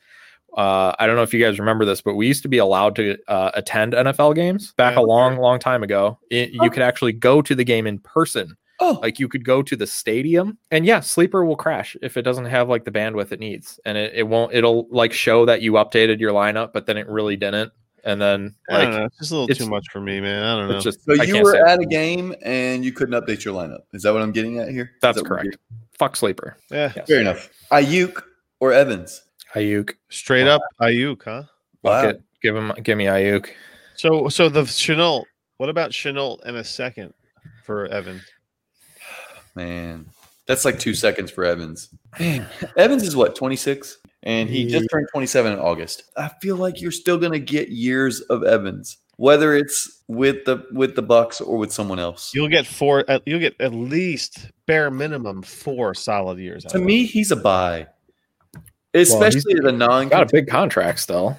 uh, 0.56 0.94
I 0.98 1.06
don't 1.06 1.14
know 1.14 1.22
if 1.22 1.34
you 1.34 1.44
guys 1.44 1.58
remember 1.60 1.84
this, 1.84 2.00
but 2.00 2.14
we 2.14 2.26
used 2.26 2.42
to 2.42 2.48
be 2.48 2.58
allowed 2.58 2.96
to 2.96 3.16
uh, 3.28 3.50
attend 3.54 3.92
NFL 3.92 4.34
games 4.34 4.72
back 4.78 4.94
Yeah, 4.94 5.00
a 5.00 5.04
long, 5.04 5.36
long 5.36 5.58
time 5.58 5.82
ago. 5.82 6.18
It, 6.30 6.50
Oh. 6.58 6.64
you 6.64 6.70
could 6.70 6.82
actually 6.82 7.12
go 7.12 7.42
to 7.42 7.54
the 7.54 7.64
game 7.64 7.86
in 7.86 7.98
person. 7.98 8.56
oh 8.80 8.98
Like 9.02 9.18
you 9.18 9.28
could 9.28 9.44
go 9.44 9.62
to 9.62 9.76
the 9.76 9.86
stadium, 9.86 10.56
and 10.70 10.86
yeah, 10.86 11.00
sleeper 11.00 11.44
will 11.44 11.54
crash 11.54 11.96
if 12.00 12.16
it 12.16 12.22
doesn't 12.22 12.46
have 12.46 12.68
like 12.68 12.84
the 12.86 12.90
bandwidth 12.90 13.30
it 13.30 13.40
needs, 13.40 13.78
and 13.84 13.98
it, 13.98 14.14
it 14.14 14.22
won't. 14.22 14.54
It'll 14.54 14.88
like 14.90 15.12
show 15.12 15.44
that 15.44 15.60
you 15.62 15.72
updated 15.72 16.18
your 16.18 16.32
lineup, 16.32 16.72
but 16.72 16.86
then 16.86 16.96
it 16.96 17.06
really 17.08 17.36
didn't. 17.36 17.70
And 18.08 18.18
then 18.18 18.54
I 18.70 18.72
don't 18.72 18.84
like 18.92 18.98
know. 19.00 19.04
It's 19.04 19.18
just 19.18 19.32
a 19.32 19.36
little 19.36 19.54
too 19.54 19.68
much 19.68 19.84
for 19.92 20.00
me, 20.00 20.18
man. 20.18 20.42
I 20.42 20.56
don't 20.56 20.68
know. 20.70 20.76
it's 20.76 20.84
just 20.84 21.04
So 21.04 21.12
I 21.20 21.24
you 21.24 21.42
were 21.42 21.52
say 21.52 21.60
at 21.60 21.78
a 21.78 21.84
game 21.84 22.34
and 22.42 22.82
you 22.82 22.90
couldn't 22.90 23.22
update 23.22 23.44
your 23.44 23.54
lineup. 23.54 23.80
Is 23.92 24.02
that 24.02 24.14
what 24.14 24.22
I'm 24.22 24.32
getting 24.32 24.58
at 24.58 24.70
here? 24.70 24.92
that's 25.02 25.18
that 25.18 25.26
correct. 25.26 25.58
Fuck 25.98 26.16
sleeper. 26.16 26.56
yeah, 26.70 26.90
Yes. 26.96 27.06
Fair 27.06 27.20
enough. 27.20 27.50
Aiyuk 27.70 28.22
or 28.60 28.72
Evans? 28.72 29.24
Aiyuk. 29.54 29.92
straight 30.08 30.46
up 30.46 30.62
Aiyuk, 30.80 31.22
huh? 31.22 31.42
Wow. 31.82 32.00
Fuck. 32.02 32.16
Give 32.40 32.56
him. 32.56 32.72
Give 32.82 32.96
me 32.96 33.04
Aiyuk. 33.04 33.50
So, 33.94 34.30
so 34.30 34.48
the 34.48 34.62
Shenault. 34.62 35.24
What 35.58 35.68
about 35.68 35.90
Shenault 35.90 36.38
and 36.46 36.56
a 36.56 36.64
second 36.64 37.12
for 37.64 37.88
Evan? 37.88 38.22
Man, 39.54 40.06
that's 40.46 40.64
like 40.64 40.78
two 40.78 40.94
seconds 40.94 41.30
for 41.30 41.44
Evans. 41.44 41.90
Man, 42.18 42.46
Evans 42.74 43.02
is 43.02 43.14
what, 43.14 43.34
26? 43.36 43.98
And 44.24 44.50
he 44.50 44.66
just 44.66 44.88
turned 44.90 45.06
27 45.12 45.52
in 45.52 45.58
August. 45.58 46.04
I 46.16 46.28
feel 46.42 46.56
like 46.56 46.80
you're 46.80 46.90
still 46.90 47.18
gonna 47.18 47.38
get 47.38 47.68
years 47.68 48.20
of 48.22 48.42
Evans, 48.42 48.98
whether 49.16 49.54
it's 49.54 50.02
with 50.08 50.44
the 50.44 50.64
with 50.72 50.96
the 50.96 51.02
Bucs 51.02 51.40
or 51.40 51.56
with 51.56 51.72
someone 51.72 51.98
else. 51.98 52.32
You'll 52.34 52.48
get 52.48 52.66
four. 52.66 53.04
You'll 53.26 53.40
get 53.40 53.54
at 53.60 53.72
least 53.72 54.50
bare 54.66 54.90
minimum 54.90 55.42
four 55.42 55.94
solid 55.94 56.38
years. 56.38 56.64
To 56.64 56.78
of 56.78 56.82
me, 56.82 57.04
he's 57.04 57.30
a 57.30 57.36
buy. 57.36 57.86
Especially 58.94 59.54
the 59.54 59.70
non 59.72 60.08
Got 60.08 60.22
a 60.22 60.28
big 60.32 60.48
contract 60.48 60.98
still. 60.98 61.36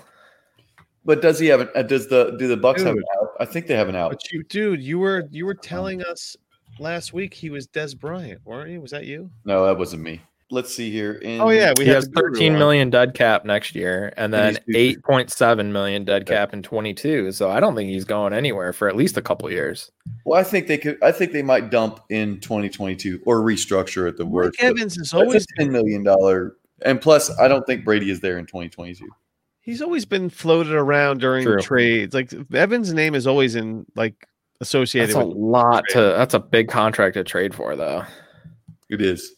but 1.04 1.22
does 1.22 1.40
he 1.40 1.48
have 1.48 1.62
an 1.62 1.70
uh, 1.76 1.82
does 1.82 2.08
the 2.08 2.36
do 2.40 2.48
the 2.48 2.56
Bucs 2.58 2.78
have 2.80 2.96
an 2.96 3.04
out? 3.20 3.30
I 3.40 3.46
think 3.46 3.68
they 3.68 3.76
have 3.76 3.90
an 3.90 3.96
out. 3.96 4.12
But 4.12 4.32
you, 4.32 4.44
dude, 4.44 4.82
you 4.82 5.00
were 5.00 5.28
you 5.32 5.46
were 5.46 5.56
telling 5.56 6.02
us 6.04 6.38
last 6.80 7.12
week 7.12 7.34
he 7.34 7.50
was 7.50 7.68
Dez 7.68 7.98
Bryant, 7.98 8.40
weren't 8.46 8.70
you? 8.70 8.80
Was 8.80 8.92
that 8.92 9.06
you? 9.06 9.30
No, 9.44 9.66
that 9.66 9.78
wasn't 9.78 10.04
me. 10.04 10.22
Let's 10.52 10.74
see 10.74 10.90
here. 10.92 11.14
In, 11.14 11.40
Oh 11.42 11.50
yeah, 11.50 11.74
we 11.78 11.84
he 11.86 11.90
had 11.90 11.96
has 11.98 12.08
thirteen 12.08 12.14
million 12.14 12.14
Guru 12.14 12.32
13 12.34 12.54
on. 12.54 12.60
million 12.60 12.90
dead 12.90 13.14
cap 13.14 13.46
next 13.46 13.76
year, 13.76 14.12
and 14.18 14.34
then 14.34 14.58
8.7 14.70 15.72
million 15.72 16.06
dead 16.06 16.26
cap 16.26 16.54
in 16.54 16.64
22. 16.64 17.32
So 17.34 17.50
I 17.52 17.60
don't 17.60 17.76
think 17.76 17.90
he's 17.90 18.04
going 18.06 18.34
anywhere 18.34 18.74
for 18.74 18.88
at 18.90 18.96
least 18.96 19.16
a 19.18 19.22
couple 19.22 19.50
years. 19.52 19.92
Well, 20.26 20.40
I 20.40 20.44
think 20.44 20.66
they 20.68 20.78
could. 20.80 20.98
I 21.04 21.12
think 21.12 21.34
they 21.34 21.44
might 21.44 21.70
dump 21.70 22.00
in 22.10 22.40
2022 22.40 23.22
or 23.26 23.42
restructure 23.42 24.08
at 24.08 24.18
the 24.18 24.26
Mike 24.26 24.34
worst. 24.34 24.58
but 24.60 24.66
Evans 24.66 24.98
is 24.98 25.14
always 25.14 25.44
a 25.44 25.62
ten 25.62 25.72
million 25.72 26.04
dollar, 26.04 26.56
and 26.84 27.00
plus, 27.00 27.30
I 27.40 27.48
don't 27.48 27.66
think 27.68 27.86
Brady 27.86 28.10
is 28.10 28.20
there 28.22 28.40
in 28.40 28.46
2022. 28.48 29.06
he's 29.62 29.84
always 29.84 30.06
been 30.06 30.30
floated 30.32 30.74
around 30.74 31.20
during 31.20 31.44
True. 31.44 31.62
trades. 31.62 32.16
Like 32.16 32.34
Evans' 32.56 32.92
name 32.92 33.14
is 33.14 33.28
always 33.28 33.54
in 33.56 33.86
like 33.96 34.16
associated 34.62 35.16
That's 35.16 35.24
a 35.24 35.28
with. 35.28 35.38
lot 35.38 35.84
to. 35.90 36.00
That's 36.00 36.34
a 36.34 36.40
big 36.40 36.70
contract 36.70 37.14
to 37.14 37.24
trade 37.24 37.54
for, 37.54 37.76
though. 37.76 38.04
It 38.90 39.00
is. 39.02 39.36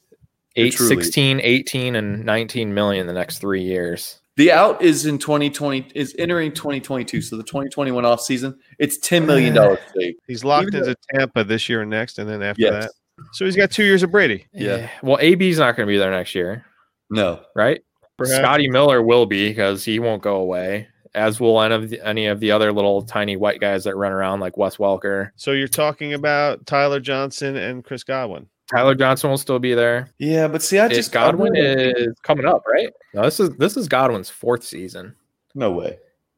8, 0.55 0.73
truly- 0.73 0.95
16, 0.95 1.39
18, 1.41 1.95
and 1.95 2.25
19 2.25 2.73
million 2.73 3.07
the 3.07 3.13
next 3.13 3.39
three 3.39 3.63
years. 3.63 4.17
The 4.37 4.51
out 4.51 4.81
is 4.81 5.05
in 5.05 5.17
2020 5.17 5.89
is 5.93 6.15
entering 6.17 6.53
2022. 6.53 7.21
So 7.21 7.35
the 7.37 7.43
2021 7.43 8.05
off 8.05 8.21
season, 8.21 8.57
it's 8.79 8.97
10 8.99 9.25
million 9.25 9.53
dollars. 9.53 9.79
He's 10.27 10.43
locked 10.43 10.67
Even 10.69 10.79
into 10.81 10.95
Tampa 11.13 11.43
this 11.43 11.67
year 11.67 11.81
and 11.81 11.89
next, 11.89 12.17
and 12.17 12.29
then 12.29 12.41
after 12.41 12.61
Yes. 12.61 12.85
that, 12.85 12.91
so 13.33 13.45
he's 13.45 13.55
got 13.57 13.69
two 13.69 13.83
years 13.83 14.01
of 14.03 14.11
Brady. 14.11 14.47
Yeah. 14.53 14.71
Eh, 14.71 14.87
Well, 15.03 15.17
AB's 15.19 15.59
not 15.59 15.75
going 15.75 15.85
to 15.85 15.91
be 15.91 15.97
there 15.97 16.09
next 16.09 16.33
year, 16.33 16.65
No. 17.09 17.41
right? 17.55 17.81
Perhaps. 18.17 18.37
Scotty 18.37 18.67
Miller 18.69 19.01
will 19.01 19.25
be 19.25 19.49
because 19.49 19.83
he 19.83 19.99
won't 19.99 20.23
go 20.23 20.37
away, 20.37 20.87
as 21.13 21.39
will 21.39 21.61
any 21.61 21.75
of 21.75 21.89
the, 21.89 22.07
any 22.07 22.25
of 22.27 22.39
the 22.39 22.51
other 22.51 22.71
little 22.71 23.03
tiny 23.03 23.35
white 23.35 23.59
guys 23.59 23.83
that 23.83 23.95
run 23.95 24.11
around 24.11 24.39
like 24.39 24.57
Wes 24.57 24.77
Welker. 24.77 25.31
So 25.35 25.51
you're 25.51 25.67
talking 25.67 26.13
about 26.13 26.65
Tyler 26.65 26.99
Johnson 26.99 27.57
and 27.57 27.83
Chris 27.83 28.03
Godwin. 28.03 28.47
Tyler 28.71 28.95
Johnson 28.95 29.29
will 29.29 29.37
still 29.37 29.59
be 29.59 29.73
there. 29.73 30.09
Yeah, 30.19 30.47
but 30.47 30.61
see, 30.61 30.79
I 30.79 30.85
It- 30.87 30.93
just 30.93 31.11
Godwin 31.11 31.55
I 31.55 31.59
is 31.59 32.15
coming 32.23 32.45
up, 32.45 32.63
right? 32.67 32.89
No, 33.13 33.23
this 33.23 33.39
is 33.39 33.49
this 33.57 33.75
is 33.77 33.87
Godwin's 33.87 34.29
fourth 34.29 34.63
season. 34.63 35.15
no 35.55 35.71
way. 35.71 35.97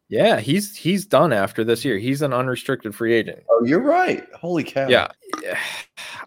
Yeah, 0.10 0.40
he's 0.40 0.76
he's 0.76 1.06
done 1.06 1.34
after 1.34 1.64
this 1.64 1.84
year. 1.84 1.98
He's 1.98 2.22
an 2.22 2.34
unrestricted 2.34 2.94
free 2.94 3.14
agent. 3.14 3.44
Oh, 3.50 3.64
you're 3.66 3.80
right. 3.82 4.24
Holy 4.36 4.64
cow. 4.64 4.88
Yeah. 4.88 5.08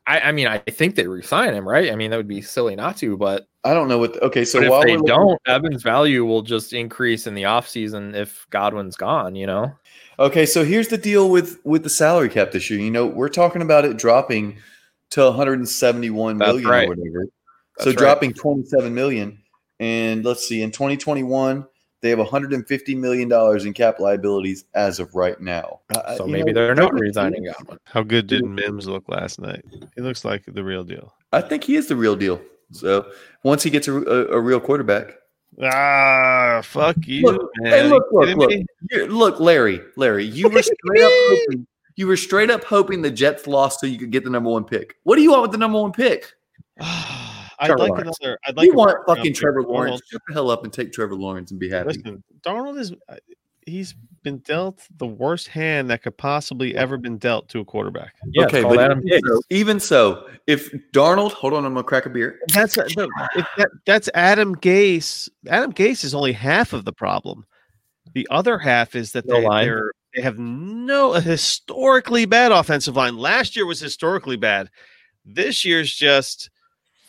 I, 0.09 0.21
I 0.21 0.33
mean, 0.33 0.47
I 0.47 0.59
think 0.59 0.95
they 0.95 1.07
resign 1.07 1.53
him, 1.55 1.69
right? 1.69 1.91
I 1.93 1.97
mean, 1.97 2.11
that 2.13 2.17
would 2.17 2.29
be 2.29 2.41
silly 2.41 2.77
not 2.77 2.97
to, 2.99 3.17
but, 3.17 3.47
I 3.65 3.75
don't 3.75 3.89
know 3.89 3.99
what. 3.99 4.15
The, 4.15 4.21
okay, 4.25 4.45
so 4.45 4.61
while 4.69 4.81
if 4.81 4.87
they 4.87 4.93
we're 4.93 4.99
looking- 4.99 5.07
don't, 5.15 5.41
Evans' 5.49 5.83
value 5.83 6.25
will 6.25 6.43
just 6.43 6.73
increase 6.73 7.27
in 7.27 7.35
the 7.35 7.43
offseason 7.43 8.15
if 8.15 8.47
Godwin's 8.51 8.97
gone, 8.97 9.35
you 9.35 9.47
know? 9.47 9.73
Okay, 10.21 10.47
so 10.47 10.65
here's 10.65 10.89
the 10.89 10.97
deal 10.99 11.29
with 11.31 11.59
with 11.65 11.83
the 11.83 11.91
salary 11.91 12.29
cap 12.29 12.53
this 12.53 12.71
year. 12.71 12.79
You 12.81 12.91
know, 12.91 13.07
we're 13.07 13.29
talking 13.29 13.63
about 13.63 13.85
it 13.85 13.97
dropping 13.97 14.59
to 15.11 15.25
171 15.25 16.39
That's 16.39 16.49
million 16.49 16.69
right. 16.69 16.87
or 16.87 16.89
whatever. 16.91 17.27
so 17.79 17.87
right. 17.91 17.97
dropping 17.99 18.33
27 18.35 18.95
million. 18.95 19.39
And 19.79 20.25
let's 20.25 20.47
see, 20.49 20.63
in 20.63 20.71
2021, 20.71 21.67
they 22.03 22.11
have 22.11 22.19
150 22.19 22.95
million 22.95 23.29
dollars 23.29 23.65
in 23.65 23.73
cap 23.73 23.99
liabilities 24.01 24.65
as 24.75 25.01
of 25.01 25.15
right 25.15 25.41
now. 25.41 25.81
Uh, 25.95 26.17
So 26.17 26.27
you 26.27 26.33
maybe 26.33 26.53
know, 26.53 26.67
they're 26.67 26.75
not 26.75 26.93
resigning 26.95 27.45
Godwin. 27.45 27.79
How 27.85 28.03
good 28.03 28.27
did 28.27 28.45
Mims 28.45 28.87
look 28.87 29.09
last 29.09 29.41
night? 29.41 29.65
He 29.95 30.01
looks 30.03 30.25
like 30.25 30.45
the 30.47 30.63
real 30.65 30.85
deal. 30.85 31.13
I 31.33 31.41
think 31.41 31.65
he 31.65 31.77
is 31.77 31.89
the 31.89 31.97
real 31.97 32.17
deal. 32.17 32.41
So 32.73 33.11
once 33.43 33.63
he 33.63 33.71
gets 33.71 33.87
a, 33.89 33.95
a, 33.95 34.27
a 34.37 34.41
real 34.41 34.61
quarterback, 34.61 35.15
Ah, 35.63 36.61
fuck 36.63 36.97
you, 37.07 37.23
Look, 37.23 37.51
man. 37.61 37.73
hey, 37.73 37.83
look, 37.89 38.05
look, 38.13 38.37
look. 38.37 38.53
look, 39.09 39.41
Larry, 39.41 39.81
Larry, 39.97 40.25
you 40.25 40.49
were 40.51 40.61
straight 40.63 41.03
up 41.03 41.11
hoping, 41.15 41.67
you 41.97 42.07
were 42.07 42.17
straight 42.17 42.51
up 42.51 42.63
hoping 42.65 43.03
the 43.03 43.11
Jets 43.11 43.47
lost 43.47 43.81
so 43.81 43.87
you 43.87 43.99
could 43.99 44.11
get 44.11 44.25
the 44.25 44.31
number 44.31 44.51
one 44.51 44.65
pick. 44.65 44.97
What 45.03 45.17
do 45.17 45.23
you 45.23 45.31
want 45.31 45.43
with 45.43 45.53
the 45.53 45.59
number 45.59 45.81
one 45.81 45.93
pick? 45.93 46.33
I'd 46.81 47.67
Trevor 47.67 47.79
like 47.79 47.89
Lawrence. 47.91 48.19
another. 48.21 48.39
I'd 48.47 48.57
like 48.57 48.67
you 48.67 48.75
want 48.75 48.99
fucking 49.07 49.33
Trevor 49.33 49.63
for 49.63 49.69
Lawrence? 49.71 49.97
Darnold. 50.03 50.11
Shut 50.11 50.21
the 50.29 50.35
hell 50.35 50.51
up 50.51 50.65
and 50.65 50.73
take 50.73 50.93
Trevor 50.93 51.15
Lawrence 51.17 51.51
and 51.51 51.59
be 51.59 51.71
happy. 51.71 51.89
Listen, 51.89 52.23
Darnold 52.43 52.79
is. 52.79 52.93
uh, 53.09 53.17
He's 53.69 53.97
been 54.23 54.39
dealt 54.39 54.81
the 54.99 55.09
worst 55.09 55.49
hand 55.49 55.91
that 55.91 56.03
could 56.05 56.17
possibly 56.17 56.77
ever 56.77 56.97
been 56.97 57.19
dealt 57.19 57.49
to 57.49 57.59
a 57.59 57.65
quarterback. 57.65 58.15
Yeah, 58.31 58.45
okay, 58.45 58.63
but 58.63 58.79
Adam 58.79 59.03
even 59.05 59.21
so, 59.25 59.41
even 59.51 59.81
so, 59.81 60.29
if 60.47 60.73
Darnold, 60.93 61.33
hold 61.33 61.53
on, 61.53 61.65
I'm 61.65 61.75
gonna 61.75 61.83
crack 61.83 62.07
a 62.07 62.11
beer. 62.11 62.39
That's 62.55 62.79
uh, 62.79 62.87
no, 62.97 63.09
if 63.35 63.45
that, 63.57 63.71
that's 63.85 64.09
Adam 64.15 64.55
Gase. 64.55 65.29
Adam 65.49 65.73
Gase 65.73 66.05
is 66.05 66.15
only 66.15 66.31
half 66.31 66.75
of 66.75 66.85
the 66.85 66.93
problem. 66.93 67.45
The 68.15 68.29
other 68.31 68.57
half 68.57 68.95
is 68.95 69.11
that 69.13 69.27
No 69.27 69.41
they, 69.41 69.47
line. 69.49 69.67
They're, 70.17 70.25
have 70.25 70.39
no 70.39 71.15
a 71.15 71.21
historically 71.21 72.25
bad 72.25 72.53
offensive 72.53 72.97
line. 72.97 73.17
Last 73.17 73.55
year 73.57 73.67
was 73.67 73.81
historically 73.81 74.37
bad. 74.37 74.71
This 75.25 75.65
year's 75.65 75.93
just 75.95 76.51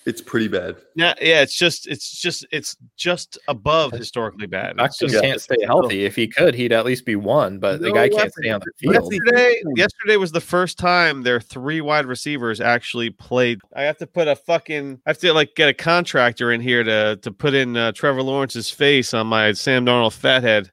It's 0.06 0.22
pretty 0.22 0.48
bad. 0.48 0.76
yeah, 0.96 1.14
yeah. 1.22 1.42
It's 1.42 1.54
just 1.56 1.86
it's 1.88 2.20
just 2.20 2.46
it's 2.52 2.76
just 2.96 3.38
above 3.48 3.92
historically 3.92 4.48
bad. 4.48 4.76
It's 4.80 4.98
Becton 4.98 5.10
just- 5.10 5.24
can't 5.24 5.42
stay 5.42 5.58
healthy. 5.66 6.06
If 6.06 6.16
he 6.16 6.28
could, 6.28 6.56
he'd 6.56 6.72
at 6.72 6.86
least 6.86 7.06
be 7.06 7.16
one, 7.16 7.60
but 7.60 7.80
the 7.82 7.90
No 7.90 7.94
guy 7.94 8.10
can't 8.10 8.32
stay 8.34 8.50
on 8.50 8.62
the 8.62 8.72
field. 8.80 8.96
Yesterday, 9.12 9.62
yesterday 9.76 10.18
was 10.18 10.32
the 10.32 10.40
first 10.42 10.78
time 10.80 11.24
their 11.24 11.40
three 11.42 11.82
wide 11.82 12.06
receivers 12.06 12.60
actually 12.62 13.10
played. 13.10 13.60
I 13.76 13.84
have 13.84 13.98
to 13.98 14.08
put 14.08 14.28
a 14.28 14.36
fucking. 14.36 15.02
I 15.06 15.10
have 15.10 15.18
to 15.20 15.34
like 15.34 15.56
get 15.56 15.70
a 15.70 15.74
contractor 15.74 16.52
in 16.54 16.62
here 16.62 16.84
to 16.84 17.18
to 17.22 17.32
put 17.32 17.54
in 17.54 17.76
uh, 17.78 17.92
Trevor 17.92 18.24
Lawrence's 18.24 18.70
face 18.70 19.14
on 19.14 19.28
my 19.28 19.52
Sam 19.52 19.86
Darnold 19.86 20.14
fathead. 20.14 20.72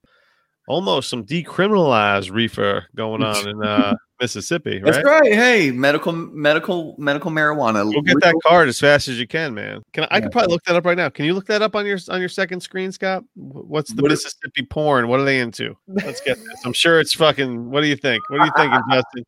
Almost 0.66 1.10
some 1.10 1.24
decriminalized 1.24 2.30
reefer 2.32 2.86
going 2.96 3.22
on 3.24 3.48
in 3.48 3.62
uh, 3.62 3.94
Mississippi, 4.20 4.80
right? 4.82 4.92
That's 4.94 5.04
right. 5.04 5.32
Hey, 5.32 5.70
medical, 5.70 6.12
medical, 6.12 6.94
medical 6.98 7.30
marijuana. 7.30 7.92
Go 7.92 8.00
get 8.00 8.16
that 8.22 8.34
card 8.46 8.68
as 8.68 8.80
fast 8.80 9.08
as 9.08 9.18
you 9.20 9.26
can, 9.26 9.52
man. 9.52 9.82
Can 9.92 10.04
I, 10.04 10.08
I 10.12 10.20
could 10.22 10.32
probably 10.32 10.52
look 10.52 10.64
that 10.64 10.76
up 10.76 10.86
right 10.86 10.96
now? 10.96 11.10
Can 11.10 11.26
you 11.26 11.34
look 11.34 11.46
that 11.48 11.60
up 11.60 11.76
on 11.76 11.84
your 11.84 11.98
on 12.08 12.20
your 12.20 12.28
second 12.30 12.60
screen, 12.60 12.92
Scott? 12.92 13.24
What's 13.34 13.92
the 13.92 14.00
What 14.02 14.12
is- 14.12 14.24
Mississippi 14.24 14.62
porn? 14.64 15.08
What 15.08 15.20
are 15.20 15.24
they 15.24 15.40
into? 15.40 15.76
Let's 15.86 16.20
get 16.22 16.38
this. 16.38 16.62
I'm 16.64 16.72
sure 16.72 16.98
it's 17.00 17.12
fucking. 17.14 17.70
What 17.70 17.82
do 17.82 17.86
you 17.88 17.96
think? 17.96 18.22
What 18.30 18.40
are 18.40 18.46
you 18.46 18.52
thinking, 18.56 18.80
Justin? 18.90 19.24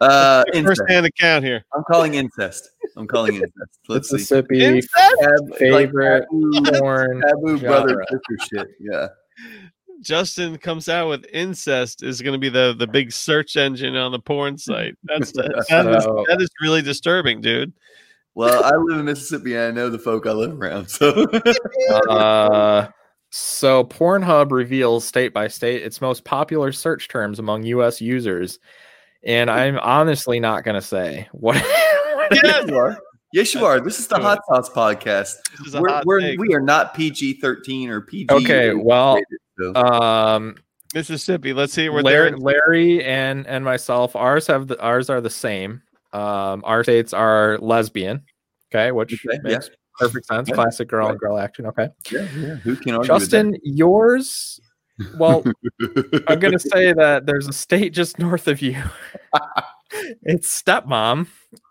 Uh. 0.00 0.44
First 0.62 0.82
hand 0.88 1.04
account 1.06 1.44
here. 1.44 1.64
I'm 1.74 1.82
calling 1.90 2.14
incest. 2.14 2.70
I'm 2.96 3.06
calling 3.08 3.34
incest. 3.34 3.78
Let's 3.88 4.08
see. 4.08 4.14
Mississippi 4.14 4.64
Incest? 4.64 4.94
Tab- 5.20 5.56
favorite 5.58 6.24
like 6.32 6.64
porn. 6.80 7.20
taboo 7.20 7.58
brother 7.58 7.88
genre. 7.90 8.06
sister 8.08 8.46
shit. 8.56 8.68
Yeah. 8.80 9.08
Justin 10.00 10.58
comes 10.58 10.88
out 10.88 11.08
with 11.08 11.26
incest 11.32 12.02
is 12.02 12.22
going 12.22 12.32
to 12.32 12.38
be 12.38 12.48
the 12.48 12.74
the 12.78 12.86
big 12.86 13.12
search 13.12 13.56
engine 13.56 13.96
on 13.96 14.12
the 14.12 14.18
porn 14.18 14.56
site. 14.58 14.94
That's 15.02 15.32
that, 15.32 15.56
is, 15.56 16.04
that 16.28 16.38
is 16.40 16.50
really 16.60 16.82
disturbing, 16.82 17.40
dude. 17.40 17.72
Well, 18.34 18.62
I 18.62 18.76
live 18.76 19.00
in 19.00 19.04
Mississippi 19.04 19.54
and 19.56 19.64
I 19.64 19.70
know 19.72 19.90
the 19.90 19.98
folk 19.98 20.26
I 20.26 20.32
live 20.32 20.60
around. 20.60 20.88
So 20.98 21.26
Uh, 22.08 22.88
so 23.30 23.84
Pornhub 23.84 24.52
reveals 24.52 25.04
state 25.04 25.34
by 25.34 25.48
state 25.48 25.82
its 25.82 26.00
most 26.00 26.24
popular 26.24 26.72
search 26.72 27.08
terms 27.08 27.38
among 27.38 27.64
U.S. 27.64 28.00
users, 28.00 28.58
and 29.22 29.50
I'm 29.50 29.78
honestly 29.78 30.40
not 30.40 30.64
going 30.64 30.76
to 30.76 30.80
say 30.80 31.28
what. 31.32 31.56
yes, 32.42 32.68
you 32.68 32.76
are. 32.76 32.98
Yes, 33.34 33.54
you 33.54 33.66
are. 33.66 33.80
This 33.80 33.98
is 33.98 34.06
the 34.06 34.18
Hot 34.18 34.38
Sauce 34.48 34.70
podcast. 34.70 35.34
This 35.58 35.66
is 35.66 35.74
a 35.74 35.82
We're, 35.82 35.88
hot 35.90 36.06
we're 36.06 36.36
we 36.38 36.54
are 36.54 36.62
not 36.62 36.94
PG 36.94 37.34
thirteen 37.34 37.90
or 37.90 38.00
PG. 38.00 38.28
Okay, 38.30 38.72
well, 38.72 39.16
so- 39.16 39.36
um, 39.74 40.56
Mississippi. 40.94 41.52
Let's 41.52 41.72
see 41.72 41.88
where 41.88 42.02
Larry. 42.02 42.32
Larry 42.32 43.04
and 43.04 43.46
and 43.46 43.64
myself, 43.64 44.16
ours 44.16 44.46
have 44.46 44.68
the, 44.68 44.80
ours 44.80 45.10
are 45.10 45.20
the 45.20 45.30
same. 45.30 45.82
Um, 46.12 46.62
our 46.64 46.82
states 46.82 47.12
are 47.12 47.58
lesbian. 47.60 48.22
Okay, 48.72 48.92
which 48.92 49.12
Okay, 49.14 49.38
yeah. 49.44 49.52
makes 49.52 49.70
perfect 49.98 50.26
sense. 50.26 50.48
Yeah, 50.48 50.54
Classic 50.54 50.88
girl 50.88 51.06
right. 51.06 51.12
and 51.12 51.20
girl 51.20 51.38
action. 51.38 51.66
Okay, 51.66 51.88
yeah, 52.10 52.28
yeah. 52.36 52.54
Who 52.56 52.76
can 52.76 52.94
argue 52.94 53.06
Justin, 53.08 53.56
yours. 53.62 54.60
Well. 55.16 55.44
I'm 56.28 56.38
gonna 56.38 56.58
say 56.58 56.92
that 56.92 57.26
there's 57.26 57.48
a 57.48 57.52
state 57.52 57.92
just 57.92 58.18
north 58.18 58.48
of 58.48 58.62
you. 58.62 58.82
it's 60.22 60.62
stepmom, 60.62 61.28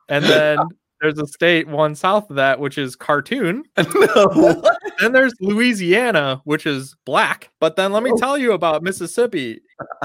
and 0.09 0.25
then 0.25 0.59
there's 1.01 1.19
a 1.19 1.27
state 1.27 1.67
one 1.67 1.95
south 1.95 2.29
of 2.29 2.35
that, 2.37 2.59
which 2.59 2.77
is 2.77 2.95
cartoon. 2.95 3.63
no. 3.77 4.63
Then 4.99 5.11
there's 5.11 5.33
Louisiana, 5.39 6.41
which 6.43 6.65
is 6.65 6.95
black. 7.05 7.51
But 7.59 7.75
then 7.75 7.91
let 7.93 8.03
me 8.03 8.11
Oh. 8.13 8.17
tell 8.17 8.37
you 8.37 8.53
about 8.53 8.81
Mississippi. 8.83 9.61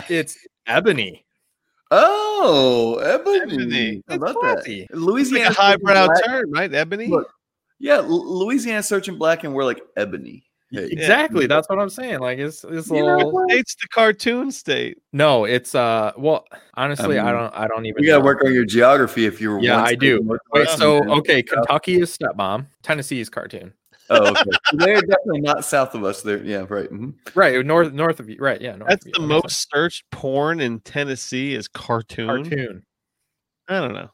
It's 0.09 0.36
ebony. 0.66 1.24
Oh, 1.90 2.97
ebony. 2.99 3.40
Ebony. 3.55 4.03
How 4.09 4.14
It's 4.14 4.22
about 4.22 4.34
that? 4.43 4.55
classy. 4.55 4.80
It's 4.82 4.90
like 4.93 5.01
Louisiana 5.01 5.51
a 5.51 5.53
highbrow 5.53 6.09
term, 6.26 6.51
right? 6.51 6.72
Ebony. 6.74 7.07
Look, 7.09 7.28
Yeah, 7.78 7.97
L- 7.99 8.38
Louisiana 8.38 8.82
searching 8.82 9.18
black 9.18 9.45
and 9.45 9.53
we're 9.55 9.64
like 9.64 9.80
ebony. 9.97 10.45
Hey. 10.73 10.89
Exactly. 10.91 11.47
That's 11.47 11.68
what 11.68 11.79
I'm 11.79 11.91
saying. 11.91 12.20
Like 12.20 12.39
it's 12.39 12.64
it's 12.64 12.89
You 12.89 13.05
little. 13.05 13.31
what? 13.31 13.51
State's 13.51 13.75
the 13.75 13.89
cartoon 13.89 14.51
state. 14.51 14.99
No, 15.12 15.45
it's 15.45 15.75
uh. 15.75 16.12
Well, 16.16 16.47
honestly, 16.75 17.18
I, 17.18 17.25
mean, 17.27 17.35
don't. 17.35 17.55
I 17.55 17.68
don't 17.68 17.85
even. 17.85 18.03
You 18.03 18.09
got 18.09 18.16
to 18.16 18.18
know. 18.20 18.25
work 18.25 18.43
on 18.45 18.55
your 18.55 18.64
geography 18.64 19.27
if 19.27 19.41
you 19.41 19.51
were. 19.51 19.61
Yeah, 19.61 19.83
I 19.83 19.95
do. 19.95 20.20
north 20.20 20.41
Wait, 20.53 20.68
so 20.70 21.05
okay. 21.18 21.43
Kentucky 21.43 22.01
is 22.01 22.16
stepmom. 22.16 22.66
Tennessee 22.83 23.20
is 23.20 23.29
cartoon. 23.29 23.75
Oh, 24.09 24.27
okay. 24.31 24.43
They're 24.75 25.01
definitely 25.01 25.43
not 25.43 25.64
south 25.64 25.95
of 25.95 26.05
us. 26.05 26.23
There, 26.23 26.43
yeah, 26.43 26.64
right. 26.68 26.91
mhm. 26.91 27.14
Right, 27.35 27.64
north 27.64 27.93
north 27.93 28.18
of 28.20 28.31
you. 28.31 28.37
Right, 28.39 28.61
yeah. 28.61 28.77
North 28.77 28.89
That's 28.89 29.07
you, 29.07 29.12
the 29.12 29.20
most 29.20 29.68
searched 29.70 30.05
porn 30.11 30.61
in 30.61 30.81
Tennessee 30.81 31.55
is 31.55 31.68
cartoon. 31.68 32.27
cartoon. 32.27 32.83
I 33.68 33.81
don't 33.81 33.95
know. 33.95 34.11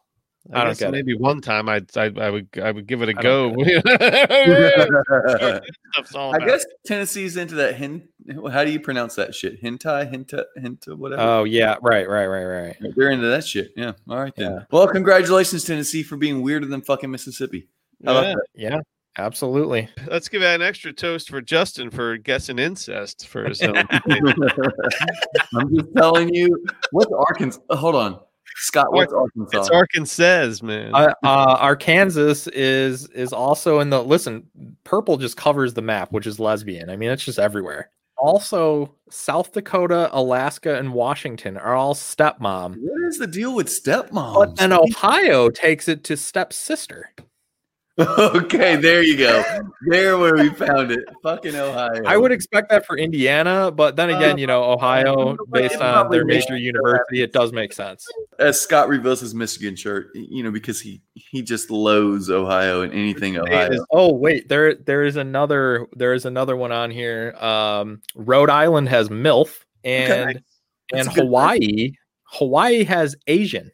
I 0.53 0.61
don't 0.61 0.71
guess 0.71 0.79
get 0.81 0.89
it. 0.89 0.93
maybe 0.93 1.15
one 1.15 1.41
time 1.41 1.69
I'd, 1.69 1.95
I'd 1.97 2.19
I 2.19 2.31
would 2.31 2.49
I 2.63 2.71
would 2.71 2.87
give 2.87 3.03
it 3.03 3.09
a 3.11 3.19
I 3.19 3.23
go. 3.23 3.51
don't 3.55 3.67
Stuff's 5.93 6.15
all 6.15 6.35
I 6.35 6.39
guess 6.39 6.65
Tennessee's 6.87 7.37
into 7.37 7.57
that. 7.57 7.77
Hen, 7.77 8.09
how 8.51 8.65
do 8.65 8.71
you 8.71 8.81
pronounce 8.81 9.15
that 9.17 9.35
shit? 9.35 9.63
Hentai, 9.63 10.11
hinta, 10.11 10.45
hinta, 10.59 10.97
whatever. 10.97 11.23
Oh 11.23 11.45
yeah, 11.45 11.77
right, 11.83 12.09
right, 12.09 12.27
right, 12.27 12.45
right. 12.45 12.77
They're 12.97 13.11
into 13.11 13.27
that 13.27 13.47
shit. 13.47 13.73
Yeah. 13.77 13.93
All 14.09 14.19
right 14.19 14.35
then. 14.37 14.53
Yeah. 14.53 14.59
Well, 14.71 14.89
congratulations, 14.89 15.65
Tennessee, 15.65 16.03
for 16.03 16.17
being 16.17 16.43
weirder 16.43 16.67
than 16.67 16.81
fucking 16.81 17.11
Mississippi. 17.11 17.69
Yeah. 18.01 18.35
Yeah, 18.55 18.79
absolutely. 19.19 19.89
Let's 20.07 20.29
give 20.29 20.43
an 20.43 20.63
extra 20.63 20.93
toast 20.93 21.29
for 21.29 21.41
Justin 21.43 21.91
for 21.91 22.17
guessing 22.17 22.59
incest 22.59 23.27
for 23.27 23.47
his 23.49 23.61
own. 23.63 23.77
I'm 23.91 23.91
just 25.75 25.89
telling 25.97 26.33
you. 26.33 26.65
What's 26.93 27.13
Arkansas? 27.13 27.61
Hold 27.71 27.97
on, 27.97 28.21
Scott. 28.59 28.93
What's 28.93 29.13
Arkansas? 29.13 29.59
it's 29.59 29.71
Arkansas, 29.71 30.55
man. 30.63 30.95
Uh, 30.95 31.15
uh, 31.23 31.57
Arkansas 31.59 32.51
is 32.53 33.07
is 33.09 33.33
also 33.33 33.81
in 33.81 33.91
the 33.91 34.03
listen. 34.03 34.47
Purple 34.85 35.17
just 35.17 35.37
covers 35.37 35.75
the 35.75 35.83
map, 35.83 36.13
which 36.13 36.27
is 36.27 36.39
lesbian. 36.39 36.91
I 36.91 36.97
mean, 36.97 37.11
it's 37.11 37.25
just 37.25 37.39
everywhere. 37.39 37.91
Also, 38.19 38.95
South 39.11 39.53
Dakota, 39.53 40.11
Alaska, 40.13 40.77
and 40.77 40.93
Washington 40.93 41.57
are 41.57 41.75
all 41.75 41.95
stepmom. 41.95 42.75
what 42.81 43.09
is 43.09 43.19
the 43.19 43.29
deal 43.29 43.55
with 43.55 43.69
stepmom? 43.69 44.57
And 44.59 44.73
Ohio 44.73 45.51
takes 45.51 45.87
it 45.87 46.03
to 46.05 46.17
stepsister. 46.17 47.13
Okay, 47.99 48.77
there 48.77 49.03
you 49.03 49.17
go. 49.17 49.43
There 49.89 50.19
where 50.19 50.35
we 50.35 50.51
found 50.51 50.91
it. 50.91 51.01
Fucking 51.23 51.55
Ohio. 51.55 52.03
I 52.07 52.17
would 52.17 52.33
expect 52.33 52.71
that 52.71 52.87
for 52.87 52.97
Indiana, 52.97 53.71
but 53.71 53.97
then 53.97 54.11
again, 54.11 54.39
you 54.39 54.47
know, 54.47 54.63
Ohio, 54.65 55.37
based 55.51 55.81
on 55.81 56.11
their 56.11 56.25
major 56.25 56.57
university, 56.57 57.23
it 57.23 57.33
does 57.33 57.53
make 57.53 57.73
sense. 57.73 58.07
as 58.39 58.61
Scott 58.61 58.89
reveals 58.89 59.21
his 59.21 59.35
Michigan 59.35 59.75
shirt, 59.75 60.11
you 60.15 60.43
know, 60.43 60.51
because 60.51 60.81
he 60.81 61.03
he 61.15 61.43
just 61.43 61.71
loathes 61.71 62.31
Ohio 62.31 62.83
and 62.83 62.93
anything 62.93 63.37
Ohio. 63.37 63.85
Oh 63.91 64.13
wait, 64.13 64.49
there 64.49 64.75
there 64.75 65.05
is 65.05 65.17
another 65.17 65.87
there 65.95 66.15
is 66.15 66.25
another 66.25 66.57
one 66.57 66.73
on 66.73 66.91
here. 66.91 67.35
Um, 67.39 68.01
Rhode 68.15 68.51
Island 68.51 68.89
has 68.89 69.09
MILF, 69.09 69.65
and 69.85 70.41
That's 70.93 71.07
and 71.07 71.17
a 71.17 71.21
good 71.21 71.25
Hawaii 71.25 71.93
Hawaii 72.31 72.85
has 72.85 73.17
Asian, 73.27 73.71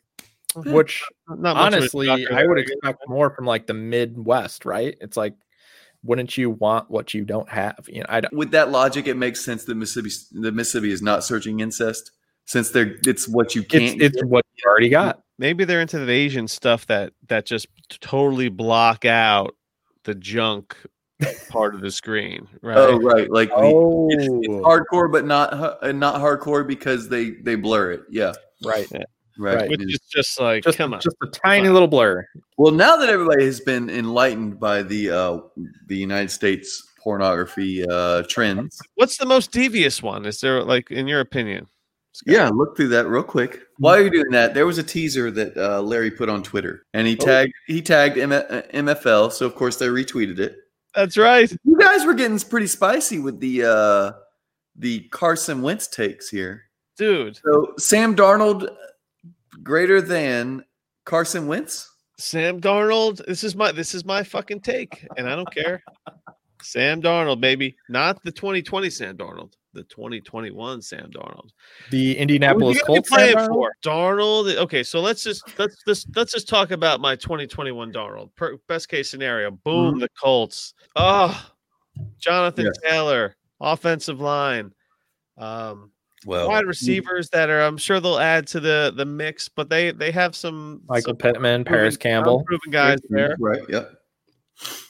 which 0.55 1.05
Not 1.28 1.38
much 1.38 1.55
of 1.55 1.55
a 1.55 1.76
honestly 1.76 2.26
I 2.30 2.46
would 2.46 2.59
expect 2.59 3.09
more 3.09 3.30
from 3.30 3.46
like 3.46 3.66
the 3.66 3.74
Midwest, 3.74 4.64
right? 4.64 4.96
It's 5.00 5.16
like, 5.16 5.34
wouldn't 6.02 6.36
you 6.36 6.50
want 6.50 6.90
what 6.90 7.14
you 7.14 7.24
don't 7.24 7.48
have? 7.48 7.88
You 7.88 8.00
know, 8.00 8.07
I 8.09 8.20
don't. 8.20 8.34
With 8.34 8.50
that 8.52 8.70
logic, 8.70 9.07
it 9.07 9.16
makes 9.16 9.44
sense 9.44 9.64
that 9.64 9.74
Mississippi 9.74 10.11
the 10.32 10.52
Mississippi 10.52 10.92
is 10.92 11.02
not 11.02 11.24
searching 11.24 11.61
incest 11.61 12.12
since 12.46 12.70
they're 12.70 12.96
it's 13.07 13.28
what 13.28 13.55
you 13.55 13.62
can't. 13.62 14.00
It's 14.00 14.16
it's 14.16 14.24
what 14.24 14.44
you 14.57 14.68
already 14.68 14.88
got. 14.88 15.22
Maybe 15.38 15.64
they're 15.64 15.80
into 15.80 15.98
the 15.98 16.12
Asian 16.12 16.46
stuff 16.46 16.86
that 16.86 17.12
that 17.28 17.46
just 17.46 17.66
totally 17.88 18.48
block 18.48 19.05
out 19.05 19.57
the 20.05 20.14
junk 20.14 20.76
part 21.48 21.74
of 21.74 21.80
the 21.80 21.90
screen, 21.90 22.48
right? 22.62 22.76
oh 22.76 22.98
right, 22.98 23.30
like 23.30 23.48
the, 23.48 23.55
Oh, 23.57 24.09
it's, 24.11 24.24
it's 24.24 24.55
hardcore, 24.66 25.11
but 25.11 25.24
not 25.24 25.55
hu- 25.55 25.88
uh, 25.88 25.92
not 25.92 26.16
hardcore 26.16 26.66
because 26.66 27.09
they 27.09 27.30
they 27.30 27.55
blur 27.55 27.92
it. 27.92 28.02
Yeah, 28.11 28.34
right. 28.64 28.86
right. 28.92 29.07
Right. 29.39 29.68
Which 29.68 29.82
is 29.82 29.99
just 30.11 30.39
like, 30.41 30.62
Just, 30.64 30.78
come 30.78 30.95
on. 30.95 31.01
just 31.01 31.16
a 31.22 31.26
tiny 31.26 31.68
little 31.68 31.89
blur. 31.89 32.24
Well, 32.57 32.72
now 32.72 32.97
that 32.97 33.09
everybody 33.09 33.45
has 33.45 33.61
been 33.61 33.91
enlightened 33.91 34.61
by 34.61 34.82
the 34.82 35.11
uh, 35.11 35.39
the 35.89 35.97
United 35.97 36.30
States 36.30 36.82
pornography 37.03 37.85
uh, 37.89 38.22
trends, 38.28 38.80
What's 38.95 39.18
the 39.18 39.26
most 39.26 39.51
devious 39.53 40.03
one? 40.03 40.24
Is 40.26 40.41
there 40.41 40.62
like, 40.62 40.91
in 40.91 41.07
your 41.09 41.20
opinion? 41.20 41.66
Scott? 42.12 42.32
yeah, 42.32 42.49
look 42.49 42.76
through 42.76 42.89
that 42.89 43.09
real 43.09 43.24
quick. 43.24 43.62
While 43.78 44.01
you're 44.01 44.09
doing 44.11 44.30
that, 44.30 44.55
there 44.55 44.66
was 44.66 44.78
a 44.78 44.85
teaser 44.85 45.32
that 45.32 45.57
uh, 45.57 45.82
Larry 45.82 46.12
put 46.12 46.28
on 46.28 46.43
Twitter, 46.45 46.87
and 46.95 47.07
he 47.09 47.16
Oh. 47.20 47.24
tagged 47.24 47.53
he 47.66 47.82
tagged 47.82 48.16
M- 48.18 48.30
uh, 48.32 48.62
MFL, 48.72 49.32
so 49.32 49.47
of 49.47 49.57
course 49.57 49.76
they 49.76 49.89
retweeted 49.89 50.39
it. 50.39 50.57
that's 50.95 51.16
right. 51.18 51.51
You 51.64 51.76
guys 51.76 52.07
were 52.07 52.14
getting 52.14 52.39
pretty 52.39 52.68
spicy 52.68 53.18
with 53.18 53.41
the 53.41 53.64
uh, 53.64 54.12
the 54.76 55.01
Carson 55.11 55.61
Wentz 55.62 55.89
takes 55.89 56.28
here. 56.28 56.62
Dude, 56.97 57.37
So 57.45 57.74
Sam 57.78 58.14
Darnold 58.14 58.72
greater 59.64 60.00
than 60.00 60.64
Carson 61.04 61.46
Wentz. 61.48 61.90
Sam 62.18 62.60
Darnold. 62.60 63.24
This 63.26 63.42
is 63.42 63.56
my 63.56 63.72
this 63.72 63.94
is 63.94 64.04
my 64.04 64.22
fucking 64.22 64.60
take, 64.60 65.04
and 65.16 65.28
I 65.28 65.34
don't 65.34 65.52
care. 65.52 65.82
Sam 66.62 67.02
Darnold, 67.02 67.40
baby, 67.40 67.76
not 67.88 68.22
the 68.22 68.30
2020 68.30 68.88
Sam 68.88 69.16
Darnold, 69.16 69.54
the 69.72 69.82
2021 69.84 70.80
Sam 70.80 71.10
Darnold. 71.10 71.48
The 71.90 72.16
Indianapolis 72.16 72.76
you 72.78 72.84
Colts. 72.84 73.10
playing 73.10 73.32
Sam 73.36 73.48
Darnold? 73.48 73.52
for 73.54 73.72
Darnold. 73.84 74.56
Okay, 74.56 74.82
so 74.84 75.00
let's 75.00 75.24
just 75.24 75.42
let's 75.58 75.76
just 75.86 76.06
let's 76.14 76.32
just 76.32 76.48
talk 76.48 76.70
about 76.70 77.00
my 77.00 77.16
2021 77.16 77.92
Darnold. 77.92 78.30
Per, 78.36 78.56
best 78.68 78.88
case 78.88 79.10
scenario, 79.10 79.50
boom, 79.50 79.98
the 79.98 80.08
Colts. 80.22 80.74
Oh, 80.94 81.50
Jonathan 82.18 82.66
Yes. 82.66 82.74
Taylor, 82.88 83.34
offensive 83.60 84.20
line. 84.20 84.72
Um, 85.36 85.90
Well, 86.27 86.49
wide 86.49 86.66
receivers 86.66 87.29
that 87.31 87.51
are 87.51 87.61
I'm 87.62 87.77
sure 87.77 88.01
they'll 88.01 88.18
add 88.18 88.47
to 88.49 88.61
the 88.61 88.93
the 88.97 89.05
mix, 89.05 89.49
but 89.49 89.68
they 89.68 89.93
they 89.93 90.11
have 90.11 90.35
some 90.35 90.83
Michael 90.89 91.11
some 91.11 91.16
Pittman, 91.16 91.64
Parris 91.64 91.97
Campbell. 91.97 92.43
proven 92.45 92.70
guys 92.70 92.99
there. 93.11 93.37
right? 93.39 93.62
Yep. 93.68 93.93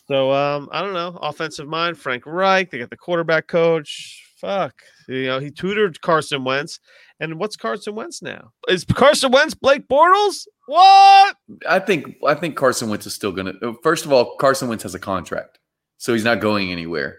So 0.07 0.33
um, 0.33 0.69
I 0.73 0.83
don't 0.83 0.93
know. 0.93 1.19
Offensive 1.23 1.67
mind, 1.67 1.97
Frank 1.99 2.25
Reich. 2.27 2.71
They 2.71 2.79
got 2.79 2.91
the 2.91 2.97
quarterback 2.97 3.47
coach. 3.47 4.21
Fuck, 4.37 4.83
you 5.09 5.27
know 5.27 5.39
he 5.39 5.51
tutored 5.51 6.01
Carson 6.01 6.45
Wentz. 6.45 6.79
And 7.21 7.39
what's 7.39 7.57
Carson 7.57 7.95
Wentz 7.95 8.21
now? 8.23 8.51
Is 8.69 8.85
Carson 8.85 9.31
Wentz 9.31 9.55
Blake 9.55 9.87
Bortles? 9.89 10.47
What? 10.67 11.37
I 11.69 11.79
think 11.79 12.17
I 12.27 12.35
think 12.35 12.57
Carson 12.57 12.91
Wentz 12.91 13.07
is 13.07 13.15
still 13.15 13.33
going 13.33 13.47
to. 13.61 13.79
First 13.83 14.05
of 14.05 14.13
all, 14.13 14.37
Carson 14.37 14.69
Wentz 14.69 14.83
has 14.83 14.95
a 14.95 14.99
contract, 14.99 15.59
so 15.97 16.13
he's 16.13 16.25
not 16.25 16.41
going 16.41 16.73
anywhere. 16.73 17.19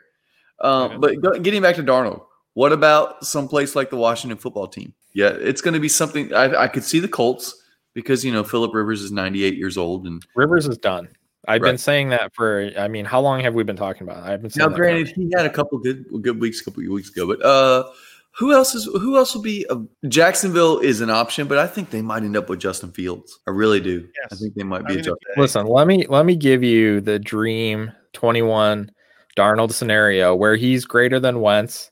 Um, 0.61 1.01
Okay. 1.03 1.16
But 1.22 1.41
getting 1.43 1.61
back 1.61 1.76
to 1.78 1.84
Darnold, 1.84 2.24
what 2.55 2.73
about 2.73 3.23
someplace 3.23 3.75
like 3.75 3.89
the 3.89 3.97
Washington 3.97 4.37
football 4.37 4.67
team? 4.67 4.93
Yeah, 5.13 5.29
it's 5.29 5.61
going 5.61 5.75
to 5.75 5.79
be 5.79 5.89
something. 5.89 6.33
I, 6.33 6.63
I 6.63 6.67
could 6.67 6.83
see 6.83 6.99
the 6.99 7.07
Colts 7.07 7.61
because 7.93 8.25
you 8.25 8.31
know 8.31 8.43
Philip 8.43 8.73
Rivers 8.73 9.01
is 9.01 9.11
98 9.11 9.55
years 9.55 9.77
old, 9.77 10.07
and 10.07 10.25
Rivers 10.35 10.67
is 10.67 10.77
done. 10.77 11.07
I've 11.47 11.61
been 11.61 11.77
saying 11.77 12.09
that 12.09 12.33
for. 12.33 12.71
I 12.77 12.87
mean, 12.87 13.05
how 13.05 13.21
long 13.21 13.39
have 13.41 13.53
we 13.53 13.63
been 13.63 13.75
talking 13.75 14.03
about? 14.03 14.25
it? 14.25 14.31
I've 14.31 14.41
been 14.41 14.49
saying 14.49 14.65
now 14.65 14.69
that 14.69 14.77
granted 14.77 15.09
he 15.09 15.31
had 15.35 15.45
a 15.45 15.49
couple 15.49 15.77
good 15.77 16.05
good 16.21 16.39
weeks, 16.39 16.61
a 16.61 16.65
couple 16.65 16.83
of 16.83 16.89
weeks 16.89 17.09
ago, 17.09 17.27
but 17.27 17.43
uh, 17.45 17.83
who 18.31 18.53
else 18.53 18.73
is 18.73 18.85
who 18.85 19.17
else 19.17 19.35
will 19.35 19.41
be? 19.41 19.65
Uh, 19.69 19.79
Jacksonville 20.07 20.79
is 20.79 21.01
an 21.01 21.09
option, 21.09 21.47
but 21.47 21.57
I 21.57 21.67
think 21.67 21.89
they 21.89 22.01
might 22.01 22.23
end 22.23 22.35
up 22.35 22.49
with 22.49 22.59
Justin 22.59 22.91
Fields. 22.91 23.39
I 23.47 23.51
really 23.51 23.79
do. 23.79 24.07
I 24.31 24.35
think 24.35 24.55
they 24.55 24.63
might 24.63 24.83
I 24.85 24.87
be 24.87 24.93
a 24.93 24.95
mean, 24.97 25.03
Justin. 25.05 25.33
Listen, 25.37 25.67
let 25.67 25.87
me 25.87 26.05
let 26.07 26.25
me 26.25 26.35
give 26.35 26.63
you 26.63 26.99
the 27.01 27.19
dream 27.19 27.91
21 28.13 28.91
Darnold 29.37 29.71
scenario 29.71 30.35
where 30.35 30.55
he's 30.55 30.85
greater 30.85 31.19
than 31.19 31.41
Wentz. 31.41 31.91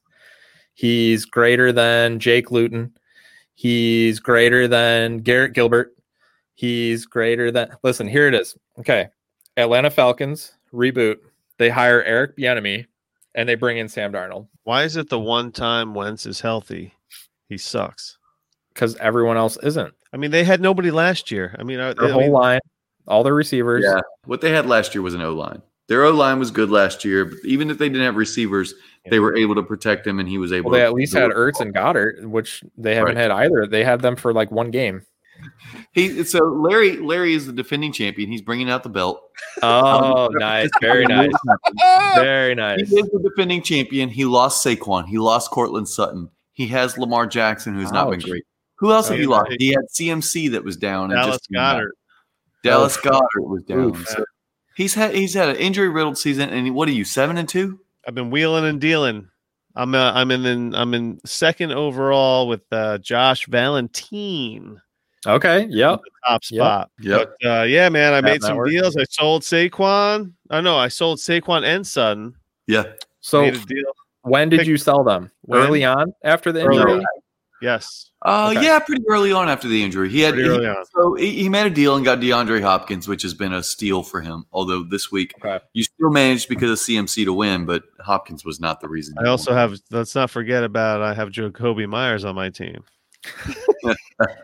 He's 0.74 1.26
greater 1.26 1.72
than 1.72 2.20
Jake 2.20 2.52
Luton. 2.52 2.94
He's 3.54 4.20
greater 4.20 4.68
than 4.68 5.20
Garrett 5.20 5.54
Gilbert. 5.54 5.96
He's 6.56 7.06
greater 7.06 7.52
than 7.52 7.70
Listen, 7.84 8.08
here 8.08 8.28
it 8.28 8.34
is. 8.34 8.56
Okay. 8.80 9.10
Atlanta 9.58 9.90
Falcons 9.90 10.54
reboot. 10.74 11.18
They 11.58 11.70
hire 11.70 12.04
Eric 12.04 12.38
Bieniemy 12.38 12.86
and 13.36 13.48
they 13.48 13.56
bring 13.56 13.78
in 13.78 13.88
Sam 13.88 14.12
Darnold 14.12 14.48
Why 14.64 14.84
is 14.84 14.96
it 14.96 15.10
the 15.10 15.20
one 15.20 15.52
time 15.52 15.94
Wentz 15.94 16.26
is 16.26 16.42
healthy, 16.42 16.94
he 17.50 17.58
sucks? 17.58 18.18
cuz 18.76 18.96
everyone 18.98 19.38
else 19.38 19.58
isn't. 19.62 19.94
I 20.14 20.18
mean, 20.18 20.32
they 20.32 20.44
had 20.44 20.62
nobody 20.62 20.90
last 20.92 21.30
year. 21.32 21.56
I 21.60 21.64
mean, 21.64 21.80
I, 21.80 21.94
Their 21.94 22.06
I 22.10 22.12
whole 22.12 22.22
mean, 22.22 22.32
line, 22.32 22.60
all 23.08 23.24
the 23.24 23.34
receivers. 23.34 23.84
Yeah, 23.86 24.02
what 24.26 24.42
they 24.42 24.52
had 24.52 24.66
last 24.66 24.96
year 24.96 25.02
was 25.02 25.14
an 25.14 25.22
O 25.22 25.34
line. 25.34 25.62
Their 25.88 26.04
O 26.06 26.12
line 26.12 26.40
was 26.40 26.50
good 26.50 26.70
last 26.70 27.04
year, 27.06 27.26
but 27.26 27.38
even 27.44 27.70
if 27.70 27.78
they 27.78 27.90
didn't 27.90 28.06
have 28.06 28.16
receivers, 28.16 28.74
they 29.10 29.20
were 29.20 29.36
able 29.36 29.56
to 29.56 29.64
protect 29.64 30.06
him, 30.08 30.20
and 30.20 30.28
he 30.30 30.38
was 30.38 30.51
able. 30.54 30.72
Well, 30.72 30.80
they 30.80 30.84
to 30.84 30.88
at 30.88 30.93
least 30.93 31.14
had 31.14 31.30
it. 31.32 31.36
Ertz 31.36 31.60
and 31.60 31.74
Goedert, 31.74 32.26
which 32.26 32.64
they 32.78 32.95
haven't 32.95 33.16
Right. 33.16 33.22
had 33.24 33.32
either. 33.32 33.68
They 33.68 33.84
had 33.84 34.01
them 34.01 34.16
for 34.16 34.34
like 34.34 34.51
one 34.51 34.72
game. 34.72 35.06
He 35.91 36.24
so 36.24 36.39
Larry 36.45 36.97
Larry 36.97 37.34
is 37.34 37.47
the 37.47 37.54
defending 37.54 37.91
champion. 37.91 38.32
He's 38.32 38.41
bringing 38.41 38.70
out 38.70 38.84
the 38.84 38.89
belt. 38.89 39.22
Oh, 39.62 40.28
um, 40.28 40.34
nice. 40.36 40.70
Very 40.82 41.06
nice. 41.06 41.32
Very 42.16 42.56
nice. 42.56 42.89
He 42.89 42.95
is 42.97 43.06
the 43.10 43.20
defending 43.20 43.62
champion. 43.62 44.10
He 44.10 44.26
lost 44.26 44.66
Saquon. 44.66 45.06
He 45.08 45.18
lost 45.18 45.51
Courtland 45.51 45.88
Sutton. 45.89 46.30
He 46.54 46.68
has 46.68 46.97
Lamar 46.97 47.28
Jackson, 47.28 47.74
who's 47.76 47.91
not 47.91 48.10
been 48.10 48.20
great. 48.20 48.43
Who 48.78 48.91
else 48.91 49.10
have 49.10 49.18
Oh, 49.18 49.22
you 49.22 49.30
yeah. 49.30 49.36
lost? 49.38 49.51
He 49.60 49.70
had 49.70 49.86
CMC 49.93 50.51
that 50.51 50.64
was 50.64 50.78
down. 50.78 51.06
and 51.06 51.14
Dallas 51.14 51.36
just 51.38 51.49
came 51.49 51.58
back. 51.62 51.78
Goedert. 51.78 51.91
Dallas 52.64 52.97
Goedert 52.97 53.22
was 53.47 53.64
down. 53.64 53.80
Oof. 53.95 54.08
So 54.08 54.24
he's 54.76 54.93
had 54.93 55.14
he's 55.14 55.34
had 55.34 55.49
an 55.49 55.56
injury 55.58 55.89
riddled 55.89 56.18
season. 56.18 56.49
And 56.49 56.74
what 56.74 56.88
are 56.88 56.91
you 56.93 57.04
seven 57.06 57.38
and 57.38 57.47
two? 57.49 57.80
I've 58.08 58.16
been 58.16 58.30
wheeling 58.32 58.66
and 58.66 58.80
dealing. 58.82 59.28
I'm 59.76 59.95
uh, 59.95 60.12
I'm 60.14 60.30
in, 60.32 60.45
in 60.45 60.76
I'm 60.76 60.93
in 60.93 61.20
second 61.26 61.72
overall 61.72 62.47
with 62.47 62.62
uh, 62.72 62.97
Josh 62.99 63.47
Valentine 63.47 64.80
Okay. 65.26 65.68
Yep. 65.70 66.01
top 66.28 66.43
spot. 66.43 66.91
Yep. 67.01 67.36
But 67.41 67.49
uh, 67.49 67.64
yeah, 67.64 67.88
man, 67.89 68.14
I 68.14 68.18
That 68.22 68.24
made 68.24 68.41
some 68.41 68.51
network. 68.51 68.70
deals. 68.72 68.97
I 68.97 69.06
sold 69.10 69.41
Saquon. 69.43 70.34
I 70.49 70.60
know 70.62 70.78
I 70.78 70.89
sold 70.89 71.20
Saquon 71.20 71.64
and 71.64 71.86
Sutton. 71.88 72.36
Yeah. 72.68 72.84
So 73.22 73.41
made 73.43 73.56
a 73.56 73.60
deal. 73.60 73.84
when 74.24 74.49
did 74.49 74.60
Pick- 74.60 74.68
you 74.68 74.78
sell 74.78 75.04
them? 75.04 75.32
Early 75.49 75.86
on 75.86 76.14
after 76.24 76.51
the 76.51 76.64
Early 76.66 76.82
injury? 76.82 77.06
On. 77.64 77.72
Yes, 77.72 78.11
Uh, 78.26 78.51
Okay. 78.55 78.64
yeah, 78.66 78.80
pretty 78.80 79.03
early 79.09 79.32
on 79.34 79.49
after 79.49 79.68
the 79.68 79.84
injury. 79.84 80.09
He 80.09 80.22
had 80.22 80.34
Pretty 80.34 80.47
early 80.49 80.61
he- 80.64 80.68
on. 80.70 80.86
so 80.95 81.14
he, 81.16 81.32
he 81.43 81.49
made 81.49 81.66
a 81.66 81.70
deal 81.70 81.95
and 81.95 82.05
got 82.05 82.20
DeAndre 82.20 82.61
Hopkins, 82.61 83.07
which 83.07 83.22
has 83.24 83.34
been 83.34 83.51
a 83.53 83.61
steal 83.64 84.01
for 84.03 84.22
him. 84.22 84.45
Although 84.51 84.84
this 84.84 85.11
week 85.11 85.34
Okay. 85.43 85.59
you 85.74 85.84
still 85.84 86.09
managed 86.09 86.47
because 86.49 86.70
of 86.72 86.78
CMC 86.80 87.26
to 87.26 87.34
win, 87.34 87.66
but 87.66 87.84
Hopkins 87.99 88.45
was 88.45 88.59
not 88.59 88.80
the 88.82 88.88
reason. 88.88 89.16
I 89.24 89.28
also 89.28 89.53
have. 89.53 89.76
Let's 89.91 90.16
not 90.16 90.30
forget 90.30 90.64
about. 90.64 91.01
I 91.01 91.14
have 91.14 91.30
Jakobi 91.30 91.88
Meyers 91.88 92.24
on 92.26 92.36
my 92.36 92.49
team. 92.49 92.84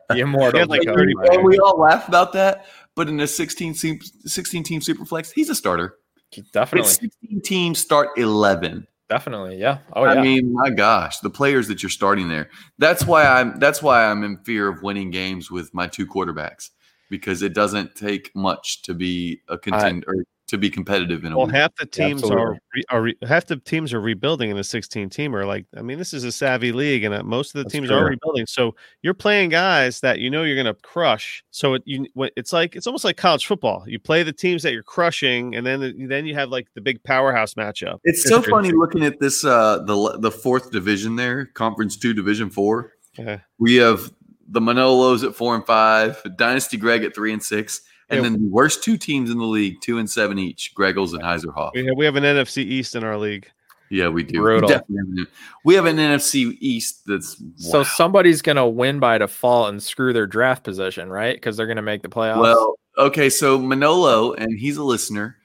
The 0.09 0.19
immortal. 0.19 0.65
Like 0.67 0.81
Meyers. 0.85 1.13
And 1.31 1.43
we 1.45 1.57
all 1.59 1.79
laugh 1.79 2.07
about 2.07 2.33
that, 2.33 2.65
but 2.95 3.07
in 3.07 3.19
a 3.21 3.27
16 3.27 3.73
team, 3.75 3.99
16 4.25 4.63
team 4.63 4.81
superflex, 4.81 5.31
he's 5.33 5.49
a 5.49 5.55
starter. 5.55 5.95
But 6.35 6.51
Definitely. 6.51 6.89
16 6.89 7.41
teams 7.41 7.79
start 7.79 8.09
11. 8.17 8.87
Definitely. 9.09 9.57
Yeah. 9.57 9.79
Oh, 9.93 10.05
yeah. 10.05 10.11
I 10.11 10.21
mean, 10.21 10.53
my 10.53 10.69
gosh, 10.69 11.19
the 11.19 11.31
players 11.31 11.67
that 11.67 11.81
you're 11.81 11.89
starting 11.89 12.29
there. 12.29 12.49
That's 12.77 13.05
why 13.05 13.25
I'm 13.25 13.57
that's 13.59 13.81
why 13.81 14.05
I'm 14.05 14.23
in 14.23 14.37
fear 14.37 14.67
of 14.67 14.83
winning 14.83 15.09
games 15.09 15.49
with 15.49 15.73
my 15.73 15.87
two 15.87 16.05
quarterbacks 16.05 16.69
because 17.09 17.41
it 17.41 17.55
doesn't 17.55 17.95
take 17.95 18.29
much 18.35 18.83
to 18.83 18.93
be 18.93 19.41
a 19.47 19.57
contender 19.57 20.05
or 20.07 20.23
to 20.49 20.57
be 20.57 20.69
competitive 20.69 21.23
in 21.25 21.31
a 21.33 21.37
Well, 21.37 21.47
week. 21.47 21.55
half 21.55 21.75
the 21.75 21.85
teams 21.85 22.23
are, 22.23 22.53
Absolutely. 22.53 22.59
re, 22.75 22.83
are 22.89 23.01
re, 23.01 23.15
half 23.27 23.45
the 23.45 23.55
teams 23.57 23.93
are 23.93 24.01
rebuilding 24.01 24.49
in 24.49 24.57
the 24.57 24.63
16 24.63 25.09
teamer. 25.09 25.45
Like, 25.47 25.65
I 25.77 25.81
mean, 25.81 25.97
this 25.97 26.13
is 26.13 26.23
a 26.23 26.31
savvy 26.31 26.71
league, 26.71 27.03
and 27.03 27.13
uh, 27.15 27.23
most 27.23 27.49
of 27.49 27.59
the 27.59 27.63
That's 27.63 27.73
teams 27.73 27.87
true. 27.87 27.97
are 27.97 28.05
rebuilding. 28.05 28.45
So 28.45 28.75
you're 29.01 29.13
playing 29.13 29.49
guys 29.49 29.99
that 30.01 30.19
you 30.19 30.29
know 30.29 30.43
you're 30.43 30.55
going 30.61 30.73
to 30.73 30.79
crush. 30.81 31.43
So 31.51 31.75
it, 31.75 31.83
you, 31.85 32.05
it's 32.35 32.51
like 32.53 32.75
it's 32.75 32.87
almost 32.87 33.03
like 33.05 33.17
college 33.17 33.45
football. 33.45 33.83
You 33.87 33.99
play 33.99 34.23
the 34.23 34.33
teams 34.33 34.63
that 34.63 34.73
you're 34.73 34.83
crushing, 34.83 35.55
and 35.55 35.65
then 35.65 36.07
then 36.09 36.25
you 36.25 36.35
have 36.35 36.49
like 36.49 36.67
the 36.75 36.81
big 36.81 37.03
powerhouse 37.03 37.53
matchup. 37.53 37.99
It's 38.03 38.23
so 38.27 38.41
funny 38.41 38.71
looking 38.71 39.03
at 39.05 39.19
this 39.19 39.43
uh 39.45 39.79
the 39.83 40.17
the 40.19 40.31
fourth 40.31 40.71
division 40.71 41.15
there, 41.15 41.45
conference 41.45 41.97
2 41.97 42.13
division 42.13 42.49
4. 42.49 42.91
Yeah. 43.17 43.39
We 43.57 43.75
have 43.75 44.11
the 44.47 44.59
Manolos 44.59 45.23
at 45.23 45.35
4 45.35 45.55
and 45.57 45.65
5, 45.65 46.35
Dynasty 46.35 46.77
Greg 46.77 47.03
at 47.03 47.13
3 47.13 47.33
and 47.33 47.43
6, 47.43 47.81
and 48.09 48.17
Yeah. 48.17 48.23
then 48.23 48.33
the 48.33 48.49
worst 48.49 48.83
two 48.83 48.97
teams 48.97 49.29
in 49.29 49.37
the 49.37 49.45
league, 49.45 49.81
2 49.81 49.97
and 49.99 50.09
7 50.09 50.37
each, 50.39 50.73
Gregels 50.75 51.13
and 51.13 51.21
Heiserhoff. 51.21 51.71
We 51.73 51.85
have, 51.85 51.95
we 51.97 52.05
have 52.05 52.15
an 52.15 52.23
NFC 52.23 52.63
East 52.63 52.95
in 52.95 53.03
our 53.03 53.17
league. 53.17 53.47
Yeah, 53.91 54.09
we 54.09 54.23
do. 54.23 54.39
Brutal. 54.39 54.67
We 54.69 54.73
definitely 54.75 55.15
do. 55.15 55.25
We 55.63 55.73
have 55.75 55.85
an 55.85 55.97
NFC 55.97 56.55
East 56.59 57.01
that's 57.07 57.41
So 57.55 57.83
somebody's 57.83 58.41
going 58.43 58.55
to 58.57 58.67
win 58.67 58.99
by 58.99 59.17
default 59.17 59.69
and 59.69 59.81
screw 59.81 60.13
their 60.13 60.27
draft 60.27 60.63
position, 60.63 61.09
right? 61.09 61.35
Because 61.35 61.57
they're 61.57 61.65
going 61.65 61.77
to 61.77 61.81
make 61.81 62.03
the 62.03 62.09
playoffs. 62.09 62.39
well. 62.41 62.75
Okay, 62.97 63.29
so 63.29 63.57
Manolo, 63.57 64.33
and 64.33 64.59
he's 64.59 64.77
a 64.77 64.83
listener. 64.83 65.37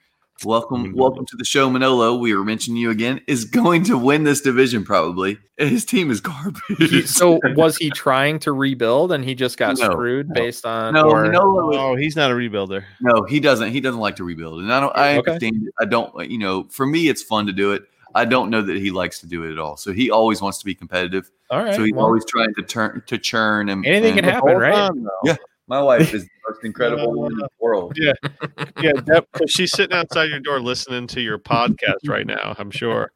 Welcome, 0.43 0.87
mm-hmm. 0.87 0.99
welcome 0.99 1.25
to 1.27 1.37
the 1.37 1.45
show, 1.45 1.69
Manolo. 1.69 2.15
We 2.17 2.35
were 2.35 2.43
mentioning 2.43 2.77
you 2.81 2.89
again. 2.89 3.21
Is 3.25 3.45
going 3.45 3.85
to 3.85 3.97
win 3.97 4.25
this 4.25 4.41
division 4.41 4.83
probably. 4.83 5.37
His 5.57 5.85
team 5.85 6.11
is 6.11 6.19
garbage. 6.19 6.61
He- 6.77 7.03
so 7.03 7.39
was 7.55 7.77
he 7.77 7.89
trying 7.89 8.39
to 8.39 8.51
rebuild 8.51 9.13
and 9.13 9.23
he 9.23 9.33
just 9.33 9.57
got 9.57 9.77
No, 9.79 9.91
screwed 9.91 10.27
no. 10.27 10.33
based 10.33 10.65
on 10.65 10.93
no, 10.93 11.09
or- 11.09 11.23
Manolo. 11.23 11.69
is- 11.71 11.77
Oh, 11.77 11.95
he's 11.95 12.15
not 12.17 12.31
a 12.31 12.33
rebuilder. 12.33 12.83
No, 12.99 13.23
he 13.23 13.39
doesn't. 13.39 13.71
He 13.71 13.79
doesn't 13.79 14.01
like 14.01 14.17
to 14.17 14.25
rebuild, 14.25 14.59
and 14.59 14.73
I 14.73 14.79
don't. 14.81 14.95
I 14.97 15.17
Okay. 15.17 15.31
understand. 15.31 15.69
I 15.79 15.85
don't. 15.85 16.29
You 16.29 16.37
know, 16.37 16.65
for 16.69 16.85
me, 16.85 17.07
it's 17.07 17.23
fun 17.23 17.45
to 17.47 17.53
do 17.53 17.71
it. 17.71 17.83
I 18.13 18.25
don't 18.25 18.49
know 18.49 18.61
that 18.61 18.75
he 18.75 18.91
likes 18.91 19.19
to 19.21 19.27
do 19.27 19.43
it 19.45 19.53
at 19.53 19.59
all. 19.59 19.77
So 19.77 19.93
he 19.93 20.11
always 20.11 20.41
wants 20.41 20.57
to 20.59 20.65
be 20.65 20.75
competitive. 20.75 21.31
All 21.49 21.63
right. 21.63 21.75
so 21.75 21.83
he's 21.83 21.93
well, 21.93 22.05
always 22.05 22.25
trying 22.25 22.53
to 22.55 22.61
turn 22.61 23.03
to 23.07 23.17
churn 23.17 23.69
and 23.69 23.85
anything 23.85 24.17
and- 24.17 24.21
can 24.25 24.33
happen, 24.33 24.57
right? 24.57 24.73
on. 24.73 25.07
Yeah. 25.23 25.37
My 25.67 25.81
wife 25.81 26.13
is 26.13 26.23
the 26.23 26.29
most 26.49 26.63
incredible 26.63 27.11
woman 27.13 27.33
in 27.33 27.37
the 27.39 27.45
uh, 27.45 27.49
world. 27.59 27.97
Yeah, 27.97 28.13
yeah. 28.81 28.93
Deb, 28.93 29.25
she's 29.47 29.71
sitting 29.71 29.95
outside 29.95 30.25
your 30.29 30.39
door 30.39 30.59
listening 30.59 31.07
to 31.07 31.21
your 31.21 31.37
podcast 31.39 32.07
right 32.07 32.25
now. 32.27 32.55
I'm 32.57 32.71
sure. 32.71 33.11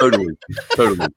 Totally, 0.00 0.36
totally. 0.74 1.08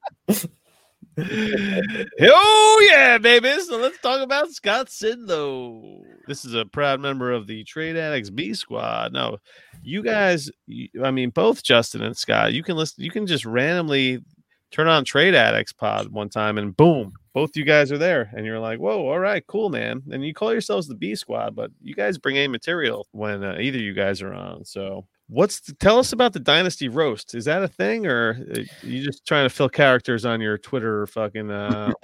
oh 2.22 2.88
yeah, 2.89 3.17
baby. 3.17 3.51
So 3.61 3.78
let's 3.78 3.99
talk 3.99 4.22
about 4.22 4.51
Scott 4.51 4.88
Sidlow. 4.88 6.01
This 6.28 6.45
is 6.45 6.53
a 6.53 6.65
proud 6.65 6.99
member 6.99 7.32
of 7.32 7.47
the 7.47 7.63
Trade 7.63 7.97
Addicts 7.97 8.30
B 8.30 8.53
Squad. 8.53 9.13
No, 9.13 9.38
you 9.84 10.03
guys. 10.03 10.49
you- 10.67 10.89
I 11.03 11.11
mean, 11.11 11.30
both 11.30 11.63
Justin 11.63 12.01
and 12.01 12.15
Scott. 12.17 12.53
You 12.53 12.63
can 12.63 12.76
listen. 12.78 13.03
You 13.03 13.11
can 13.11 13.28
just 13.28 13.45
randomly 13.45 14.24
turn 14.72 14.88
on 14.88 15.03
Trade 15.03 15.36
Addicts 15.36 15.74
Pod 15.74 16.09
one 16.11 16.30
time, 16.30 16.57
and 16.57 16.76
boom, 16.76 17.13
both 17.34 17.55
you 17.55 17.63
guys 17.63 17.91
are 17.91 17.97
there, 17.97 18.29
and 18.36 18.45
you're 18.45 18.59
like, 18.59 18.79
"Whoa, 18.79 19.07
all 19.07 19.19
right, 19.19 19.45
cool, 19.47 19.69
man." 19.69 20.01
And 20.11 20.25
you 20.25 20.34
call 20.34 20.51
yourselves 20.51 20.88
the 20.88 20.95
B 20.95 21.15
Squad, 21.15 21.55
but 21.55 21.71
you 21.82 21.95
guys 21.95 22.17
bring 22.17 22.38
a 22.38 22.47
material 22.47 23.07
when 23.11 23.43
uh, 23.43 23.57
either 23.59 23.77
you 23.79 23.93
guys 23.93 24.21
are 24.21 24.34
on. 24.34 24.65
So. 24.65 25.05
What's 25.34 25.61
the, 25.61 25.71
tell 25.75 25.97
us 25.97 26.11
about 26.11 26.34
the 26.34 26.41
dynasty 26.41 26.89
roast? 26.89 27.36
Is 27.36 27.45
that 27.45 27.63
a 27.63 27.67
thing, 27.69 28.05
or 28.05 28.38
uh, 28.53 28.63
you 28.84 29.01
just 29.01 29.25
trying 29.25 29.45
to 29.45 29.49
fill 29.49 29.69
characters 29.69 30.25
on 30.25 30.41
your 30.41 30.57
Twitter 30.57 31.07
fucking 31.07 31.49
uh, 31.49 31.93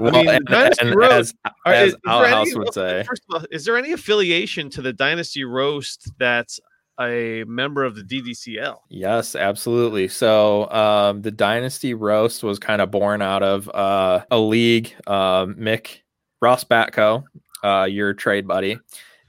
Well, 0.00 0.10
mean, 0.10 0.28
and, 0.28 0.44
Dynasty 0.46 0.84
and 0.84 0.96
Road- 0.96 1.12
as, 1.12 1.32
Are- 1.64 1.72
as 1.72 1.88
is- 1.90 1.94
is 1.94 2.00
there 2.04 2.24
any- 2.24 2.54
would 2.56 2.74
say, 2.74 3.04
First 3.06 3.22
of 3.30 3.36
all, 3.42 3.46
is 3.52 3.64
there 3.64 3.76
any 3.76 3.92
affiliation 3.92 4.68
to 4.70 4.82
the 4.82 4.92
Dynasty 4.92 5.44
Roast 5.44 6.10
that's 6.18 6.58
a 7.00 7.44
member 7.46 7.84
of 7.84 7.96
the 7.96 8.02
DDCL? 8.02 8.76
Yes, 8.88 9.34
absolutely. 9.34 10.08
So 10.08 10.70
um, 10.70 11.22
the 11.22 11.30
Dynasty 11.30 11.94
Roast 11.94 12.42
was 12.42 12.58
kind 12.58 12.80
of 12.80 12.90
born 12.90 13.22
out 13.22 13.42
of 13.42 13.68
uh, 13.70 14.24
a 14.30 14.38
league. 14.38 14.94
Um, 15.06 15.54
Mick 15.54 16.00
Ross 16.40 16.64
Batko, 16.64 17.24
uh, 17.62 17.84
your 17.84 18.14
trade 18.14 18.46
buddy, 18.46 18.78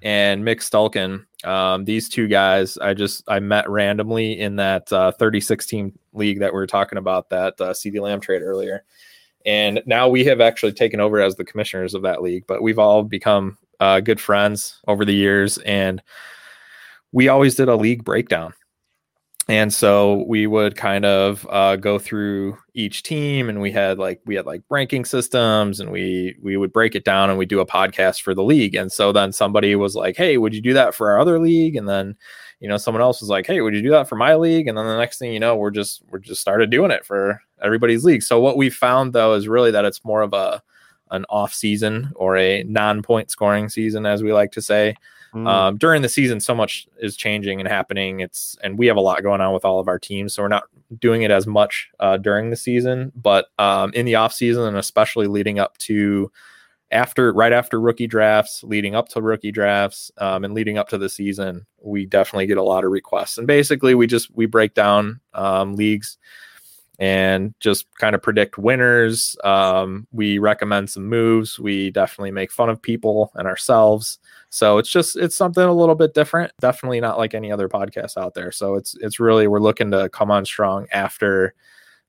and 0.01 0.43
Mick 0.43 0.57
Stulkin. 0.57 1.26
Um, 1.47 1.86
these 1.86 2.09
two 2.09 2.28
guys, 2.28 2.78
I 2.78 2.93
just 2.93 3.24
I 3.28 3.39
met 3.39 3.70
randomly 3.70 4.39
in 4.39 4.55
that 4.57 4.91
uh, 4.91 5.11
36 5.11 5.66
team 5.66 5.97
league 6.13 6.39
that 6.39 6.53
we 6.53 6.57
were 6.57 6.68
talking 6.68 6.97
about 6.97 7.30
that 7.30 7.59
uh, 7.61 7.72
CeeDee 7.72 8.01
Lamb 8.01 8.20
trade 8.20 8.41
earlier. 8.41 8.84
And 9.45 9.82
now 9.86 10.09
we 10.09 10.26
have 10.26 10.41
actually 10.41 10.74
taken 10.74 10.99
over 10.99 11.22
as 11.22 11.36
the 11.36 11.45
commissioners 11.45 11.93
of 11.93 12.01
that 12.01 12.24
league, 12.24 12.45
but 12.47 12.63
we've 12.63 12.80
all 12.80 13.03
become 13.03 13.57
uh, 13.80 13.99
good 13.99 14.20
friends 14.20 14.80
over 14.88 15.05
the 15.05 15.13
years. 15.13 15.59
And 15.59 16.01
we 17.16 17.30
always 17.30 17.55
did 17.55 17.70
a 17.70 17.78
league 17.78 18.03
breakdown. 18.03 18.53
And 19.47 19.74
so 19.74 20.26
we 20.28 20.47
would 20.47 20.76
kind 20.76 21.05
of 21.05 21.47
uh, 21.49 21.78
go 21.78 21.97
through 21.97 22.57
each 22.74 23.03
team 23.03 23.47
and 23.47 23.61
we 23.61 23.72
had 23.72 23.97
like 23.97 24.20
we 24.26 24.36
had 24.36 24.45
like 24.45 24.63
ranking 24.70 25.05
systems 25.05 25.80
and 25.80 25.91
we 25.91 26.36
we 26.43 26.57
would 26.57 26.74
break 26.74 26.93
it 26.93 27.05
down 27.05 27.30
and 27.30 27.39
we 27.39 27.45
do 27.45 27.61
a 27.61 27.66
podcast 27.66 28.22
for 28.22 28.34
the 28.34 28.43
league. 28.43 28.76
And 28.76 28.91
so 28.91 29.13
then 29.13 29.32
somebody 29.32 29.76
was 29.76 29.95
like 29.95 30.18
hey 30.18 30.38
would 30.38 30.53
you 30.53 30.61
do 30.61 30.74
that 30.74 30.93
for 30.93 31.11
our 31.11 31.20
other 31.20 31.39
league? 31.39 31.78
And 31.78 31.88
then 31.88 32.18
you 32.59 32.68
know 32.68 32.78
someone 32.78 33.03
else 33.03 33.22
was 33.22 33.30
like 33.30 33.45
hey 33.45 33.61
would 33.61 33.76
you 33.76 33.84
do 33.84 33.91
that 33.91 34.09
for 34.09 34.16
my 34.16 34.36
league? 34.36 34.68
And 34.68 34.78
then 34.78 34.88
the 34.88 34.97
next 34.97 35.20
thing 35.20 35.32
you 35.32 35.39
know 35.39 35.55
we're 35.55 35.72
just 35.72 36.01
we're 36.09 36.20
just 36.20 36.41
started 36.41 36.70
doing 36.70 36.91
it 36.91 37.05
for 37.05 37.39
everybody's 37.63 38.03
league. 38.03 38.24
So 38.24 38.41
what 38.41 38.57
we 38.57 38.70
found 38.70 39.13
though 39.13 39.36
is 39.36 39.47
really 39.47 39.72
that 39.72 39.86
it's 39.86 40.03
more 40.03 40.24
of 40.24 40.34
a 40.34 40.61
an 41.11 41.24
off 41.30 41.53
season 41.53 42.11
or 42.16 42.36
a 42.36 42.63
non-point 42.63 43.30
scoring 43.30 43.70
season 43.70 44.05
as 44.05 44.22
we 44.22 44.34
like 44.34 44.51
to 44.53 44.61
say 44.61 44.95
Mm. 45.36 45.48
um, 45.50 45.78
during 45.78 46.02
the 46.02 46.08
season 46.08 46.40
so 46.40 46.56
much 46.56 46.88
is 47.00 47.18
changing 47.18 47.60
and 47.60 47.68
happening. 47.68 48.22
It's 48.22 48.56
and 48.64 48.78
we 48.78 48.88
have 48.88 48.96
a 48.96 49.02
lot 49.02 49.22
going 49.22 49.42
on 49.42 49.54
with 49.54 49.66
all 49.66 49.82
of 49.82 49.90
our 49.90 50.00
teams 50.00 50.34
so 50.34 50.44
we're 50.44 50.48
not 50.48 50.64
doing 50.98 51.24
it 51.24 51.32
as 51.32 51.46
much 51.46 51.90
uh, 52.00 52.16
during 52.16 52.52
the 52.52 52.56
season. 52.56 53.12
But 53.16 53.48
um, 53.60 53.92
in 53.94 54.06
the 54.06 54.16
off 54.16 54.34
season 54.34 54.64
and 54.64 54.78
especially 54.78 55.28
leading 55.28 55.60
up 55.60 55.78
to 55.80 56.32
after 56.92 57.34
right 57.34 57.52
after 57.52 57.82
rookie 57.82 58.08
drafts 58.08 58.64
leading 58.64 58.96
up 58.96 59.10
to 59.10 59.22
rookie 59.22 59.52
drafts 59.52 60.10
um, 60.20 60.46
and 60.46 60.54
leading 60.54 60.78
up 60.78 60.88
to 60.88 60.98
the 60.98 61.10
season 61.10 61.66
we 61.82 62.06
definitely 62.06 62.46
get 62.46 62.58
a 62.58 62.64
lot 62.64 62.86
of 62.86 62.92
requests. 62.92 63.38
And 63.38 63.46
basically 63.46 63.94
we 63.94 64.08
just 64.08 64.34
we 64.34 64.46
break 64.46 64.74
down 64.74 65.20
um, 65.34 65.76
leagues 65.76 66.18
and 66.98 67.54
just 67.60 67.88
kind 68.00 68.16
of 68.16 68.22
predict 68.22 68.58
winners. 68.58 69.36
Um, 69.44 70.08
we 70.14 70.38
recommend 70.38 70.90
some 70.90 71.08
moves. 71.08 71.60
We 71.60 71.92
definitely 71.92 72.32
make 72.32 72.54
fun 72.54 72.70
of 72.70 72.82
people 72.82 73.32
and 73.36 73.48
ourselves 73.48 74.18
so 74.56 74.78
it's 74.78 74.89
just 74.89 75.18
it's 75.18 75.36
something 75.36 75.66
a 75.66 75.74
little 75.74 75.95
bit 75.95 76.14
different. 76.14 76.53
Definitely 76.62 77.01
not 77.01 77.18
like 77.18 77.34
any 77.34 77.51
other 77.51 77.68
podcast 77.68 78.16
out 78.16 78.36
there. 78.36 78.53
So 78.53 78.76
it's 78.76 78.95
it's 79.01 79.20
really 79.20 79.47
we're 79.47 79.60
looking 79.60 79.91
to 79.91 80.08
come 80.08 80.32
on 80.32 80.45
strong 80.45 80.88
after 80.93 81.53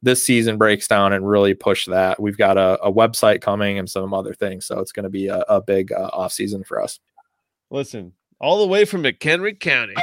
this 0.01 0.23
season 0.23 0.57
breaks 0.57 0.87
down 0.87 1.13
and 1.13 1.29
really 1.29 1.55
push 1.55 1.87
that. 1.87 2.23
We've 2.23 2.39
got 2.39 2.57
a, 2.57 2.81
a 2.85 2.93
website 2.93 3.41
coming 3.41 3.81
and 3.81 3.91
some 3.91 4.15
other 4.15 4.33
things. 4.33 4.65
So 4.65 4.79
it's 4.79 4.93
going 4.93 5.03
to 5.03 5.11
be 5.11 5.27
a, 5.27 5.41
a 5.49 5.61
big 5.61 5.91
uh, 5.91 6.09
off 6.13 6.33
season 6.33 6.63
for 6.63 6.81
us. 6.81 7.01
Listen, 7.73 8.13
all 8.41 8.61
the 8.61 8.69
way 8.69 8.85
from 8.85 9.03
McHenry 9.03 9.59
County. 9.59 9.95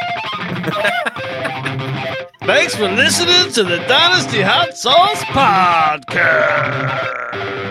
Thanks 2.41 2.75
for 2.75 2.89
listening 2.89 3.53
to 3.53 3.63
the 3.63 3.77
Dynasty 3.87 4.41
Hot 4.41 4.75
Sauce 4.75 5.23
Podcast. 5.31 7.62